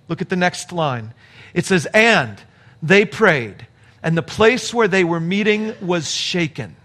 Look 0.09 0.21
at 0.21 0.29
the 0.29 0.35
next 0.35 0.71
line. 0.71 1.13
It 1.53 1.65
says, 1.65 1.87
And 1.93 2.39
they 2.83 3.05
prayed, 3.05 3.65
and 4.03 4.17
the 4.17 4.21
place 4.21 4.73
where 4.73 4.89
they 4.89 5.05
were 5.05 5.21
meeting 5.21 5.73
was 5.81 6.11
shaken, 6.11 6.75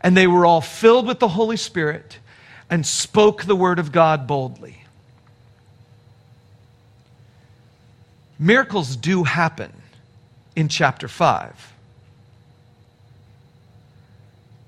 and 0.00 0.16
they 0.16 0.28
were 0.28 0.46
all 0.46 0.60
filled 0.60 1.06
with 1.06 1.18
the 1.18 1.28
Holy 1.28 1.56
Spirit 1.56 2.18
and 2.70 2.86
spoke 2.86 3.42
the 3.44 3.56
word 3.56 3.80
of 3.80 3.90
God 3.90 4.26
boldly. 4.28 4.84
Miracles 8.38 8.94
do 8.94 9.24
happen 9.24 9.72
in 10.54 10.68
chapter 10.68 11.08
5. 11.08 11.72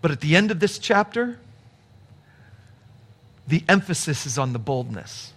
But 0.03 0.11
at 0.11 0.21
the 0.21 0.37
end 0.37 0.51
of 0.51 0.61
this 0.61 0.79
chapter, 0.79 1.39
the 3.47 3.65
emphasis 3.69 4.27
is 4.27 4.39
on 4.39 4.53
the 4.53 4.59
boldness. 4.59 5.33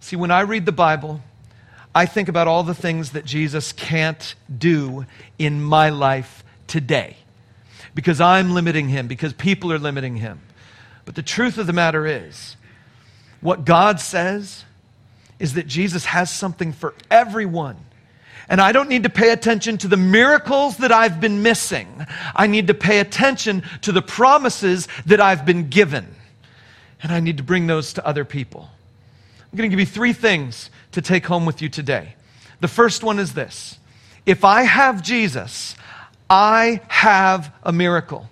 See, 0.00 0.16
when 0.16 0.30
I 0.30 0.40
read 0.40 0.66
the 0.66 0.72
Bible, 0.72 1.20
I 1.94 2.06
think 2.06 2.28
about 2.28 2.48
all 2.48 2.62
the 2.62 2.74
things 2.74 3.12
that 3.12 3.24
Jesus 3.24 3.72
can't 3.72 4.34
do 4.56 5.04
in 5.38 5.62
my 5.62 5.90
life 5.90 6.44
today 6.66 7.16
because 7.94 8.20
I'm 8.20 8.52
limiting 8.52 8.88
him, 8.88 9.08
because 9.08 9.32
people 9.32 9.72
are 9.72 9.78
limiting 9.78 10.16
him. 10.16 10.40
But 11.04 11.14
the 11.14 11.22
truth 11.22 11.58
of 11.58 11.66
the 11.66 11.72
matter 11.72 12.06
is, 12.06 12.56
what 13.40 13.64
God 13.64 14.00
says 14.00 14.64
is 15.38 15.54
that 15.54 15.66
Jesus 15.66 16.04
has 16.04 16.30
something 16.30 16.72
for 16.72 16.94
everyone 17.10 17.76
and 18.48 18.60
I 18.60 18.72
don't 18.72 18.88
need 18.88 19.02
to 19.02 19.10
pay 19.10 19.30
attention 19.30 19.76
to 19.78 19.88
the 19.88 19.96
miracles 19.96 20.78
that 20.78 20.90
I've 20.90 21.20
been 21.20 21.42
missing. 21.42 22.06
I 22.34 22.46
need 22.46 22.68
to 22.68 22.74
pay 22.74 23.00
attention 23.00 23.62
to 23.82 23.92
the 23.92 24.00
promises 24.00 24.88
that 25.06 25.20
I've 25.20 25.44
been 25.44 25.68
given. 25.68 26.14
And 27.02 27.12
I 27.12 27.20
need 27.20 27.36
to 27.36 27.42
bring 27.42 27.66
those 27.66 27.92
to 27.94 28.06
other 28.06 28.24
people. 28.24 28.68
I'm 29.40 29.56
going 29.56 29.70
to 29.70 29.74
give 29.74 29.80
you 29.80 29.86
three 29.86 30.12
things 30.12 30.70
to 30.92 31.02
take 31.02 31.26
home 31.26 31.44
with 31.46 31.60
you 31.60 31.68
today. 31.68 32.14
The 32.60 32.68
first 32.68 33.04
one 33.04 33.18
is 33.18 33.34
this 33.34 33.78
If 34.24 34.44
I 34.44 34.62
have 34.62 35.02
Jesus, 35.02 35.76
I 36.30 36.80
have 36.88 37.54
a 37.62 37.72
miracle. 37.72 38.28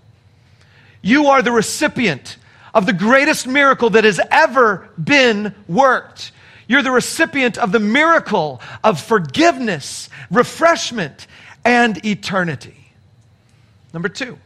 You 1.02 1.26
are 1.26 1.42
the 1.42 1.52
recipient 1.52 2.38
of 2.74 2.86
the 2.86 2.92
greatest 2.92 3.46
miracle 3.46 3.90
that 3.90 4.04
has 4.04 4.20
ever 4.30 4.88
been 5.02 5.54
worked. 5.68 6.32
You're 6.68 6.82
the 6.82 6.90
recipient 6.90 7.58
of 7.58 7.72
the 7.72 7.80
miracle 7.80 8.60
of 8.82 9.00
forgiveness, 9.00 10.08
refreshment, 10.30 11.26
and 11.64 12.04
eternity. 12.04 12.76
Number 13.92 14.08
two, 14.08 14.38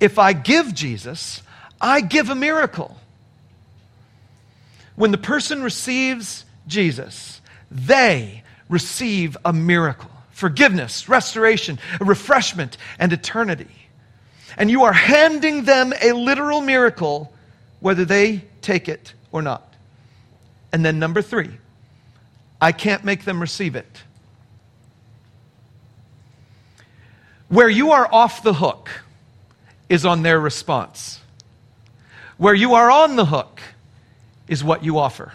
if 0.00 0.18
I 0.18 0.32
give 0.32 0.74
Jesus, 0.74 1.42
I 1.80 2.00
give 2.00 2.28
a 2.28 2.34
miracle. 2.34 2.96
When 4.96 5.10
the 5.10 5.18
person 5.18 5.62
receives 5.62 6.44
Jesus, 6.66 7.40
they 7.70 8.42
receive 8.68 9.36
a 9.44 9.52
miracle 9.52 10.10
forgiveness, 10.32 11.08
restoration, 11.08 11.78
refreshment, 12.00 12.76
and 12.98 13.12
eternity. 13.12 13.70
And 14.56 14.68
you 14.70 14.82
are 14.82 14.92
handing 14.92 15.64
them 15.64 15.92
a 16.02 16.12
literal 16.12 16.60
miracle, 16.60 17.32
whether 17.78 18.04
they 18.04 18.42
take 18.60 18.88
it 18.88 19.14
or 19.30 19.40
not. 19.40 19.71
And 20.72 20.84
then 20.84 20.98
number 20.98 21.22
three, 21.22 21.50
I 22.60 22.72
can't 22.72 23.04
make 23.04 23.24
them 23.24 23.40
receive 23.40 23.76
it. 23.76 24.02
Where 27.48 27.68
you 27.68 27.90
are 27.90 28.08
off 28.10 28.42
the 28.42 28.54
hook 28.54 28.88
is 29.88 30.06
on 30.06 30.22
their 30.22 30.40
response. 30.40 31.20
Where 32.38 32.54
you 32.54 32.74
are 32.74 32.90
on 32.90 33.16
the 33.16 33.26
hook 33.26 33.60
is 34.48 34.64
what 34.64 34.82
you 34.82 34.98
offer. 34.98 35.32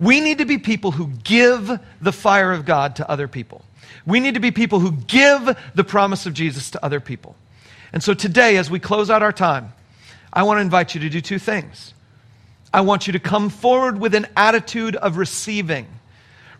We 0.00 0.20
need 0.20 0.38
to 0.38 0.44
be 0.44 0.58
people 0.58 0.92
who 0.92 1.08
give 1.24 1.78
the 2.00 2.12
fire 2.12 2.52
of 2.52 2.64
God 2.64 2.96
to 2.96 3.08
other 3.08 3.28
people. 3.28 3.64
We 4.06 4.20
need 4.20 4.34
to 4.34 4.40
be 4.40 4.50
people 4.50 4.80
who 4.80 4.92
give 4.92 5.56
the 5.74 5.84
promise 5.84 6.26
of 6.26 6.34
Jesus 6.34 6.70
to 6.72 6.84
other 6.84 7.00
people. 7.00 7.36
And 7.92 8.02
so 8.02 8.14
today, 8.14 8.56
as 8.56 8.70
we 8.70 8.80
close 8.80 9.10
out 9.10 9.22
our 9.22 9.32
time, 9.32 9.72
I 10.32 10.42
want 10.42 10.58
to 10.58 10.62
invite 10.62 10.94
you 10.94 11.00
to 11.02 11.08
do 11.08 11.20
two 11.20 11.38
things. 11.38 11.94
I 12.72 12.82
want 12.82 13.06
you 13.06 13.14
to 13.14 13.18
come 13.18 13.48
forward 13.48 13.98
with 13.98 14.14
an 14.14 14.26
attitude 14.36 14.96
of 14.96 15.16
receiving. 15.16 15.86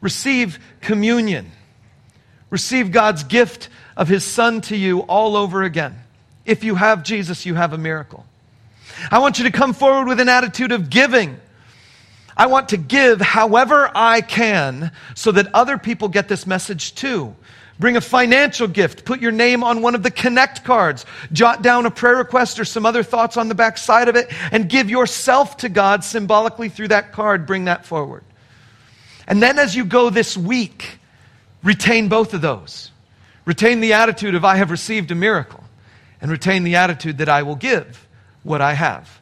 Receive 0.01 0.59
communion. 0.81 1.51
Receive 2.51 2.93
God's 2.93 3.25
gift 3.25 3.69
of 3.97 4.09
His 4.09 4.25
Son 4.25 4.61
to 4.63 4.77
you 4.77 5.01
all 5.01 5.37
over 5.37 5.63
again. 5.63 5.99
If 6.47 6.65
you 6.65 6.77
have 6.77 7.03
Jesus, 7.03 7.45
you 7.45 7.55
have 7.55 7.73
a 7.73 7.79
miracle. 7.79 8.25
I 9.11 9.19
want 9.19 9.39
you 9.39 9.45
to 9.45 9.51
come 9.51 9.75
forward 9.75 10.09
with 10.09 10.19
an 10.21 10.29
attitude 10.29 10.73
of 10.73 10.89
giving. 10.89 11.39
I 12.37 12.47
want 12.47 12.71
to 12.71 12.77
give 12.77 13.21
however 13.21 13.91
I 13.95 14.21
can 14.21 14.93
so 15.15 15.33
that 15.33 15.49
other 15.53 15.77
people 15.77 16.09
get 16.09 16.29
this 16.29 16.47
message 16.47 16.95
too. 16.95 17.35
Bring 17.79 17.97
a 17.97 18.01
financial 18.01 18.67
gift. 18.67 19.05
Put 19.05 19.21
your 19.21 19.31
name 19.31 19.63
on 19.63 19.83
one 19.83 19.95
of 19.95 20.03
the 20.03 20.11
connect 20.11 20.65
cards. 20.65 21.07
Jot 21.33 21.63
down 21.63 21.87
a 21.87 21.91
prayer 21.91 22.17
request 22.17 22.59
or 22.59 22.65
some 22.65 22.85
other 22.85 23.05
thoughts 23.05 23.37
on 23.37 23.49
the 23.49 23.55
back 23.55 23.79
side 23.79 24.09
of 24.09 24.17
it 24.17 24.29
and 24.51 24.69
give 24.69 24.91
yourself 24.91 25.59
to 25.59 25.69
God 25.69 26.03
symbolically 26.03 26.69
through 26.69 26.89
that 26.89 27.13
card. 27.13 27.47
Bring 27.47 27.67
that 27.67 27.87
forward. 27.87 28.25
And 29.29 29.43
then 29.43 29.59
as 29.59 29.77
you 29.77 29.85
go 29.85 30.11
this 30.11 30.37
week, 30.37 30.99
retain 31.63 32.09
both 32.09 32.35
of 32.35 32.41
those. 32.41 32.91
Retain 33.45 33.81
the 33.81 33.93
attitude 33.93 34.35
of 34.35 34.45
I 34.45 34.57
have 34.57 34.71
received 34.71 35.11
a 35.11 35.15
miracle 35.15 35.63
and 36.21 36.31
retain 36.31 36.65
the 36.65 36.77
attitude 36.77 37.19
that 37.19 37.29
I 37.29 37.43
will 37.43 37.57
give 37.57 38.07
what 38.43 38.61
I 38.61 38.73
have. 38.73 39.21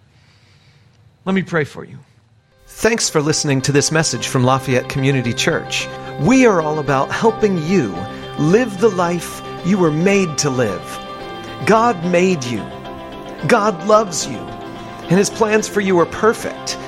Let 1.25 1.35
me 1.35 1.43
pray 1.43 1.65
for 1.65 1.85
you. 1.85 1.99
Thanks 2.67 3.11
for 3.11 3.21
listening 3.21 3.61
to 3.63 3.73
this 3.73 3.93
message 3.93 4.29
from 4.29 4.45
Lafayette 4.45 4.89
Community 4.89 5.33
Church. 5.33 5.87
We 6.21 6.47
are 6.47 6.61
all 6.61 6.79
about 6.79 7.11
helping 7.11 7.59
you 7.67 7.95
live 8.39 8.81
the 8.81 8.89
life 8.89 9.43
you 9.65 9.79
were 9.79 9.91
made 9.91 10.39
to 10.39 10.51
live. 10.51 10.99
God 11.67 12.05
made 12.05 12.45
you, 12.45 12.59
God 13.49 13.87
loves 13.87 14.27
you, 14.27 14.39
and 14.39 15.19
His 15.19 15.31
plans 15.31 15.67
for 15.69 15.81
you 15.81 15.99
are 15.99 16.07
perfect. 16.07 16.79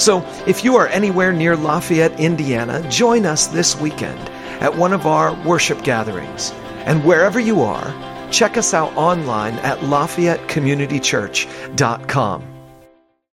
So, 0.00 0.24
if 0.46 0.64
you 0.64 0.76
are 0.76 0.88
anywhere 0.88 1.32
near 1.32 1.56
Lafayette, 1.56 2.20
Indiana, 2.20 2.86
join 2.90 3.24
us 3.26 3.46
this 3.46 3.80
weekend 3.80 4.18
at 4.60 4.76
one 4.76 4.92
of 4.92 5.06
our 5.06 5.32
worship 5.44 5.82
gatherings. 5.82 6.52
And 6.84 7.04
wherever 7.04 7.40
you 7.40 7.62
are, 7.62 7.94
check 8.30 8.56
us 8.56 8.72
out 8.74 8.96
online 8.96 9.54
at 9.60 9.78
LafayetteCommunityChurch.com. 9.78 12.55